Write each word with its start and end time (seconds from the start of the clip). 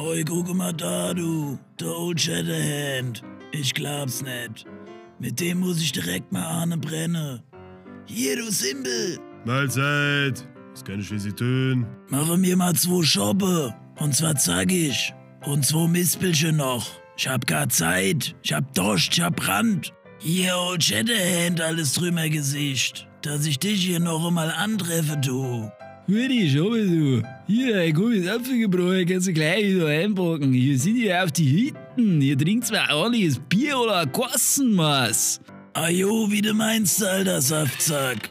Oi, 0.00 0.22
guck 0.22 0.54
mal 0.54 0.72
da, 0.72 1.12
du. 1.12 1.58
Der 1.80 1.88
Old 1.88 2.20
Shatterhand. 2.20 3.24
Ich 3.50 3.74
glaub's 3.74 4.22
nicht. 4.22 4.64
Mit 5.18 5.40
dem 5.40 5.58
muss 5.58 5.80
ich 5.80 5.90
direkt 5.90 6.30
mal 6.30 6.44
Ahne 6.44 6.78
brennen. 6.78 7.42
Hier, 8.06 8.36
du 8.36 8.48
Simbel. 8.48 9.18
Mahlzeit. 9.44 10.46
Was 10.70 10.84
kann 10.84 11.00
ich 11.00 11.08
für 11.08 11.18
Sie 11.18 11.32
tun? 11.32 11.84
Mache 12.10 12.38
mir 12.38 12.56
mal 12.56 12.76
zwei 12.76 13.02
Schoppe. 13.02 13.74
Und 13.98 14.14
zwar 14.14 14.36
zackig. 14.36 15.12
Und 15.44 15.66
zwei 15.66 15.88
Mispelchen 15.88 16.58
noch. 16.58 16.86
Ich 17.16 17.26
hab 17.26 17.44
gar 17.48 17.68
Zeit. 17.68 18.36
Ich 18.44 18.52
hab 18.52 18.72
Dost, 18.74 19.08
ich 19.14 19.20
hab 19.20 19.34
Brand. 19.34 19.92
Hier, 20.20 20.56
Old 20.56 20.84
Shatterhand, 20.84 21.60
alles 21.60 21.94
drüber 21.94 22.28
Gesicht. 22.28 23.08
Dass 23.22 23.46
ich 23.46 23.58
dich 23.58 23.84
hier 23.84 23.98
noch 23.98 24.24
einmal 24.24 24.52
antreffe, 24.52 25.16
du. 25.16 25.68
Gute 26.08 26.48
Schoppe, 26.48 26.86
du. 26.86 27.22
Hier, 27.46 27.80
ein 27.80 27.92
gutes 27.92 28.26
Apfelgebräu 28.26 29.04
kannst 29.04 29.28
du 29.28 29.32
gleich 29.34 29.74
wieder 29.74 29.88
einpacken. 29.88 30.54
Hier 30.54 30.78
sind 30.78 30.96
ja 30.96 31.22
auf 31.22 31.32
die 31.32 31.66
Hütten. 31.66 32.22
Hier 32.22 32.38
trinkt 32.38 32.64
zwar 32.64 32.96
ordentliches 32.96 33.38
Bier 33.38 33.78
oder 33.78 34.06
Kossenmaß. 34.06 35.42
Ajo, 35.74 36.30
wie 36.30 36.40
du 36.40 36.54
meinst, 36.54 37.04
alter 37.04 37.42
Saftsack. 37.42 38.30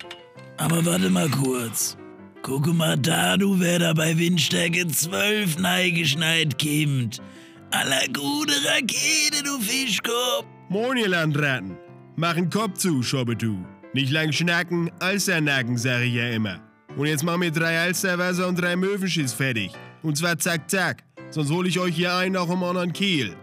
Aber 0.58 0.84
warte 0.88 1.12
mal 1.12 1.30
kurz. 1.30 1.95
Guck 2.41 2.66
mal 2.73 2.98
da, 2.98 3.38
du, 3.38 3.59
wer 3.59 3.78
da 3.78 3.94
bei 3.94 4.17
Windstärke 4.17 4.88
12 4.88 5.59
neigeschneit 5.59 6.58
kimmt. 6.58 7.22
Aller 7.70 8.08
gute 8.08 8.55
Rakete, 8.66 9.44
du 9.44 9.59
Fischkopf. 9.59 10.48
Moin, 10.70 10.98
ihr 10.98 11.09
Landratten. 11.09 11.78
Mach 12.16 12.38
'n 12.38 12.50
Kopf 12.50 12.80
zu, 12.80 13.03
Schobbe, 13.03 13.36
du. 13.36 13.64
Nicht 13.94 14.12
lang 14.12 14.31
schnacken, 14.31 14.89
Alster 15.00 15.42
nacken, 15.42 15.78
sag 15.78 16.02
ich 16.02 16.16
ja 16.16 16.31
immer. 16.31 16.67
Und 16.98 17.06
jetzt 17.06 17.23
mach 17.23 17.38
mir 17.38 17.52
drei 17.52 17.80
Alsterwasser 17.80 18.48
und 18.48 18.59
drei 18.59 18.76
Möwenschiss 18.76 19.31
fertig. 19.31 19.72
Und 20.02 20.17
zwar 20.17 20.38
zack, 20.40 20.70
zack. 20.70 21.04
Sonst 21.30 21.52
hol 21.52 21.67
ich 21.67 21.80
euch 21.80 21.95
hier 21.95 22.16
einen 22.16 22.36
auf 22.36 22.50
dem 22.50 22.64
anderen 22.64 22.92
Kiel. 22.92 23.36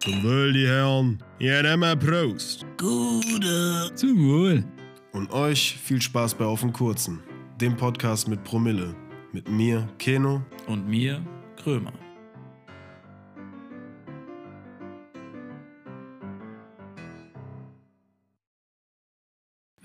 Zum 0.00 0.22
Wohl, 0.22 0.52
die 0.52 0.66
Herren. 0.66 1.18
Ja, 1.38 1.62
dann 1.62 1.80
mal 1.80 1.96
Prost. 1.96 2.66
Gute. 2.76 3.90
Zum 3.94 4.28
Wohl. 4.28 4.64
Und 5.12 5.32
euch 5.32 5.78
viel 5.82 6.02
Spaß 6.02 6.34
bei 6.34 6.44
Auf 6.44 6.60
den 6.60 6.72
Kurzen, 6.72 7.20
dem 7.58 7.74
Podcast 7.76 8.28
mit 8.28 8.44
Promille. 8.44 8.94
Mit 9.32 9.48
mir, 9.48 9.88
Keno. 9.98 10.42
Und 10.66 10.86
mir, 10.86 11.24
Krömer. 11.56 11.92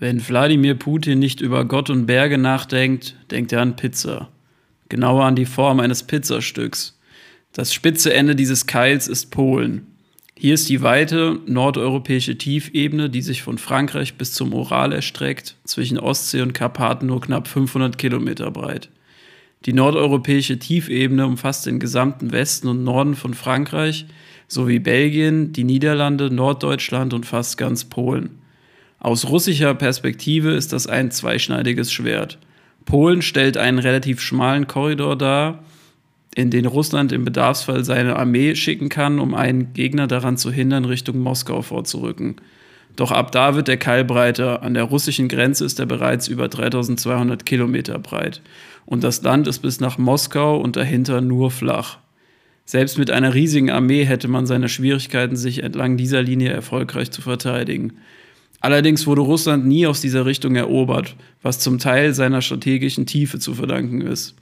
Wenn 0.00 0.26
Wladimir 0.26 0.76
Putin 0.76 1.18
nicht 1.18 1.42
über 1.42 1.66
Gott 1.66 1.90
und 1.90 2.06
Berge 2.06 2.38
nachdenkt, 2.38 3.16
denkt 3.30 3.52
er 3.52 3.60
an 3.60 3.76
Pizza. 3.76 4.30
Genauer 4.88 5.26
an 5.26 5.36
die 5.36 5.44
Form 5.44 5.78
eines 5.78 6.04
Pizzastücks. 6.04 6.98
Das 7.52 7.74
spitze 7.74 8.14
Ende 8.14 8.34
dieses 8.34 8.66
Keils 8.66 9.08
ist 9.08 9.30
Polen. 9.30 9.86
Hier 10.34 10.54
ist 10.54 10.70
die 10.70 10.80
weite 10.80 11.38
nordeuropäische 11.44 12.38
Tiefebene, 12.38 13.10
die 13.10 13.20
sich 13.20 13.42
von 13.42 13.58
Frankreich 13.58 14.14
bis 14.14 14.32
zum 14.32 14.54
Ural 14.54 14.92
erstreckt, 14.92 15.56
zwischen 15.64 15.98
Ostsee 15.98 16.40
und 16.40 16.54
Karpaten 16.54 17.04
nur 17.04 17.20
knapp 17.20 17.46
500 17.46 17.98
Kilometer 17.98 18.50
breit. 18.50 18.88
Die 19.66 19.74
nordeuropäische 19.74 20.58
Tiefebene 20.58 21.26
umfasst 21.26 21.66
den 21.66 21.78
gesamten 21.78 22.32
Westen 22.32 22.68
und 22.68 22.84
Norden 22.84 23.16
von 23.16 23.34
Frankreich 23.34 24.06
sowie 24.48 24.78
Belgien, 24.78 25.52
die 25.52 25.64
Niederlande, 25.64 26.30
Norddeutschland 26.30 27.12
und 27.12 27.26
fast 27.26 27.58
ganz 27.58 27.84
Polen. 27.84 28.39
Aus 29.00 29.26
russischer 29.26 29.74
Perspektive 29.74 30.50
ist 30.50 30.74
das 30.74 30.86
ein 30.86 31.10
zweischneidiges 31.10 31.90
Schwert. 31.90 32.38
Polen 32.84 33.22
stellt 33.22 33.56
einen 33.56 33.78
relativ 33.78 34.20
schmalen 34.20 34.66
Korridor 34.66 35.16
dar, 35.16 35.64
in 36.34 36.50
den 36.50 36.66
Russland 36.66 37.10
im 37.10 37.24
Bedarfsfall 37.24 37.82
seine 37.82 38.16
Armee 38.16 38.54
schicken 38.54 38.90
kann, 38.90 39.18
um 39.18 39.34
einen 39.34 39.72
Gegner 39.72 40.06
daran 40.06 40.36
zu 40.36 40.52
hindern, 40.52 40.84
Richtung 40.84 41.18
Moskau 41.18 41.62
vorzurücken. 41.62 42.36
Doch 42.94 43.10
ab 43.10 43.32
da 43.32 43.54
wird 43.54 43.68
der 43.68 43.78
Keil 43.78 44.04
breiter. 44.04 44.62
An 44.62 44.74
der 44.74 44.84
russischen 44.84 45.28
Grenze 45.28 45.64
ist 45.64 45.80
er 45.80 45.86
bereits 45.86 46.28
über 46.28 46.48
3200 46.48 47.46
Kilometer 47.46 47.98
breit. 47.98 48.42
Und 48.84 49.02
das 49.02 49.22
Land 49.22 49.48
ist 49.48 49.60
bis 49.60 49.80
nach 49.80 49.96
Moskau 49.96 50.60
und 50.60 50.76
dahinter 50.76 51.22
nur 51.22 51.50
flach. 51.50 51.98
Selbst 52.66 52.98
mit 52.98 53.10
einer 53.10 53.32
riesigen 53.32 53.70
Armee 53.70 54.04
hätte 54.04 54.28
man 54.28 54.46
seine 54.46 54.68
Schwierigkeiten, 54.68 55.36
sich 55.36 55.62
entlang 55.62 55.96
dieser 55.96 56.22
Linie 56.22 56.50
erfolgreich 56.50 57.10
zu 57.10 57.22
verteidigen. 57.22 57.94
Allerdings 58.60 59.06
wurde 59.06 59.22
Russland 59.22 59.66
nie 59.66 59.86
aus 59.86 60.00
dieser 60.00 60.26
Richtung 60.26 60.54
erobert, 60.54 61.16
was 61.42 61.58
zum 61.58 61.78
Teil 61.78 62.12
seiner 62.14 62.42
strategischen 62.42 63.06
Tiefe 63.06 63.38
zu 63.38 63.54
verdanken 63.54 64.02
ist. 64.02 64.34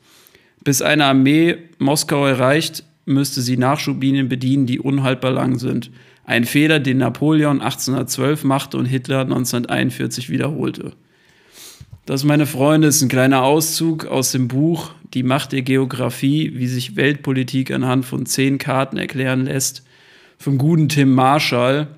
Bis 0.65 0.83
eine 0.83 1.05
Armee 1.05 1.57
Moskau 1.79 2.27
erreicht, 2.27 2.85
müsste 3.05 3.41
sie 3.41 3.57
Nachschublinien 3.57 4.29
bedienen, 4.29 4.67
die 4.67 4.81
unhaltbar 4.81 5.31
lang 5.31 5.59
sind. 5.59 5.91
Ein 6.25 6.45
Fehler, 6.45 6.79
den 6.81 6.99
Napoleon 6.99 7.61
1812 7.61 8.45
machte 8.45 8.77
und 8.77 8.85
Hitler 8.85 9.21
1941 9.21 10.29
wiederholte. 10.29 10.93
Das, 12.05 12.25
meine 12.25 12.47
Freunde, 12.47 12.89
ist 12.89 13.03
ein 13.03 13.09
kleiner 13.09 13.43
Auszug 13.43 14.07
aus 14.07 14.33
dem 14.33 14.49
Buch 14.49 14.93
Die 15.15 15.23
Macht 15.23 15.53
der 15.53 15.63
Geografie, 15.63 16.53
wie 16.55 16.67
sich 16.67 16.97
Weltpolitik 16.97 17.71
anhand 17.71 18.05
von 18.05 18.27
zehn 18.27 18.59
Karten 18.59 18.99
erklären 18.99 19.47
lässt, 19.47 19.85
vom 20.39 20.59
guten 20.59 20.89
Tim 20.89 21.15
Marshall. 21.15 21.89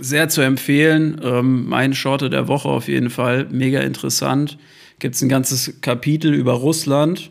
Sehr 0.00 0.28
zu 0.28 0.40
empfehlen. 0.40 1.20
Ähm, 1.22 1.68
mein 1.68 1.94
Shorte 1.94 2.30
der 2.30 2.48
Woche 2.48 2.68
auf 2.68 2.88
jeden 2.88 3.10
Fall. 3.10 3.46
Mega 3.50 3.80
interessant. 3.80 4.58
Gibt 4.98 5.14
es 5.14 5.22
ein 5.22 5.28
ganzes 5.28 5.80
Kapitel 5.80 6.32
über 6.32 6.52
Russland 6.52 7.30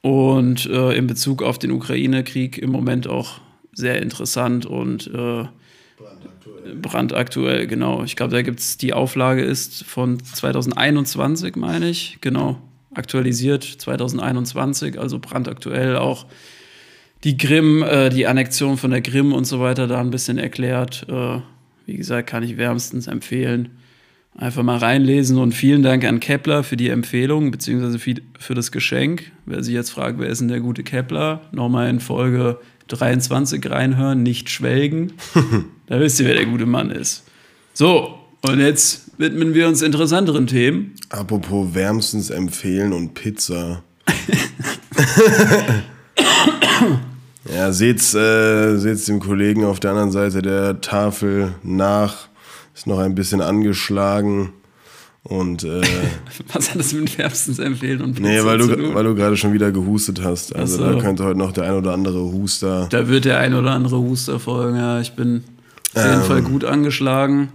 und 0.00 0.66
äh, 0.66 0.92
in 0.92 1.06
Bezug 1.06 1.42
auf 1.42 1.58
den 1.58 1.70
Ukraine-Krieg 1.70 2.58
im 2.58 2.70
Moment 2.70 3.06
auch 3.06 3.40
sehr 3.72 4.00
interessant 4.00 4.66
und 4.66 5.06
äh, 5.08 5.10
brandaktuell. 5.10 6.76
brandaktuell, 6.76 7.66
genau. 7.66 8.02
Ich 8.02 8.16
glaube, 8.16 8.32
da 8.32 8.42
gibt 8.42 8.60
es 8.60 8.78
die 8.78 8.92
Auflage 8.92 9.42
ist 9.42 9.84
von 9.84 10.22
2021, 10.22 11.56
meine 11.56 11.88
ich, 11.88 12.18
genau, 12.20 12.58
aktualisiert 12.94 13.64
2021, 13.64 14.98
also 14.98 15.18
brandaktuell 15.18 15.96
auch 15.96 16.26
die 17.24 17.36
Krim, 17.36 17.82
äh, 17.82 18.08
die 18.08 18.26
Annexion 18.26 18.76
von 18.76 18.90
der 18.90 19.02
Krim 19.02 19.32
und 19.32 19.44
so 19.44 19.60
weiter 19.60 19.86
da 19.86 20.00
ein 20.00 20.10
bisschen 20.10 20.38
erklärt. 20.38 21.06
Äh, 21.08 21.40
wie 21.86 21.96
gesagt, 21.96 22.28
kann 22.28 22.42
ich 22.42 22.56
wärmstens 22.56 23.06
empfehlen. 23.06 23.70
Einfach 24.36 24.62
mal 24.62 24.76
reinlesen 24.76 25.38
und 25.38 25.52
vielen 25.52 25.82
Dank 25.82 26.04
an 26.04 26.20
Kepler 26.20 26.62
für 26.62 26.76
die 26.76 26.90
Empfehlung 26.90 27.50
beziehungsweise 27.50 27.98
für 27.98 28.54
das 28.54 28.70
Geschenk. 28.70 29.32
Wer 29.46 29.62
sich 29.62 29.72
jetzt 29.72 29.90
fragt, 29.90 30.18
wer 30.18 30.28
ist 30.28 30.40
denn 30.40 30.48
der 30.48 30.60
gute 30.60 30.82
Kepler? 30.82 31.42
Nochmal 31.52 31.88
in 31.88 32.00
Folge 32.00 32.58
23 32.88 33.70
reinhören, 33.70 34.22
nicht 34.22 34.50
schwelgen. 34.50 35.14
da 35.86 35.98
wisst 35.98 36.20
ihr, 36.20 36.26
wer 36.26 36.34
der 36.34 36.46
gute 36.46 36.66
Mann 36.66 36.90
ist. 36.90 37.24
So, 37.72 38.18
und 38.42 38.60
jetzt 38.60 39.18
widmen 39.18 39.54
wir 39.54 39.68
uns 39.68 39.80
interessanteren 39.80 40.46
Themen. 40.46 40.92
Apropos 41.08 41.74
wärmstens 41.74 42.28
empfehlen 42.28 42.92
und 42.92 43.14
Pizza. 43.14 43.82
ja, 47.54 47.72
seht's, 47.72 48.14
äh, 48.14 48.76
seht's 48.76 49.04
dem 49.06 49.20
Kollegen 49.20 49.64
auf 49.64 49.80
der 49.80 49.90
anderen 49.92 50.12
Seite 50.12 50.42
der 50.42 50.80
Tafel 50.80 51.54
nach 51.62 52.28
ist 52.76 52.86
noch 52.86 52.98
ein 52.98 53.14
bisschen 53.14 53.40
angeschlagen. 53.40 54.52
Und 55.22 55.64
äh, 55.64 55.80
was 56.52 56.70
hat 56.70 56.78
das 56.78 56.92
mit 56.92 57.18
wärmstens 57.18 57.58
empfehlen 57.58 58.00
und 58.00 58.14
Pizza 58.14 58.28
Nee, 58.28 58.44
weil 58.44 58.58
du, 58.58 58.94
weil 58.94 59.04
du 59.04 59.14
gerade 59.14 59.36
schon 59.36 59.52
wieder 59.52 59.72
gehustet 59.72 60.22
hast. 60.22 60.54
Also 60.54 60.76
so. 60.76 60.84
da 60.84 61.00
könnte 61.00 61.24
heute 61.24 61.38
noch 61.38 61.52
der 61.52 61.64
ein 61.64 61.74
oder 61.74 61.92
andere 61.92 62.20
Huster. 62.20 62.86
Da 62.90 63.08
wird 63.08 63.24
der 63.24 63.40
ein 63.40 63.54
oder 63.54 63.72
andere 63.72 63.98
Huster 63.98 64.38
folgen, 64.38 64.76
ja. 64.76 65.00
Ich 65.00 65.14
bin 65.14 65.42
auf 65.94 66.04
jeden 66.04 66.20
ähm, 66.20 66.22
Fall 66.22 66.42
gut 66.42 66.64
angeschlagen. 66.64 67.48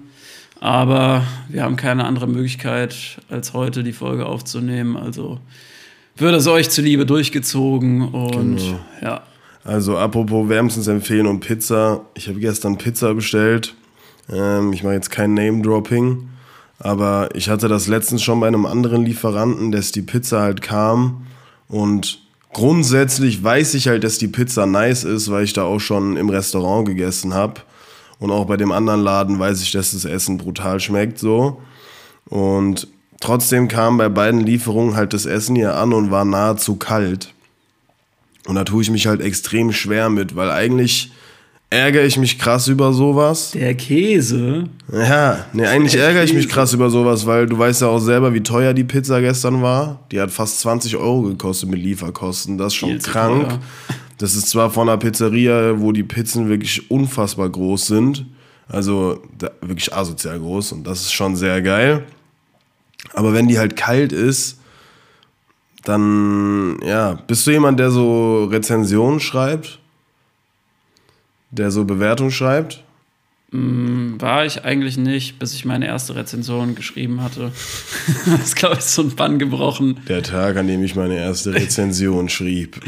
Aber 0.59 1.23
wir 1.49 1.63
haben 1.63 1.75
keine 1.75 2.05
andere 2.05 2.27
Möglichkeit, 2.27 3.19
als 3.29 3.53
heute 3.53 3.83
die 3.83 3.93
Folge 3.93 4.25
aufzunehmen. 4.25 4.97
Also 4.97 5.39
wird 6.17 6.35
es 6.35 6.47
euch 6.47 6.69
zuliebe 6.69 7.05
durchgezogen 7.05 8.09
und 8.09 8.57
genau. 8.57 8.79
ja. 9.01 9.23
Also 9.63 9.97
apropos 9.97 10.49
wärmstens 10.49 10.87
empfehlen 10.87 11.27
und 11.27 11.39
Pizza. 11.39 12.01
Ich 12.15 12.27
habe 12.27 12.39
gestern 12.39 12.77
Pizza 12.77 13.13
bestellt 13.13 13.75
ähm, 14.31 14.73
ich 14.73 14.83
mache 14.83 14.93
jetzt 14.93 15.11
kein 15.11 15.33
Name-Dropping, 15.33 16.29
aber 16.79 17.29
ich 17.33 17.49
hatte 17.49 17.67
das 17.67 17.87
letztens 17.87 18.23
schon 18.23 18.39
bei 18.39 18.47
einem 18.47 18.65
anderen 18.65 19.05
Lieferanten, 19.05 19.71
dass 19.71 19.91
die 19.91 20.01
Pizza 20.01 20.41
halt 20.41 20.61
kam 20.61 21.27
und 21.67 22.21
grundsätzlich 22.53 23.43
weiß 23.43 23.73
ich 23.75 23.87
halt, 23.87 24.03
dass 24.03 24.17
die 24.17 24.27
Pizza 24.27 24.65
nice 24.65 25.03
ist, 25.03 25.29
weil 25.31 25.43
ich 25.43 25.53
da 25.53 25.63
auch 25.63 25.79
schon 25.79 26.17
im 26.17 26.29
Restaurant 26.29 26.87
gegessen 26.87 27.33
habe. 27.33 27.61
Und 28.19 28.29
auch 28.29 28.45
bei 28.45 28.57
dem 28.57 28.71
anderen 28.71 29.01
Laden 29.01 29.39
weiß 29.39 29.63
ich, 29.63 29.71
dass 29.71 29.93
das 29.93 30.05
Essen 30.05 30.37
brutal 30.37 30.79
schmeckt 30.79 31.17
so. 31.17 31.59
Und 32.25 32.87
trotzdem 33.19 33.67
kam 33.67 33.97
bei 33.97 34.09
beiden 34.09 34.41
Lieferungen 34.41 34.95
halt 34.95 35.13
das 35.13 35.25
Essen 35.25 35.55
hier 35.55 35.75
an 35.75 35.91
und 35.91 36.11
war 36.11 36.23
nahezu 36.23 36.75
kalt. 36.75 37.33
Und 38.47 38.55
da 38.55 38.63
tue 38.63 38.81
ich 38.81 38.89
mich 38.89 39.07
halt 39.07 39.21
extrem 39.21 39.71
schwer 39.71 40.09
mit, 40.09 40.35
weil 40.35 40.49
eigentlich 40.49 41.11
ärgere 41.69 42.05
ich 42.05 42.17
mich 42.17 42.37
krass 42.37 42.67
über 42.67 42.91
sowas. 42.91 43.51
Der 43.51 43.75
Käse. 43.75 44.65
Ja, 44.91 45.45
nee, 45.53 45.65
eigentlich 45.65 45.95
ärgere 45.95 46.23
ich 46.23 46.33
mich 46.33 46.49
krass 46.49 46.73
über 46.73 46.89
sowas, 46.89 47.25
weil 47.25 47.45
du 47.45 47.57
weißt 47.57 47.81
ja 47.81 47.87
auch 47.87 47.99
selber, 47.99 48.33
wie 48.33 48.41
teuer 48.41 48.73
die 48.73 48.83
Pizza 48.83 49.21
gestern 49.21 49.61
war. 49.61 50.05
Die 50.11 50.19
hat 50.19 50.31
fast 50.31 50.59
20 50.61 50.97
Euro 50.97 51.21
gekostet 51.21 51.69
mit 51.69 51.79
Lieferkosten. 51.79 52.57
Das 52.57 52.73
ist 52.73 52.75
schon 52.75 52.89
Viel 52.89 52.99
krank. 52.99 53.49
teuer. 53.49 53.59
Das 54.17 54.35
ist 54.35 54.49
zwar 54.49 54.69
von 54.69 54.87
einer 54.87 54.97
Pizzeria, 54.97 55.79
wo 55.79 55.91
die 55.91 56.03
Pizzen 56.03 56.49
wirklich 56.49 56.91
unfassbar 56.91 57.49
groß 57.49 57.87
sind. 57.87 58.25
Also 58.67 59.21
wirklich 59.61 59.93
asozial 59.93 60.39
groß 60.39 60.71
und 60.73 60.85
das 60.85 61.01
ist 61.01 61.11
schon 61.11 61.35
sehr 61.35 61.61
geil. 61.61 62.05
Aber 63.13 63.33
wenn 63.33 63.47
die 63.47 63.59
halt 63.59 63.75
kalt 63.75 64.13
ist, 64.13 64.60
dann, 65.83 66.79
ja, 66.85 67.13
bist 67.27 67.45
du 67.47 67.51
jemand, 67.51 67.79
der 67.79 67.91
so 67.91 68.45
Rezensionen 68.45 69.19
schreibt? 69.19 69.79
Der 71.49 71.71
so 71.71 71.85
Bewertungen 71.85 72.31
schreibt? 72.31 72.83
War 73.53 74.45
ich 74.45 74.63
eigentlich 74.63 74.97
nicht, 74.97 75.37
bis 75.37 75.53
ich 75.53 75.65
meine 75.65 75.85
erste 75.85 76.15
Rezension 76.15 76.73
geschrieben 76.73 77.21
hatte. 77.21 77.51
das 78.25 78.41
ist, 78.43 78.55
glaube 78.55 78.77
ich, 78.77 78.85
so 78.85 79.01
ein 79.01 79.13
Bann 79.13 79.39
gebrochen. 79.39 79.99
Der 80.07 80.23
Tag, 80.23 80.55
an 80.55 80.67
dem 80.67 80.81
ich 80.83 80.95
meine 80.95 81.17
erste 81.17 81.53
Rezension 81.53 82.29
schrieb. 82.29 82.79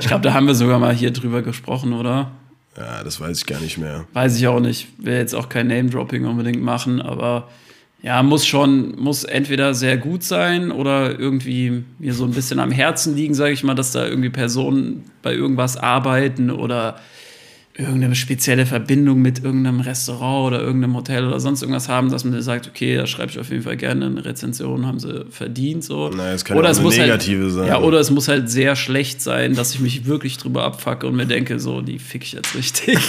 Ich 0.00 0.08
glaube, 0.08 0.22
da 0.22 0.34
haben 0.34 0.48
wir 0.48 0.56
sogar 0.56 0.80
mal 0.80 0.92
hier 0.92 1.12
drüber 1.12 1.42
gesprochen, 1.42 1.92
oder? 1.92 2.32
Ja, 2.76 3.04
das 3.04 3.20
weiß 3.20 3.38
ich 3.38 3.46
gar 3.46 3.60
nicht 3.60 3.78
mehr. 3.78 4.04
Weiß 4.12 4.36
ich 4.36 4.48
auch 4.48 4.58
nicht. 4.58 4.88
Will 4.98 5.14
jetzt 5.14 5.34
auch 5.34 5.48
kein 5.48 5.68
Name-Dropping 5.68 6.24
unbedingt 6.24 6.62
machen, 6.62 7.00
aber 7.00 7.48
ja, 8.02 8.22
muss 8.22 8.44
schon, 8.46 8.98
muss 8.98 9.22
entweder 9.22 9.74
sehr 9.74 9.96
gut 9.96 10.24
sein 10.24 10.72
oder 10.72 11.18
irgendwie 11.18 11.84
mir 11.98 12.14
so 12.14 12.24
ein 12.24 12.32
bisschen 12.32 12.58
am 12.58 12.72
Herzen 12.72 13.14
liegen, 13.14 13.34
sage 13.34 13.52
ich 13.52 13.62
mal, 13.62 13.74
dass 13.74 13.92
da 13.92 14.06
irgendwie 14.06 14.30
Personen 14.30 15.04
bei 15.22 15.34
irgendwas 15.34 15.76
arbeiten 15.76 16.50
oder 16.50 16.96
irgendeine 17.74 18.14
spezielle 18.14 18.66
Verbindung 18.66 19.22
mit 19.22 19.42
irgendeinem 19.42 19.80
Restaurant 19.80 20.48
oder 20.48 20.60
irgendeinem 20.60 20.94
Hotel 20.94 21.26
oder 21.26 21.40
sonst 21.40 21.62
irgendwas 21.62 21.88
haben, 21.88 22.10
dass 22.10 22.24
man 22.24 22.42
sagt, 22.42 22.68
okay, 22.68 22.96
da 22.96 23.06
schreibe 23.06 23.30
ich 23.30 23.38
auf 23.38 23.50
jeden 23.50 23.62
Fall 23.62 23.78
gerne 23.78 24.04
eine 24.04 24.24
Rezension, 24.24 24.84
haben 24.84 24.98
sie 24.98 25.24
verdient 25.30 25.82
so. 25.82 26.10
Naja, 26.10 26.34
es 26.34 26.44
kann 26.44 26.56
ja 26.56 26.62
auch 26.62 26.68
eine 26.68 26.80
muss 26.80 26.96
negative 26.98 27.44
halt, 27.44 27.52
sein. 27.52 27.68
Ja, 27.68 27.80
oder 27.80 27.98
es 27.98 28.10
muss 28.10 28.28
halt 28.28 28.50
sehr 28.50 28.76
schlecht 28.76 29.22
sein, 29.22 29.54
dass 29.54 29.72
ich 29.74 29.80
mich 29.80 30.04
wirklich 30.06 30.36
drüber 30.36 30.64
abfacke 30.64 31.06
und 31.06 31.16
mir 31.16 31.26
denke, 31.26 31.58
so, 31.58 31.80
die 31.80 31.98
fick 31.98 32.24
ich 32.24 32.32
jetzt 32.32 32.54
richtig. 32.54 32.98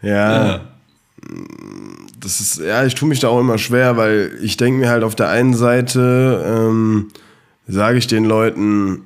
Ja. 0.00 0.77
Das 2.20 2.40
ist, 2.40 2.58
ja, 2.58 2.84
ich 2.84 2.94
tue 2.94 3.08
mich 3.08 3.20
da 3.20 3.28
auch 3.28 3.40
immer 3.40 3.58
schwer, 3.58 3.96
weil 3.96 4.38
ich 4.42 4.56
denke 4.56 4.80
mir 4.80 4.88
halt 4.88 5.04
auf 5.04 5.14
der 5.14 5.28
einen 5.28 5.54
Seite, 5.54 6.44
ähm, 6.46 7.08
sage 7.66 7.98
ich 7.98 8.06
den 8.06 8.24
Leuten, 8.24 9.02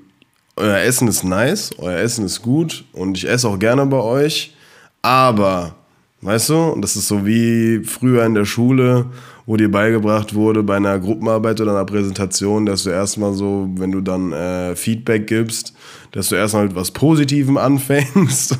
euer 0.57 0.79
Essen 0.79 1.09
ist 1.09 1.25
nice, 1.25 1.71
euer 1.79 1.99
Essen 1.99 2.25
ist 2.25 2.43
gut 2.43 2.85
und 2.93 3.17
ich 3.17 3.29
esse 3.29 3.49
auch 3.49 3.59
gerne 3.59 3.85
bei 3.87 4.01
euch, 4.01 4.55
aber, 5.03 5.75
weißt 6.21 6.51
du, 6.51 6.59
und 6.59 6.83
das 6.83 6.97
ist 6.97 7.09
so 7.09 7.27
wie 7.27 7.85
früher 7.85 8.25
in 8.25 8.35
der 8.35 8.45
Schule, 8.45 9.07
wo 9.53 9.57
dir 9.59 9.71
beigebracht 9.71 10.35
wurde 10.35 10.63
bei 10.63 10.77
einer 10.77 10.99
Gruppenarbeit 10.99 11.61
oder 11.61 11.73
einer 11.73 11.85
Präsentation, 11.85 12.65
dass 12.65 12.85
du 12.85 12.91
erstmal 12.91 13.35
so, 13.35 13.69
wenn 13.75 13.93
du 13.93 14.01
dann 14.01 14.33
äh, 14.33 14.75
Feedback 14.75 15.27
gibst, 15.27 15.75
dass 16.13 16.31
du 16.31 16.37
erstmal 16.37 16.65
mit 16.69 16.75
was 16.75 16.91
Positivem 16.91 17.59
anfängst 17.59 18.59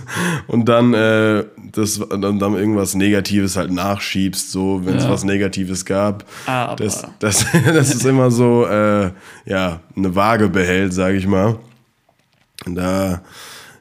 und 0.49 0.69
dann, 0.69 0.93
äh, 0.93 1.45
das, 1.73 1.99
dann, 2.11 2.39
dann 2.39 2.53
irgendwas 2.55 2.95
Negatives 2.95 3.57
halt 3.57 3.73
nachschiebst, 3.73 4.53
so, 4.53 4.83
wenn 4.85 4.97
es 4.99 5.05
Ja. 5.05 5.11
was 5.11 5.25
Negatives 5.25 5.87
gab. 5.87 6.27
Aber- 6.45 6.77
Das, 6.77 7.07
das, 7.21 7.47
das 7.73 7.95
ist 7.95 8.05
immer 8.05 8.31
so, 8.31 8.67
äh, 8.67 9.13
ja, 9.47 9.81
eine 9.97 10.15
Waage 10.15 10.51
behält, 10.51 10.93
sage 10.93 11.17
ich 11.17 11.27
mal. 11.27 11.57
Und 12.67 12.75
da, 12.75 13.23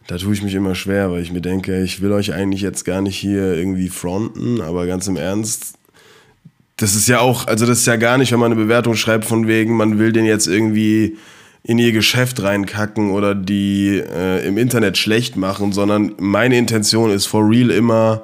da 0.08 0.16
tue 0.16 0.34
ich 0.34 0.42
mich 0.44 0.56
immer 0.56 0.76
schwer, 0.76 1.12
weil 1.12 1.22
ich 1.24 1.34
mir 1.34 1.42
denke, 1.42 1.84
ich 1.84 2.02
will 2.02 2.14
euch 2.14 2.34
eigentlich 2.34 2.62
jetzt 2.62 2.86
gar 2.86 3.02
nicht 3.02 3.18
hier 3.18 3.54
irgendwie 3.56 3.90
fronten, 3.90 4.62
aber 4.62 4.86
ganz 4.88 5.08
im 5.10 5.18
Ernst, 5.18 5.74
das 6.82 6.96
ist 6.96 7.08
ja 7.08 7.20
auch, 7.20 7.46
also 7.46 7.66
das 7.68 7.80
ist 7.80 7.86
ja 7.86 7.96
gar 7.96 8.18
nicht, 8.18 8.32
wenn 8.32 8.40
man 8.40 8.52
eine 8.52 8.62
Bewertung 8.62 8.96
schreibt 8.96 9.26
von 9.26 9.48
wegen, 9.48 9.78
man 9.78 10.00
will 10.00 10.12
den 10.12 10.26
jetzt 10.26 10.48
irgendwie 10.48 11.18
in 11.64 11.78
ihr 11.78 11.92
Geschäft 11.92 12.42
reinkacken 12.42 13.12
oder 13.12 13.36
die 13.36 14.00
äh, 14.00 14.46
im 14.48 14.58
Internet 14.58 14.98
schlecht 14.98 15.38
machen, 15.38 15.74
sondern 15.74 16.14
meine 16.18 16.58
Intention 16.58 17.12
ist 17.12 17.28
for 17.28 17.48
real 17.48 17.70
immer, 17.70 18.24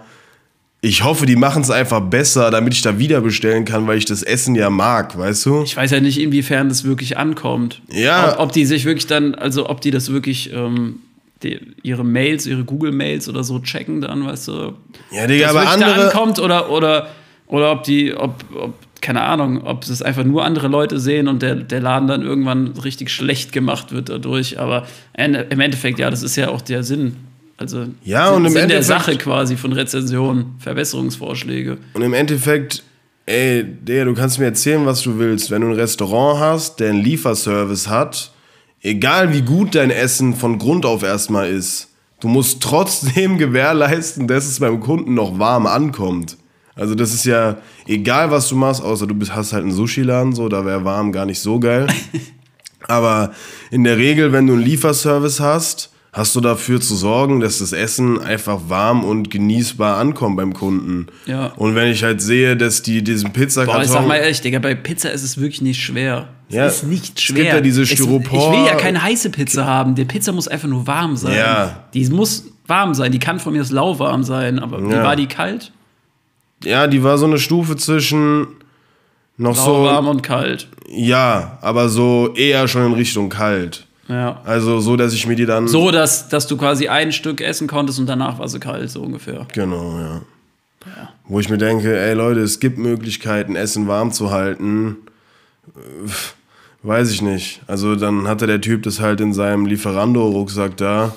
ich 0.82 1.04
hoffe, 1.04 1.28
die 1.28 1.36
machen 1.36 1.62
es 1.62 1.70
einfach 1.70 2.00
besser, 2.00 2.50
damit 2.50 2.74
ich 2.74 2.82
da 2.82 2.98
wieder 2.98 3.22
bestellen 3.22 3.64
kann, 3.64 3.86
weil 3.86 4.00
ich 4.00 4.06
das 4.06 4.24
Essen 4.24 4.56
ja 4.56 4.72
mag, 4.72 5.16
weißt 5.16 5.46
du? 5.46 5.62
Ich 5.64 5.78
weiß 5.78 5.92
ja 5.92 6.00
nicht, 6.00 6.20
inwiefern 6.20 6.70
das 6.70 6.84
wirklich 6.84 7.18
ankommt. 7.18 7.82
Ja. 7.92 8.34
Ob, 8.34 8.40
ob 8.40 8.52
die 8.54 8.66
sich 8.66 8.86
wirklich 8.86 9.06
dann, 9.06 9.36
also 9.36 9.70
ob 9.70 9.82
die 9.82 9.92
das 9.92 10.12
wirklich, 10.12 10.52
ähm, 10.52 11.00
die, 11.44 11.60
ihre 11.84 12.04
Mails, 12.04 12.48
ihre 12.48 12.64
Google-Mails 12.64 13.30
oder 13.30 13.44
so 13.44 13.60
checken 13.60 14.02
dann, 14.02 14.26
weißt 14.26 14.48
du? 14.48 14.74
Ja, 15.12 15.28
Digga, 15.28 15.50
aber 15.50 15.62
wirklich 15.62 15.80
da 15.80 15.86
andere. 15.86 16.06
ankommt 16.06 16.40
oder, 16.40 16.72
oder, 16.72 17.08
oder 17.48 17.72
ob 17.72 17.84
die, 17.84 18.14
ob, 18.14 18.44
ob, 18.54 18.74
keine 19.02 19.22
Ahnung, 19.22 19.64
ob 19.64 19.84
es 19.84 20.02
einfach 20.02 20.24
nur 20.24 20.44
andere 20.44 20.68
Leute 20.68 21.00
sehen 21.00 21.28
und 21.28 21.42
der, 21.42 21.56
der 21.56 21.80
Laden 21.80 22.08
dann 22.08 22.22
irgendwann 22.22 22.68
richtig 22.84 23.10
schlecht 23.10 23.52
gemacht 23.52 23.92
wird 23.92 24.10
dadurch. 24.10 24.60
Aber 24.60 24.86
im 25.16 25.60
Endeffekt, 25.60 26.00
ja, 26.00 26.10
das 26.10 26.24
ist 26.24 26.36
ja 26.36 26.50
auch 26.50 26.62
der 26.62 26.84
Sinn. 26.84 27.16
Also 27.58 27.86
Ja, 28.04 28.28
Sinn, 28.28 28.36
und 28.36 28.46
im 28.46 28.52
Sinn 28.52 28.70
der 28.70 28.84
Sache 28.84 29.18
quasi 29.18 29.58
von 29.58 29.74
Rezensionen, 29.74 30.56
Verbesserungsvorschläge. 30.60 31.78
Und 31.94 32.02
im 32.02 32.14
Endeffekt, 32.14 32.84
ey, 33.26 33.64
Digga, 33.64 34.06
du 34.06 34.14
kannst 34.14 34.40
mir 34.40 34.46
erzählen, 34.46 34.86
was 34.86 35.02
du 35.02 35.18
willst. 35.18 35.50
Wenn 35.52 35.62
du 35.62 35.70
ein 35.70 35.74
Restaurant 35.74 36.40
hast, 36.40 36.80
der 36.80 36.92
einen 36.92 37.04
Lieferservice 37.04 37.90
hat, 37.90 38.32
egal 38.82 39.34
wie 39.34 39.42
gut 39.42 39.76
dein 39.76 39.90
Essen 39.90 40.36
von 40.36 40.60
Grund 40.60 40.86
auf 40.86 41.04
erstmal 41.04 41.50
ist, 41.50 41.90
du 42.20 42.28
musst 42.28 42.62
trotzdem 42.62 43.38
gewährleisten, 43.40 44.28
dass 44.28 44.46
es 44.46 44.60
beim 44.60 44.80
Kunden 44.80 45.14
noch 45.14 45.40
warm 45.40 45.66
ankommt. 45.66 46.38
Also 46.78 46.96
das 46.96 47.14
ist 47.14 47.26
ja 47.26 47.58
egal, 47.88 48.30
was 48.32 48.48
du 48.50 48.56
machst, 48.56 48.82
außer 48.84 49.08
du 49.08 49.16
bist, 49.16 49.34
hast 49.36 49.52
halt 49.54 49.64
einen 49.64 49.72
Sushi-Laden, 49.74 50.34
so, 50.34 50.48
da 50.48 50.66
wäre 50.66 50.84
warm 50.86 51.12
gar 51.12 51.26
nicht 51.26 51.40
so 51.40 51.60
geil. 51.60 51.88
Aber 52.88 53.32
in 53.72 53.84
der 53.84 53.98
Regel, 53.98 54.32
wenn 54.32 54.48
du 54.48 54.54
einen 54.54 54.62
Lieferservice 54.64 55.40
hast, 55.40 55.92
hast 56.14 56.36
du 56.36 56.42
dafür 56.42 56.80
zu 56.80 56.96
sorgen, 56.96 57.42
dass 57.42 57.60
das 57.60 57.74
Essen 57.74 58.20
einfach 58.22 58.62
warm 58.70 59.04
und 59.04 59.30
genießbar 59.30 59.98
ankommt 59.98 60.38
beim 60.38 60.54
Kunden. 60.54 61.08
Ja. 61.26 61.48
Und 61.58 61.76
wenn 61.76 61.92
ich 61.92 62.04
halt 62.04 62.22
sehe, 62.22 62.56
dass 62.56 62.82
die 62.82 63.04
diesen 63.04 63.34
Pizzakarton... 63.34 63.82
Boah, 63.82 63.84
ich 63.86 63.92
sag 63.92 64.08
mal 64.08 64.16
ehrlich, 64.16 64.42
Digga, 64.42 64.60
bei 64.60 64.74
Pizza 64.74 65.12
ist 65.12 65.24
es 65.24 65.38
wirklich 65.38 65.62
nicht 65.62 65.82
schwer. 65.84 66.30
Es 66.50 66.56
Ja, 66.56 66.66
ist 66.68 66.84
nicht 66.86 67.18
es 67.18 67.24
schwer. 67.24 67.36
gibt 67.44 67.54
ja 67.56 67.62
diese 67.62 67.82
Es- 67.84 67.90
Styropor- 67.90 68.52
Ich 68.54 68.58
will 68.60 68.66
ja 68.66 68.76
keine 68.76 69.02
heiße 69.04 69.30
Pizza 69.32 69.66
haben. 69.66 69.96
Die 69.96 70.06
Pizza 70.06 70.32
muss 70.32 70.48
einfach 70.48 70.70
nur 70.70 70.88
warm 70.88 71.18
sein. 71.18 71.36
Ja. 71.36 71.84
Die 71.94 72.08
muss 72.10 72.46
warm 72.66 72.94
sein. 72.94 73.12
Die 73.12 73.20
kann 73.20 73.40
von 73.40 73.54
mir 73.54 73.62
aus 73.62 73.72
lauwarm 73.72 74.24
sein. 74.24 74.58
Aber 74.60 74.80
Ja. 74.82 75.04
war 75.04 75.16
die 75.16 75.28
kalt? 75.28 75.72
Ja, 76.64 76.88
die 76.88 77.04
war 77.04 77.18
so 77.18 77.26
eine 77.26 77.38
Stufe 77.38 77.76
zwischen 77.76 78.48
noch 79.38 79.56
Lauwarm 79.56 80.06
so... 80.06 80.12
und 80.12 80.24
kalt. 80.24 80.68
Ja, 80.90 81.60
aber 81.62 81.90
so 81.90 82.34
eher 82.36 82.68
schon 82.68 82.86
in 82.86 82.94
Richtung 82.94 83.30
kalt. 83.30 83.86
Ja. 84.08 84.42
Also 84.46 84.80
so, 84.80 84.96
dass 84.96 85.14
ich 85.14 85.28
mir 85.28 85.36
die 85.36 85.46
dann... 85.46 85.68
So, 85.68 85.92
dass, 85.92 86.30
dass 86.30 86.48
du 86.48 86.58
quasi 86.58 86.88
ein 86.88 87.12
Stück 87.12 87.42
essen 87.42 87.68
konntest 87.68 88.00
und 88.00 88.08
danach 88.08 88.40
war 88.40 88.48
sie 88.48 88.60
kalt, 88.60 88.90
so 88.90 89.02
ungefähr. 89.02 89.46
Genau, 89.54 90.00
ja. 90.00 90.22
Wo 91.26 91.40
ich 91.40 91.50
mir 91.50 91.58
denke, 91.58 92.00
ey 92.00 92.14
Leute, 92.14 92.40
es 92.40 92.60
gibt 92.62 92.78
Möglichkeiten, 92.78 93.58
Essen 93.58 93.88
warm 93.88 94.14
zu 94.14 94.32
halten. 94.32 94.96
Weiß 96.84 97.12
ich 97.12 97.22
nicht. 97.22 97.62
Also 97.68 97.96
dann 97.98 98.28
hatte 98.28 98.48
der 98.48 98.62
Typ 98.62 98.84
das 98.84 99.02
halt 99.02 99.20
in 99.20 99.34
seinem 99.34 99.66
Lieferando-Rucksack 99.66 100.78
da. 100.78 101.14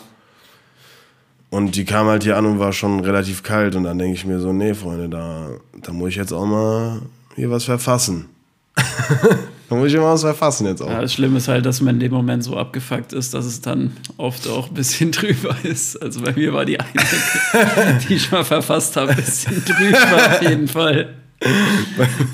Und 1.51 1.75
die 1.75 1.85
kam 1.85 2.07
halt 2.07 2.23
hier 2.23 2.37
an 2.37 2.47
und 2.47 2.59
war 2.61 2.73
schon 2.73 3.01
relativ 3.01 3.43
kalt. 3.43 3.75
Und 3.75 3.85
dann 3.85 3.99
denke 3.99 4.15
ich 4.15 4.25
mir 4.25 4.39
so, 4.41 4.53
nee, 4.53 4.73
Freunde, 4.73 5.09
da, 5.09 5.49
da 5.83 5.93
muss 5.93 6.11
ich 6.11 6.17
jetzt 6.17 6.33
auch 6.33 6.47
mal 6.47 7.03
hier 7.35 7.51
was 7.51 7.65
verfassen. 7.65 8.27
da 9.69 9.75
muss 9.75 9.89
ich 9.89 9.95
immer 9.95 10.13
was 10.13 10.23
verfassen 10.23 10.67
jetzt 10.67 10.81
auch. 10.81 10.89
Ja, 10.89 11.01
das 11.01 11.13
Schlimme 11.13 11.39
ist 11.39 11.49
halt, 11.49 11.67
dass 11.67 11.81
man 11.81 11.97
in 11.97 12.01
dem 12.01 12.13
Moment 12.13 12.45
so 12.45 12.57
abgefuckt 12.57 13.13
ist, 13.13 13.35
dass 13.35 13.45
es 13.47 13.61
dann 13.61 13.97
oft 14.17 14.49
auch 14.49 14.69
ein 14.69 14.75
bisschen 14.75 15.11
drüber 15.13 15.57
ist. 15.65 16.01
Also 16.01 16.21
bei 16.21 16.33
mir 16.33 16.53
war 16.53 16.65
die 16.65 16.79
eine, 16.79 16.89
die 18.09 18.15
ich 18.15 18.31
mal 18.31 18.45
verfasst 18.45 18.97
habe, 18.97 19.11
ein 19.11 19.17
bisschen 19.17 19.65
drüber 19.65 20.17
auf 20.17 20.43
jeden 20.43 20.69
Fall. 20.69 21.15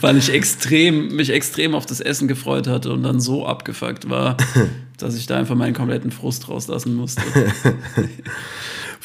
Weil 0.00 0.16
ich 0.16 0.32
extrem, 0.32 1.14
mich 1.14 1.30
extrem 1.30 1.74
auf 1.74 1.86
das 1.86 2.00
Essen 2.00 2.26
gefreut 2.26 2.66
hatte 2.66 2.92
und 2.92 3.04
dann 3.04 3.20
so 3.20 3.46
abgefuckt 3.46 4.10
war, 4.10 4.36
dass 4.98 5.14
ich 5.14 5.26
da 5.26 5.36
einfach 5.36 5.54
meinen 5.54 5.74
kompletten 5.74 6.10
Frust 6.10 6.48
rauslassen 6.48 6.94
musste. 6.96 7.22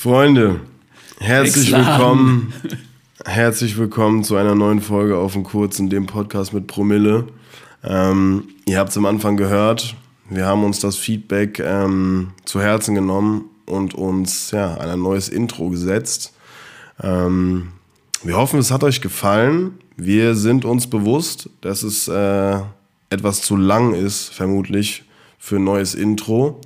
Freunde, 0.01 0.61
herzlich 1.19 1.71
willkommen. 1.71 2.51
Herzlich 3.23 3.77
willkommen 3.77 4.23
zu 4.23 4.35
einer 4.35 4.55
neuen 4.55 4.81
Folge 4.81 5.15
auf 5.15 5.33
dem 5.33 5.43
Kurzen, 5.43 5.91
dem 5.91 6.07
Podcast 6.07 6.53
mit 6.53 6.65
Promille. 6.65 7.27
Ähm, 7.83 8.45
ihr 8.65 8.79
habt 8.79 8.89
es 8.89 8.97
am 8.97 9.05
Anfang 9.05 9.37
gehört. 9.37 9.95
Wir 10.27 10.47
haben 10.47 10.63
uns 10.63 10.79
das 10.79 10.95
Feedback 10.95 11.59
ähm, 11.59 12.31
zu 12.45 12.59
Herzen 12.59 12.95
genommen 12.95 13.45
und 13.67 13.93
uns 13.93 14.49
ja, 14.49 14.73
ein 14.73 15.03
neues 15.03 15.29
Intro 15.29 15.69
gesetzt. 15.69 16.33
Ähm, 17.03 17.67
wir 18.23 18.37
hoffen, 18.37 18.59
es 18.59 18.71
hat 18.71 18.83
euch 18.83 19.01
gefallen. 19.01 19.77
Wir 19.97 20.33
sind 20.33 20.65
uns 20.65 20.89
bewusst, 20.89 21.47
dass 21.61 21.83
es 21.83 22.07
äh, 22.07 22.59
etwas 23.11 23.43
zu 23.43 23.55
lang 23.55 23.93
ist, 23.93 24.33
vermutlich, 24.33 25.03
für 25.37 25.57
ein 25.57 25.63
neues 25.63 25.93
Intro. 25.93 26.59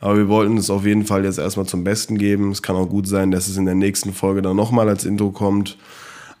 Aber 0.00 0.16
wir 0.16 0.28
wollten 0.28 0.58
es 0.58 0.70
auf 0.70 0.84
jeden 0.84 1.06
Fall 1.06 1.24
jetzt 1.24 1.38
erstmal 1.38 1.66
zum 1.66 1.84
Besten 1.84 2.18
geben. 2.18 2.50
Es 2.50 2.62
kann 2.62 2.76
auch 2.76 2.88
gut 2.88 3.08
sein, 3.08 3.30
dass 3.30 3.48
es 3.48 3.56
in 3.56 3.64
der 3.64 3.74
nächsten 3.74 4.12
Folge 4.12 4.42
dann 4.42 4.56
nochmal 4.56 4.88
als 4.88 5.04
Intro 5.04 5.30
kommt. 5.30 5.78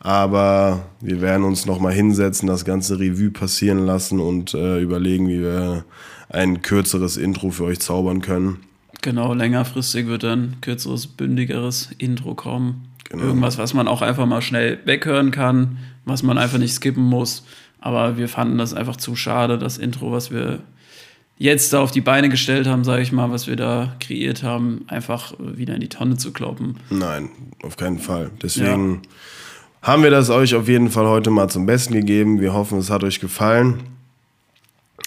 Aber 0.00 0.86
wir 1.00 1.20
werden 1.20 1.44
uns 1.44 1.66
nochmal 1.66 1.92
hinsetzen, 1.92 2.46
das 2.46 2.64
ganze 2.64 2.98
Revue 3.00 3.30
passieren 3.30 3.78
lassen 3.78 4.20
und 4.20 4.54
äh, 4.54 4.80
überlegen, 4.80 5.26
wie 5.28 5.40
wir 5.40 5.84
ein 6.28 6.62
kürzeres 6.62 7.16
Intro 7.16 7.50
für 7.50 7.64
euch 7.64 7.80
zaubern 7.80 8.20
können. 8.20 8.58
Genau, 9.02 9.34
längerfristig 9.34 10.06
wird 10.06 10.22
dann 10.22 10.56
kürzeres, 10.60 11.06
bündigeres 11.06 11.90
Intro 11.98 12.34
kommen. 12.34 12.88
Genau. 13.08 13.24
Irgendwas, 13.24 13.56
was 13.56 13.72
man 13.72 13.88
auch 13.88 14.02
einfach 14.02 14.26
mal 14.26 14.42
schnell 14.42 14.80
weghören 14.84 15.30
kann, 15.30 15.78
was 16.04 16.22
man 16.22 16.38
einfach 16.38 16.58
nicht 16.58 16.74
skippen 16.74 17.04
muss. 17.04 17.44
Aber 17.80 18.16
wir 18.18 18.28
fanden 18.28 18.58
das 18.58 18.74
einfach 18.74 18.96
zu 18.96 19.14
schade, 19.14 19.58
das 19.58 19.78
Intro, 19.78 20.10
was 20.10 20.30
wir 20.30 20.60
jetzt 21.38 21.72
da 21.72 21.80
auf 21.80 21.90
die 21.90 22.00
Beine 22.00 22.28
gestellt 22.28 22.66
haben, 22.66 22.84
sage 22.84 23.02
ich 23.02 23.12
mal, 23.12 23.30
was 23.30 23.46
wir 23.46 23.56
da 23.56 23.94
kreiert 24.00 24.42
haben, 24.42 24.84
einfach 24.88 25.34
wieder 25.38 25.74
in 25.74 25.80
die 25.80 25.88
Tonne 25.88 26.16
zu 26.16 26.32
kloppen. 26.32 26.76
Nein, 26.90 27.28
auf 27.62 27.76
keinen 27.76 27.98
Fall. 27.98 28.30
Deswegen 28.42 29.02
haben 29.82 30.02
wir 30.02 30.10
das 30.10 30.30
euch 30.30 30.54
auf 30.54 30.68
jeden 30.68 30.90
Fall 30.90 31.06
heute 31.06 31.30
mal 31.30 31.48
zum 31.48 31.66
Besten 31.66 31.94
gegeben. 31.94 32.40
Wir 32.40 32.54
hoffen, 32.54 32.78
es 32.78 32.90
hat 32.90 33.04
euch 33.04 33.20
gefallen. 33.20 33.82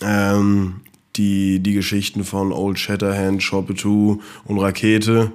Ähm, 0.01 0.81
die, 1.15 1.59
die 1.59 1.73
Geschichten 1.73 2.23
von 2.23 2.53
Old 2.53 2.79
Shatterhand, 2.79 3.43
Shoppetu 3.43 4.19
und 4.45 4.59
Rakete. 4.59 5.31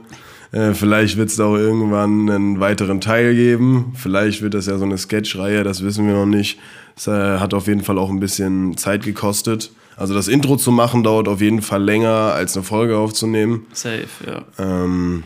Äh, 0.52 0.72
vielleicht 0.72 1.16
wird 1.16 1.28
es 1.28 1.36
da 1.36 1.46
auch 1.46 1.56
irgendwann 1.56 2.30
einen 2.30 2.60
weiteren 2.60 3.00
Teil 3.00 3.34
geben. 3.34 3.92
Vielleicht 3.96 4.40
wird 4.40 4.54
das 4.54 4.66
ja 4.66 4.78
so 4.78 4.84
eine 4.84 4.96
Sketch-Reihe, 4.96 5.64
das 5.64 5.82
wissen 5.82 6.06
wir 6.06 6.14
noch 6.14 6.26
nicht. 6.26 6.58
Es 6.96 7.08
äh, 7.08 7.38
hat 7.38 7.52
auf 7.52 7.66
jeden 7.66 7.82
Fall 7.82 7.98
auch 7.98 8.08
ein 8.08 8.20
bisschen 8.20 8.76
Zeit 8.76 9.02
gekostet. 9.02 9.72
Also 9.96 10.14
das 10.14 10.28
Intro 10.28 10.56
zu 10.56 10.72
machen 10.72 11.02
dauert 11.02 11.28
auf 11.28 11.40
jeden 11.40 11.62
Fall 11.62 11.82
länger, 11.82 12.32
als 12.34 12.56
eine 12.56 12.64
Folge 12.64 12.98
aufzunehmen. 12.98 13.66
Safe, 13.72 14.08
ja. 14.26 14.44
Ähm, 14.58 15.24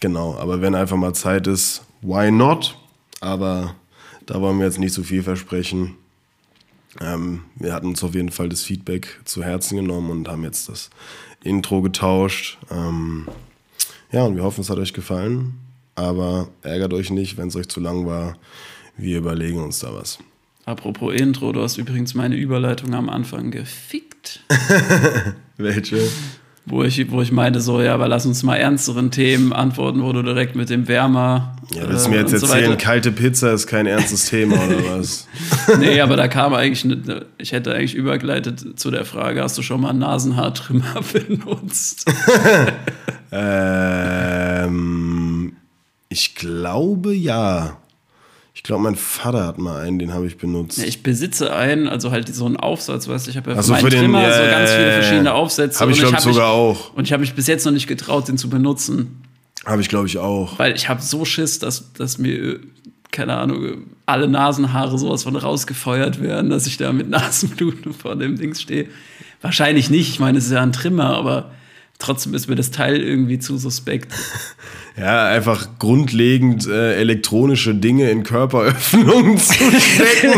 genau, 0.00 0.36
aber 0.36 0.60
wenn 0.60 0.74
einfach 0.74 0.96
mal 0.96 1.14
Zeit 1.14 1.46
ist, 1.46 1.82
why 2.02 2.30
not? 2.30 2.76
Aber 3.20 3.74
da 4.26 4.40
wollen 4.40 4.58
wir 4.58 4.66
jetzt 4.66 4.78
nicht 4.78 4.92
so 4.92 5.02
viel 5.02 5.22
versprechen. 5.22 5.96
Ähm, 7.00 7.42
wir 7.56 7.72
hatten 7.72 7.86
uns 7.86 8.02
auf 8.02 8.14
jeden 8.14 8.30
Fall 8.30 8.48
das 8.48 8.62
Feedback 8.62 9.20
zu 9.24 9.42
Herzen 9.42 9.76
genommen 9.76 10.10
und 10.10 10.28
haben 10.28 10.44
jetzt 10.44 10.68
das 10.68 10.90
Intro 11.42 11.82
getauscht. 11.82 12.58
Ähm, 12.70 13.26
ja, 14.12 14.24
und 14.24 14.36
wir 14.36 14.42
hoffen, 14.42 14.62
es 14.62 14.70
hat 14.70 14.78
euch 14.78 14.92
gefallen. 14.92 15.54
Aber 15.94 16.48
ärgert 16.62 16.92
euch 16.92 17.10
nicht, 17.10 17.36
wenn 17.36 17.48
es 17.48 17.56
euch 17.56 17.68
zu 17.68 17.80
lang 17.80 18.06
war. 18.06 18.36
Wir 18.96 19.18
überlegen 19.18 19.62
uns 19.62 19.78
da 19.80 19.94
was. 19.94 20.18
Apropos 20.64 21.14
Intro, 21.14 21.52
du 21.52 21.62
hast 21.62 21.78
übrigens 21.78 22.14
meine 22.14 22.36
Überleitung 22.36 22.94
am 22.94 23.08
Anfang 23.08 23.50
gefickt. 23.50 24.09
Welche? 25.56 25.98
Wo 26.66 26.84
ich, 26.84 27.10
wo 27.10 27.20
ich 27.22 27.32
meinte, 27.32 27.60
so, 27.60 27.80
ja, 27.80 27.94
aber 27.94 28.06
lass 28.06 28.26
uns 28.26 28.42
mal 28.42 28.54
ernsteren 28.56 29.10
Themen 29.10 29.52
antworten, 29.52 30.02
wo 30.02 30.12
du 30.12 30.22
direkt 30.22 30.54
mit 30.54 30.68
dem 30.70 30.86
Wärmer. 30.88 31.56
Ja, 31.74 31.88
willst 31.88 32.06
du 32.06 32.10
mir 32.10 32.18
jetzt 32.18 32.32
und 32.34 32.38
so 32.40 32.46
erzählen, 32.46 32.70
weiter- 32.72 32.76
kalte 32.84 33.10
Pizza 33.12 33.52
ist 33.52 33.66
kein 33.66 33.86
ernstes 33.86 34.26
Thema 34.26 34.54
oder 34.56 34.76
was? 34.98 35.26
Nee, 35.78 36.00
aber 36.00 36.16
da 36.16 36.28
kam 36.28 36.52
eigentlich, 36.54 36.84
ne, 36.84 37.24
ich 37.38 37.52
hätte 37.52 37.74
eigentlich 37.74 37.94
übergeleitet 37.94 38.78
zu 38.78 38.90
der 38.90 39.04
Frage, 39.04 39.42
hast 39.42 39.56
du 39.58 39.62
schon 39.62 39.80
mal 39.80 39.90
einen 39.90 40.00
Nasenhaartrimmer 40.00 41.00
benutzt? 41.12 42.04
ähm, 44.60 45.52
ich 46.08 46.34
glaube 46.34 47.14
ja. 47.14 47.78
Ich 48.60 48.64
glaube, 48.64 48.82
mein 48.82 48.94
Vater 48.94 49.46
hat 49.46 49.56
mal 49.56 49.80
einen, 49.80 49.98
den 49.98 50.12
habe 50.12 50.26
ich 50.26 50.36
benutzt. 50.36 50.76
Ja, 50.76 50.84
ich 50.84 51.02
besitze 51.02 51.56
einen, 51.56 51.88
also 51.88 52.10
halt 52.10 52.32
so 52.32 52.44
einen 52.44 52.58
Aufsatz, 52.58 53.08
weißt 53.08 53.26
du, 53.26 53.30
ich 53.30 53.38
habe 53.38 53.52
ja 53.52 53.56
Ach 53.56 53.60
für 53.62 53.68
so, 53.68 53.72
meinen 53.72 53.88
Trimmer 53.88 54.20
ja, 54.20 54.36
so 54.36 54.50
ganz 54.50 54.70
viele 54.72 54.92
verschiedene 54.92 55.32
Aufsätze. 55.32 55.80
Habe 55.80 55.92
ich, 55.92 55.98
glaube 55.98 56.16
ich, 56.16 56.20
sogar 56.20 56.48
auch. 56.50 56.92
Und 56.92 57.04
ich 57.04 57.12
habe 57.14 57.22
mich 57.22 57.32
bis 57.32 57.46
jetzt 57.46 57.64
noch 57.64 57.72
nicht 57.72 57.86
getraut, 57.86 58.28
den 58.28 58.36
zu 58.36 58.50
benutzen. 58.50 59.22
Habe 59.64 59.80
ich, 59.80 59.88
glaube 59.88 60.08
ich, 60.08 60.18
auch. 60.18 60.58
Weil 60.58 60.76
ich 60.76 60.90
habe 60.90 61.00
so 61.00 61.24
Schiss, 61.24 61.58
dass, 61.58 61.94
dass 61.94 62.18
mir, 62.18 62.60
keine 63.10 63.38
Ahnung, 63.38 63.86
alle 64.04 64.28
Nasenhaare 64.28 64.98
sowas 64.98 65.22
von 65.22 65.36
rausgefeuert 65.36 66.20
werden, 66.20 66.50
dass 66.50 66.66
ich 66.66 66.76
da 66.76 66.92
mit 66.92 67.08
Nasenbluten 67.08 67.94
vor 67.94 68.14
dem 68.14 68.36
Dings 68.36 68.60
stehe. 68.60 68.88
Wahrscheinlich 69.40 69.88
nicht, 69.88 70.10
ich 70.10 70.20
meine, 70.20 70.36
es 70.36 70.44
ist 70.44 70.52
ja 70.52 70.60
ein 70.60 70.72
Trimmer, 70.72 71.16
aber 71.16 71.50
trotzdem 72.00 72.34
ist 72.34 72.48
mir 72.48 72.56
das 72.56 72.70
Teil 72.72 73.00
irgendwie 73.00 73.38
zu 73.38 73.56
suspekt. 73.58 74.12
Ja, 74.96 75.28
einfach 75.28 75.68
grundlegend 75.78 76.66
äh, 76.66 76.96
elektronische 76.96 77.74
Dinge 77.74 78.10
in 78.10 78.22
Körperöffnungen 78.22 79.38
zu 79.38 79.54
stecken. 79.54 80.32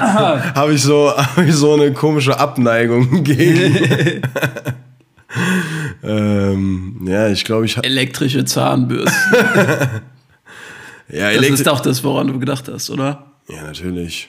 habe 0.00 0.72
ich, 0.74 0.82
so, 0.82 1.12
hab 1.16 1.38
ich 1.38 1.54
so 1.54 1.74
eine 1.74 1.92
komische 1.92 2.40
Abneigung 2.40 3.22
gegen. 3.22 4.22
ähm, 6.02 7.06
ja, 7.06 7.28
ich 7.28 7.44
glaube, 7.44 7.66
ich 7.66 7.76
habe. 7.76 7.86
Elektrische 7.86 8.44
Zahnbürste. 8.44 9.12
Ja, 11.08 11.32
Das 11.32 11.46
ist 11.46 11.66
doch 11.66 11.80
das, 11.80 12.02
woran 12.02 12.26
du 12.28 12.38
gedacht 12.40 12.68
hast, 12.68 12.90
oder? 12.90 13.26
ja, 13.48 13.62
natürlich. 13.62 14.28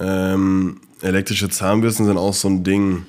Ähm, 0.00 0.80
elektrische 1.02 1.50
Zahnbürsten 1.50 2.06
sind 2.06 2.16
auch 2.16 2.32
so 2.32 2.48
ein 2.48 2.64
Ding. 2.64 3.04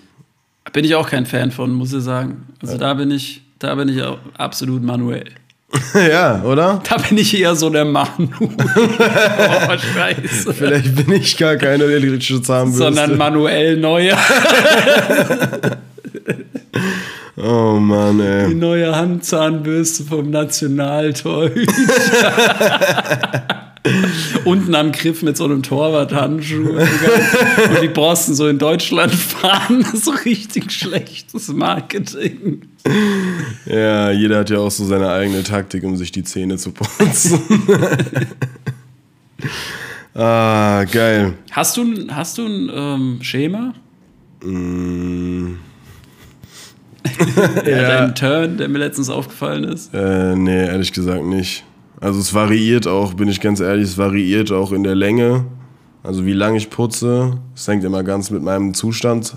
Bin 0.71 0.85
ich 0.85 0.95
auch 0.95 1.09
kein 1.09 1.25
Fan 1.25 1.51
von, 1.51 1.71
muss 1.71 1.93
ich 1.93 2.03
sagen. 2.03 2.47
Also 2.61 2.77
da 2.77 2.93
bin 2.93 3.11
ich, 3.11 3.41
da 3.57 3.75
bin 3.75 3.89
ich 3.89 4.01
auch 4.03 4.19
absolut 4.37 4.83
manuell. 4.83 5.25
ja, 5.93 6.41
oder? 6.43 6.81
Da 6.89 6.97
bin 6.97 7.17
ich 7.17 7.39
eher 7.39 7.55
so 7.55 7.69
der 7.69 7.85
Manu. 7.85 8.29
oh, 8.41 9.77
scheiße. 9.77 10.53
Vielleicht 10.53 10.95
bin 10.95 11.13
ich 11.13 11.37
gar 11.37 11.55
keine 11.57 11.83
elektrische 11.83 12.41
Zahnbürste. 12.41 12.85
Sondern 12.85 13.17
manuell 13.17 13.77
neue, 13.77 14.17
oh 17.37 17.73
Mann, 17.79 18.17
die 18.17 18.23
ey. 18.23 18.53
neue 18.55 18.95
Handzahnbürste 18.95 20.05
vom 20.05 20.31
Nationaltorhüter. 20.31 21.73
Unten 24.49 24.75
am 24.75 24.91
Griff 24.91 25.21
mit 25.21 25.37
so 25.37 25.45
einem 25.45 25.61
Torwarthandschuh. 25.63 26.69
Und 26.69 27.81
die 27.81 27.87
Borsten 27.87 28.33
so 28.35 28.47
in 28.47 28.57
Deutschland 28.57 29.13
fahren. 29.15 29.81
Das 29.81 29.93
ist 29.93 30.05
so 30.05 30.11
richtig 30.25 30.71
schlechtes 30.71 31.49
Marketing. 31.49 32.61
Ja, 33.65 34.11
jeder 34.11 34.39
hat 34.39 34.49
ja 34.49 34.57
auch 34.59 34.71
so 34.71 34.85
seine 34.85 35.09
eigene 35.09 35.43
Taktik, 35.43 35.83
um 35.83 35.95
sich 35.97 36.11
die 36.11 36.23
Zähne 36.23 36.57
zu 36.57 36.71
putzen. 36.71 37.39
ah, 40.15 40.83
geil. 40.91 41.33
Hast 41.51 41.77
du, 41.77 41.83
ein- 41.83 42.15
hast 42.15 42.37
du 42.37 42.45
ein 42.45 42.69
ähm, 42.73 43.17
Schema? 43.21 43.73
Mm, 44.43 45.53
Ja. 47.65 47.99
Dein 48.05 48.15
Turn, 48.15 48.57
der 48.57 48.67
mir 48.69 48.77
letztens 48.79 49.09
aufgefallen 49.09 49.63
ist. 49.65 49.93
äh, 49.93 50.35
nee, 50.35 50.65
ehrlich 50.67 50.91
gesagt 50.93 51.23
nicht. 51.23 51.63
Also 52.01 52.19
es 52.19 52.33
variiert 52.33 52.87
auch, 52.87 53.13
bin 53.13 53.27
ich 53.27 53.41
ganz 53.41 53.59
ehrlich, 53.59 53.89
es 53.89 53.97
variiert 53.97 54.51
auch 54.51 54.71
in 54.71 54.83
der 54.83 54.95
Länge. 54.95 55.45
Also 56.01 56.25
wie 56.25 56.33
lange 56.33 56.57
ich 56.57 56.69
putze, 56.69 57.39
es 57.55 57.67
hängt 57.67 57.83
immer 57.83 58.03
ganz 58.03 58.29
mit 58.29 58.41
meinem 58.41 58.73
Zustand 58.73 59.35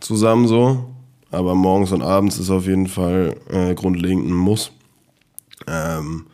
zusammen 0.00 0.46
so. 0.46 0.84
Aber 1.30 1.56
morgens 1.56 1.90
und 1.90 2.02
abends 2.02 2.38
ist 2.38 2.50
auf 2.50 2.66
jeden 2.66 2.86
Fall 2.86 3.34
äh, 3.50 3.74
grundlegend 3.74 4.28
ein 4.28 4.32
Muss. 4.32 4.70
Ähm, 5.66 6.26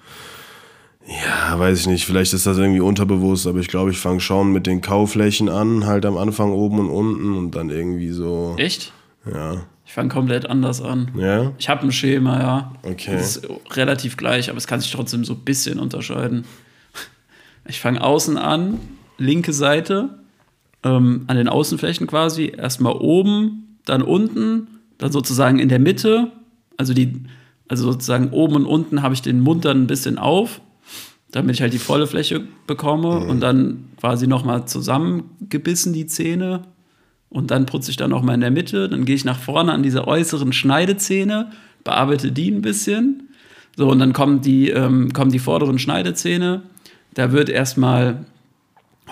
ja, 1.07 1.59
weiß 1.59 1.81
ich 1.81 1.87
nicht, 1.87 2.05
vielleicht 2.05 2.35
ist 2.35 2.47
das 2.47 2.59
irgendwie 2.59 2.81
unterbewusst, 2.81 3.47
aber 3.47 3.59
ich 3.59 3.69
glaube, 3.69 3.91
ich 3.91 3.99
fange 3.99 4.21
schon 4.21 4.53
mit 4.53 4.67
den 4.67 4.83
Kauflächen 4.83 5.49
an, 5.49 5.87
halt 5.87 6.05
am 6.05 6.19
Anfang 6.19 6.53
oben 6.53 6.79
und 6.79 6.91
unten 6.91 7.37
und 7.37 7.53
dann 7.53 7.71
irgendwie 7.71 8.11
so. 8.11 8.55
Echt? 8.59 8.93
Ja. 9.25 9.63
Ich 9.91 9.95
fange 9.95 10.09
komplett 10.09 10.49
anders 10.49 10.81
an. 10.81 11.11
Ja? 11.17 11.51
Ich 11.59 11.69
habe 11.69 11.83
ein 11.83 11.91
Schema, 11.91 12.39
ja. 12.39 12.73
Okay. 12.85 13.11
Das 13.13 13.39
ist 13.39 13.49
relativ 13.73 14.17
gleich, 14.17 14.49
aber 14.49 14.57
es 14.57 14.69
kann 14.69 14.79
sich 14.79 14.93
trotzdem 14.93 15.25
so 15.25 15.33
ein 15.33 15.41
bisschen 15.41 15.81
unterscheiden. 15.81 16.45
Ich 17.67 17.81
fange 17.81 18.01
außen 18.01 18.39
an, 18.39 18.79
linke 19.19 19.53
Seite, 19.53 20.21
ähm, 20.85 21.25
an 21.27 21.37
den 21.37 21.49
Außenflächen 21.49 22.07
quasi. 22.07 22.53
Erstmal 22.57 22.93
oben, 22.93 23.79
dann 23.85 24.03
unten, 24.03 24.69
dann 24.99 25.11
sozusagen 25.11 25.59
in 25.59 25.69
der 25.69 25.81
Mitte. 25.81 26.31
Also, 26.77 26.95
die, 26.95 27.25
also 27.67 27.91
sozusagen 27.91 28.31
oben 28.31 28.55
und 28.55 28.67
unten 28.67 29.03
habe 29.03 29.15
ich 29.15 29.23
den 29.23 29.41
Mund 29.41 29.65
dann 29.65 29.83
ein 29.83 29.87
bisschen 29.89 30.19
auf, 30.19 30.61
damit 31.33 31.57
ich 31.57 31.63
halt 31.63 31.73
die 31.73 31.79
volle 31.79 32.07
Fläche 32.07 32.45
bekomme. 32.69 33.19
Und 33.27 33.41
dann 33.41 33.89
quasi 33.99 34.29
nochmal 34.29 34.69
zusammengebissen 34.69 35.93
die 35.93 36.07
Zähne. 36.07 36.63
Und 37.31 37.53
dann 37.53 37.67
putze 37.67 37.91
ich 37.91 37.97
dann 37.97 38.11
noch 38.11 38.23
mal 38.23 38.35
in 38.35 38.41
der 38.41 38.51
Mitte. 38.51 38.89
Dann 38.89 39.05
gehe 39.05 39.15
ich 39.15 39.25
nach 39.25 39.39
vorne 39.39 39.73
an 39.73 39.83
diese 39.83 40.07
äußeren 40.07 40.53
Schneidezähne, 40.53 41.51
bearbeite 41.85 42.33
die 42.33 42.51
ein 42.51 42.61
bisschen. 42.61 43.29
So, 43.77 43.89
und 43.89 44.01
dann 44.01 44.13
kommen 44.13 44.41
die, 44.41 44.71
ähm, 44.71 45.13
kommen 45.13 45.31
die 45.31 45.39
vorderen 45.39 45.79
Schneidezähne. 45.79 46.63
Da 47.15 47.33
wird 47.33 47.49
erstmal 47.49 48.25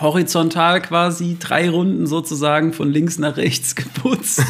horizontal 0.00 0.80
quasi 0.80 1.36
drei 1.40 1.68
Runden 1.68 2.06
sozusagen 2.06 2.72
von 2.72 2.90
links 2.90 3.18
nach 3.18 3.36
rechts 3.36 3.74
geputzt. 3.74 4.42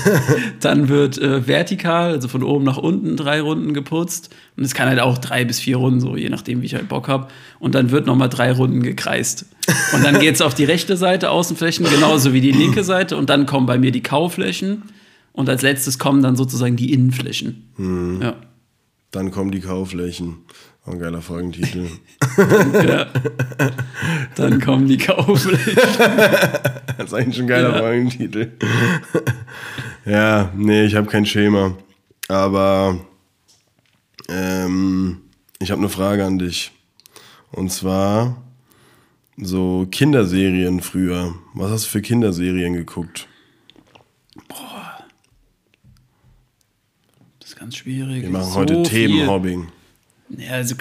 dann 0.60 0.88
wird 0.88 1.18
äh, 1.18 1.46
vertikal, 1.46 2.12
also 2.12 2.28
von 2.28 2.42
oben 2.42 2.64
nach 2.64 2.76
unten 2.76 3.16
drei 3.16 3.40
Runden 3.40 3.72
geputzt. 3.74 4.34
Und 4.56 4.64
es 4.64 4.74
kann 4.74 4.88
halt 4.88 5.00
auch 5.00 5.18
drei 5.18 5.44
bis 5.44 5.60
vier 5.60 5.76
Runden, 5.76 6.00
so 6.00 6.16
je 6.16 6.28
nachdem, 6.28 6.60
wie 6.62 6.66
ich 6.66 6.74
halt 6.74 6.88
Bock 6.88 7.08
habe. 7.08 7.28
Und 7.58 7.74
dann 7.74 7.90
wird 7.90 8.06
noch 8.06 8.16
mal 8.16 8.28
drei 8.28 8.52
Runden 8.52 8.82
gekreist. 8.82 9.46
Und 9.94 10.04
dann 10.04 10.20
geht 10.20 10.34
es 10.34 10.42
auf 10.42 10.54
die 10.54 10.64
rechte 10.64 10.96
Seite 10.96 11.30
Außenflächen, 11.30 11.86
genauso 11.88 12.32
wie 12.32 12.40
die 12.40 12.52
linke 12.52 12.84
Seite. 12.84 13.16
Und 13.16 13.30
dann 13.30 13.46
kommen 13.46 13.66
bei 13.66 13.78
mir 13.78 13.92
die 13.92 14.02
Kauflächen. 14.02 14.82
Und 15.32 15.48
als 15.48 15.62
letztes 15.62 15.98
kommen 15.98 16.22
dann 16.22 16.36
sozusagen 16.36 16.76
die 16.76 16.92
Innenflächen. 16.92 17.70
Mhm. 17.76 18.20
Ja. 18.20 18.34
Dann 19.10 19.30
kommen 19.30 19.50
die 19.50 19.60
Kauflächen. 19.60 20.44
Oh, 20.86 20.92
ein 20.92 21.00
geiler 21.00 21.22
Folgentitel. 21.22 21.86
Dann 24.36 24.60
kommen 24.60 24.86
die 24.86 24.98
Kauflächen. 24.98 25.74
das 26.96 27.06
ist 27.06 27.14
eigentlich 27.14 27.40
ein 27.40 27.46
geiler 27.46 27.74
Ja. 27.74 27.78
Folgentitel. 27.78 28.52
ja, 30.04 30.52
nee, 30.56 30.84
ich 30.84 30.94
habe 30.94 31.06
kein 31.08 31.26
Schema. 31.26 31.74
Aber 32.28 32.98
ähm, 34.28 35.22
ich 35.58 35.70
habe 35.70 35.80
eine 35.80 35.88
Frage 35.88 36.24
an 36.24 36.38
dich. 36.38 36.72
Und 37.50 37.72
zwar 37.72 38.42
so 39.36 39.86
Kinderserien 39.90 40.80
früher. 40.80 41.34
Was 41.54 41.70
hast 41.70 41.84
du 41.86 41.88
für 41.90 42.02
Kinderserien 42.02 42.74
geguckt? 42.74 43.26
Das 44.48 44.58
ist 47.58 47.60
ganz 47.60 47.76
schwierig. 47.76 48.22
Wir 48.22 48.30
machen 48.30 48.52
So 48.52 48.54
heute. 48.60 48.82
Themenhobbing. 48.84 49.68
Ja, 50.36 50.52
also 50.52 50.76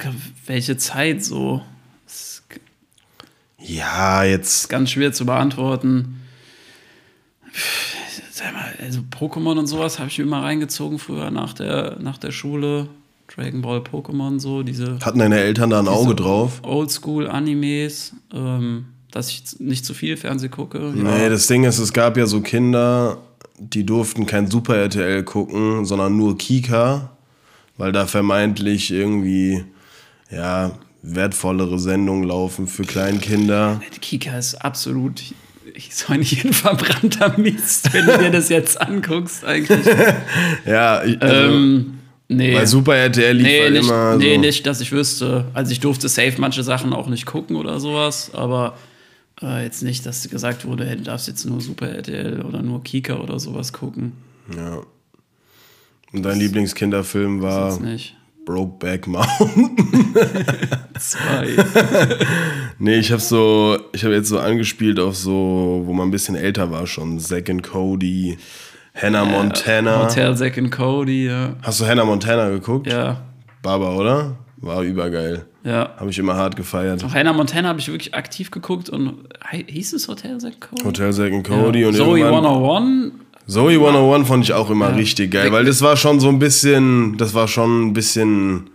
welche 0.45 0.77
Zeit 0.77 1.23
so? 1.23 1.61
Ist 2.05 2.43
Ja, 3.59 4.23
jetzt. 4.23 4.69
ganz 4.69 4.91
schwer 4.91 5.11
zu 5.11 5.25
beantworten. 5.25 6.21
Sag 8.31 8.53
mal, 8.53 8.73
also 8.83 8.99
Pokémon 9.09 9.57
und 9.57 9.65
sowas 9.67 9.97
habe 9.97 10.09
ich 10.09 10.17
mir 10.19 10.25
immer 10.25 10.43
reingezogen 10.43 10.99
früher 10.99 11.31
nach 11.31 11.53
der, 11.53 11.97
nach 11.99 12.17
der 12.17 12.31
Schule. 12.31 12.89
Dragon 13.35 13.61
Ball, 13.61 13.79
Pokémon, 13.79 14.39
so 14.39 14.63
diese 14.63 14.99
Hatten 14.99 15.19
deine 15.19 15.39
Eltern 15.39 15.69
da 15.71 15.79
ein 15.79 15.87
Auge 15.87 16.15
drauf? 16.15 16.61
Oldschool-Animes, 16.63 18.13
ähm, 18.33 18.85
dass 19.11 19.29
ich 19.29 19.59
nicht 19.59 19.83
zu 19.85 19.93
viel 19.93 20.15
Fernsehen 20.15 20.51
gucke. 20.51 20.79
Nee, 20.95 21.27
das 21.27 21.47
Ding 21.47 21.65
ist, 21.65 21.77
es 21.77 21.91
gab 21.91 22.15
ja 22.15 22.25
so 22.25 22.39
Kinder, 22.39 23.17
die 23.57 23.85
durften 23.85 24.25
kein 24.25 24.49
Super 24.49 24.75
RTL 24.77 25.23
gucken, 25.23 25.85
sondern 25.85 26.15
nur 26.15 26.37
Kika, 26.37 27.11
weil 27.77 27.91
da 27.91 28.05
vermeintlich 28.05 28.91
irgendwie, 28.91 29.63
ja, 30.31 30.71
wertvollere 31.01 31.79
Sendungen 31.79 32.27
laufen 32.27 32.67
für 32.67 32.83
Kleinkinder. 32.83 33.81
Kika 34.01 34.37
ist 34.37 34.55
absolut 34.55 35.21
ich 35.77 35.95
soll 35.95 36.17
nicht 36.17 36.43
ein 36.43 36.53
verbrannter 36.53 37.37
Mist, 37.37 37.93
wenn 37.93 38.07
du 38.07 38.17
dir 38.17 38.31
das 38.31 38.49
jetzt 38.49 38.81
anguckst, 38.81 39.45
eigentlich. 39.45 39.85
Ja, 40.65 41.03
ich, 41.03 41.21
also, 41.21 41.35
ähm, 41.53 41.99
nee. 42.27 42.55
weil 42.55 42.65
Super 42.65 42.95
RTL 42.95 43.35
lief 43.35 43.45
Nee, 43.45 43.61
halt 43.61 43.73
nicht, 43.73 43.83
immer 43.83 44.15
nee 44.15 44.35
so. 44.35 44.41
nicht, 44.41 44.65
dass 44.65 44.81
ich 44.81 44.91
wüsste. 44.91 45.45
Also 45.53 45.71
ich 45.71 45.79
durfte 45.79 46.09
safe 46.09 46.33
manche 46.39 46.63
Sachen 46.63 46.93
auch 46.93 47.07
nicht 47.07 47.25
gucken 47.25 47.55
oder 47.55 47.79
sowas, 47.79 48.31
aber 48.33 48.75
äh, 49.41 49.63
jetzt 49.63 49.83
nicht, 49.83 50.05
dass 50.05 50.27
gesagt 50.29 50.65
wurde, 50.65 50.85
hey, 50.85 50.97
du 50.97 51.03
darfst 51.03 51.27
jetzt 51.27 51.45
nur 51.45 51.61
Super 51.61 51.89
RTL 51.89 52.41
oder 52.41 52.61
nur 52.61 52.83
Kika 52.83 53.15
oder 53.15 53.39
sowas 53.39 53.73
gucken. 53.73 54.13
Ja. 54.55 54.81
Und 56.13 56.23
dein 56.23 56.39
Lieblingskinderfilm 56.39 57.41
war. 57.41 57.77
Brokeback 58.45 59.07
Mountain. 59.07 59.75
Zwei. 60.99 61.47
Nee, 62.79 62.99
ich 62.99 63.11
habe 63.11 63.21
so, 63.21 63.79
ich 63.91 64.03
habe 64.03 64.13
jetzt 64.13 64.29
so 64.29 64.37
angespielt 64.37 64.99
auf 64.99 65.17
so, 65.17 65.81
wo 65.83 65.93
man 65.93 66.09
ein 66.09 66.11
bisschen 66.11 66.35
älter 66.35 66.69
war 66.69 66.85
schon. 66.85 67.19
Zack 67.19 67.49
and 67.49 67.63
Cody, 67.63 68.37
Hannah 68.93 69.25
Montana. 69.25 70.03
Hotel 70.03 70.37
Zack 70.37 70.59
and 70.59 70.71
Cody, 70.71 71.25
ja. 71.25 71.55
Hast 71.63 71.81
du 71.81 71.87
Hannah 71.87 72.05
Montana 72.05 72.49
geguckt? 72.49 72.85
Ja, 72.85 73.25
Baba, 73.63 73.95
oder? 73.95 74.35
War 74.59 74.81
übergeil. 74.81 75.45
ja. 75.63 75.91
Habe 75.97 76.09
ich 76.09 76.17
immer 76.17 76.35
hart 76.35 76.55
gefeiert. 76.55 77.03
Auch 77.03 77.13
Hannah 77.13 77.33
Montana 77.33 77.69
habe 77.69 77.79
ich 77.79 77.87
wirklich 77.87 78.15
aktiv 78.15 78.49
geguckt 78.51 78.89
und 78.89 79.27
hieß 79.51 79.93
es 79.93 80.07
Hotel 80.07 80.39
Zack 80.39 80.59
Cody? 80.61 80.83
Hotel 80.83 81.13
Zack 81.13 81.31
and 81.31 81.47
Cody 81.47 81.81
ja. 81.81 81.87
und 81.89 81.95
Zoe 81.95 82.19
irgendwann 82.19 82.45
101 82.45 83.13
Zoe 83.47 83.73
101 83.73 84.27
fand 84.27 84.43
ich 84.43 84.53
auch 84.53 84.69
immer 84.69 84.93
richtig 84.95 85.31
geil, 85.31 85.51
weil 85.53 85.63
das 85.63 85.81
war 85.81 85.95
schon 85.95 86.19
so 86.19 86.27
ein 86.27 86.37
bisschen, 86.37 87.17
das 87.17 87.33
war 87.33 87.47
schon 87.47 87.87
ein 87.87 87.93
bisschen 87.93 88.69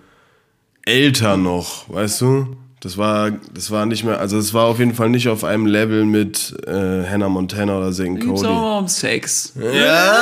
älter 0.87 1.37
noch, 1.37 1.93
weißt 1.93 2.23
du? 2.23 2.57
Das 2.81 2.97
war, 2.97 3.31
das 3.53 3.71
war 3.71 3.85
nicht 3.87 4.03
mehr, 4.03 4.19
also 4.19 4.39
es 4.39 4.55
war 4.55 4.65
auf 4.67 4.79
jeden 4.79 4.95
Fall 4.95 5.11
nicht 5.11 5.29
auf 5.29 5.45
einem 5.45 5.67
Level 5.67 6.05
mit 6.05 6.57
äh, 6.67 7.05
Hannah 7.07 7.29
Montana 7.29 7.77
oder 7.77 7.93
Zack 7.93 8.21
Cody. 8.21 8.47
auch 8.47 8.55
mal 8.55 8.79
um 8.79 8.89
Sex. 8.89 9.53
Ja. 9.61 10.15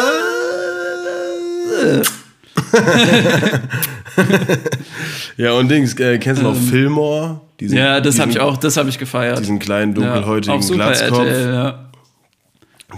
Ja, 5.37 5.52
und 5.52 5.68
Dings, 5.70 5.94
äh, 5.98 6.18
kennst 6.18 6.42
du 6.42 6.46
noch 6.46 6.56
Fillmore? 6.56 7.40
Diesen, 7.59 7.76
Ähm. 7.76 7.85
Ja, 7.85 8.00
das 8.00 8.18
habe 8.18 8.30
ich 8.30 8.40
auch, 8.40 8.56
das 8.56 8.76
habe 8.76 8.88
ich 8.88 8.98
gefeiert. 8.98 9.38
Diesen 9.38 9.59
kleinen, 9.59 9.94
ja, 9.94 10.12
dunkelhäutigen 10.14 10.62
Super 10.62 10.76
Glatzkopf. 10.92 11.18
RTL, 11.20 11.54
ja. 11.54 11.85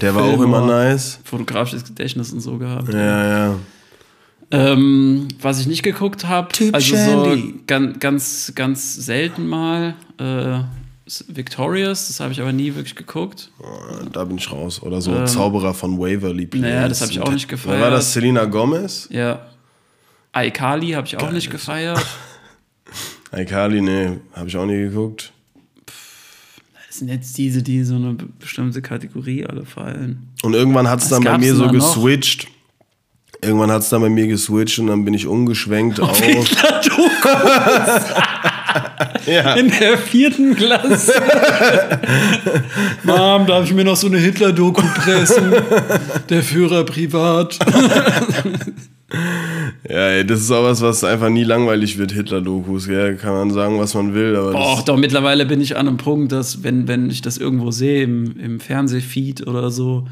Der 0.01 0.15
war 0.15 0.25
auch 0.25 0.41
immer 0.41 0.59
Fillmore. 0.61 0.67
nice. 0.89 1.19
Fotografisches 1.25 1.85
Gedächtnis 1.85 2.33
und 2.33 2.41
so 2.41 2.57
gehabt. 2.59 2.93
Ja, 2.93 3.49
ja. 3.49 3.55
Ähm, 4.51 5.29
was 5.41 5.61
ich 5.61 5.67
nicht 5.67 5.83
geguckt 5.83 6.27
habe, 6.29 6.49
also 6.73 6.97
so 6.97 7.39
ganz, 7.67 7.99
ganz, 8.01 8.53
ganz 8.55 8.95
selten 8.95 9.47
mal. 9.49 9.95
Äh, 10.19 10.61
Victorious, 11.29 12.07
das 12.07 12.21
habe 12.21 12.33
ich 12.33 12.41
aber 12.41 12.53
nie 12.53 12.75
wirklich 12.75 12.95
geguckt. 12.95 13.51
Da 14.13 14.25
bin 14.25 14.39
ich 14.39 14.51
raus. 14.51 14.81
Oder 14.83 15.01
so 15.01 15.25
Zauberer 15.25 15.75
von 15.75 15.99
Waverly 15.99 16.47
Place. 16.47 16.63
naja, 16.63 16.83
Ähm. 16.85 16.89
das 16.89 17.03
hab 17.03 17.11
ich 17.11 17.21
auch 17.21 17.31
nicht 17.33 17.51
Wer 17.51 17.57
gefeiert. 17.57 17.81
War 17.81 17.91
das 17.91 18.13
Selena 18.13 18.45
Gomez? 18.45 19.09
Ja. 19.11 19.41
iCarly 20.37 20.91
habe 20.93 21.07
ich 21.07 21.17
auch 21.19 21.31
nicht 21.31 21.51
gefeiert. 21.51 22.05
Aikali, 23.33 23.81
nee, 23.81 24.19
habe 24.35 24.49
ich 24.49 24.57
auch 24.57 24.67
nie 24.67 24.77
geguckt. 24.79 25.33
Das 26.87 26.99
sind 26.99 27.09
jetzt 27.09 27.39
diese, 27.39 27.63
die 27.63 27.83
so 27.85 27.95
eine 27.97 28.13
be- 28.13 28.29
bestimmte 28.39 28.83
Kategorie 28.83 29.47
alle 29.47 29.65
fallen. 29.65 30.29
Und 30.43 30.53
irgendwann 30.55 30.87
hat 30.89 31.01
es 31.01 31.09
dann 31.09 31.25
bei 31.25 31.39
mir 31.39 31.55
so 31.55 31.65
da 31.67 31.73
noch? 31.73 31.95
geswitcht. 31.95 32.49
Irgendwann 33.41 33.71
hat 33.73 33.81
es 33.83 33.89
dann 33.89 34.03
bei 34.03 34.11
mir 34.11 34.27
geswitcht 34.29 34.79
und 34.79 34.87
dann 34.89 35.05
bin 35.05 35.15
ich 35.15 35.27
umgeschwenkt 35.27 35.99
auf. 35.99 36.21
ja. 39.27 39.55
In 39.55 39.69
der 39.71 39.99
vierten 39.99 40.55
Klasse. 40.55 41.15
Mom, 43.03 43.47
darf 43.47 43.65
ich 43.65 43.73
mir 43.75 43.85
noch 43.85 43.97
so 43.97 44.07
eine 44.07 44.19
Hitler-Doku 44.19 44.83
pressen? 44.95 45.53
Der 46.29 46.43
Führer 46.43 46.85
privat. 46.85 47.59
Ja, 49.89 50.09
ey, 50.09 50.27
das 50.27 50.41
ist 50.41 50.51
auch 50.51 50.63
was, 50.65 50.81
was 50.81 51.05
einfach 51.05 51.29
nie 51.29 51.45
langweilig 51.45 51.99
wird, 51.99 52.13
Hitler-Dokus. 52.13 52.89
Kann 52.89 53.33
man 53.35 53.51
sagen, 53.51 53.79
was 53.79 53.95
man 53.95 54.15
will, 54.15 54.37
aber 54.37 54.55
Och, 54.55 54.83
doch, 54.83 54.97
mittlerweile 54.97 55.45
bin 55.47 55.61
ich 55.61 55.77
an 55.77 55.89
einem 55.89 55.97
Punkt, 55.97 56.33
dass, 56.33 56.63
wenn, 56.63 56.89
wenn 56.89 57.11
ich 57.11 57.21
das 57.23 57.37
irgendwo 57.39 57.71
sehe, 57.71 58.03
im, 58.05 58.39
im 58.39 58.61
Fernsehfeed 58.61 59.47
oder 59.47 59.71
so, 59.71 60.07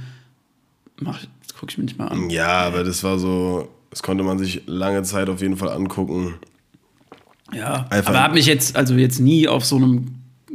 mach, 1.01 1.21
gucke 1.59 1.73
ich 1.73 1.79
mir 1.79 1.85
nicht 1.85 1.99
mal 1.99 2.09
an. 2.09 2.31
ja, 2.31 2.49
aber 2.63 2.85
das 2.85 3.03
war 3.05 3.19
so, 3.19 3.69
das 3.91 4.03
konnte 4.03 4.23
man 4.25 4.39
sich 4.39 4.63
lange 4.67 5.03
Zeit 5.03 5.29
auf 5.29 5.41
jeden 5.41 5.57
Fall 5.57 5.71
angucken. 5.71 6.35
Ja, 7.53 7.87
Einfach- 7.91 8.11
aber 8.11 8.23
habe 8.23 8.35
mich 8.35 8.47
jetzt, 8.47 8.77
also 8.77 8.95
jetzt 8.95 9.19
nie 9.21 9.49
auf 9.49 9.65
so 9.65 9.77
einem, 9.77 10.15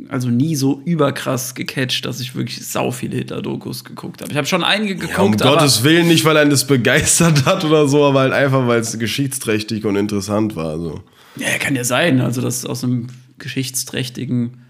also 0.10 0.30
nie 0.30 0.56
so 0.56 0.82
überkrass 0.86 1.56
gecatcht, 1.56 2.06
dass 2.06 2.20
ich 2.20 2.36
wirklich 2.36 2.66
sau 2.66 2.92
viele 2.92 3.18
Hitler-Dokus 3.18 3.84
geguckt 3.84 4.22
habe. 4.22 4.32
Ich 4.32 4.38
habe 4.38 4.48
schon 4.48 4.64
einige 4.64 4.94
Ja, 4.94 5.20
um 5.20 5.32
geguckt, 5.32 5.42
aber 5.42 5.58
Gottes 5.58 5.84
Willen, 5.84 6.08
nicht 6.08 6.26
weil 6.26 6.38
einen 6.38 6.50
das 6.50 6.68
begeistert 6.68 7.46
hat 7.46 7.64
oder 7.64 7.88
so, 7.88 8.04
aber 8.04 8.22
halt 8.22 8.34
einfach, 8.34 8.68
weil 8.68 8.80
es 8.80 8.98
geschichtsträchtig 9.00 9.86
und 9.86 9.96
interessant 9.96 10.56
war. 10.56 10.80
So. 10.80 11.02
ja, 11.38 11.58
kann 11.60 11.76
ja 11.76 11.84
sein, 11.84 12.22
also 12.22 12.42
das 12.42 12.66
aus 12.66 12.84
einem 12.84 13.08
geschichtsträchtigen 13.38 14.62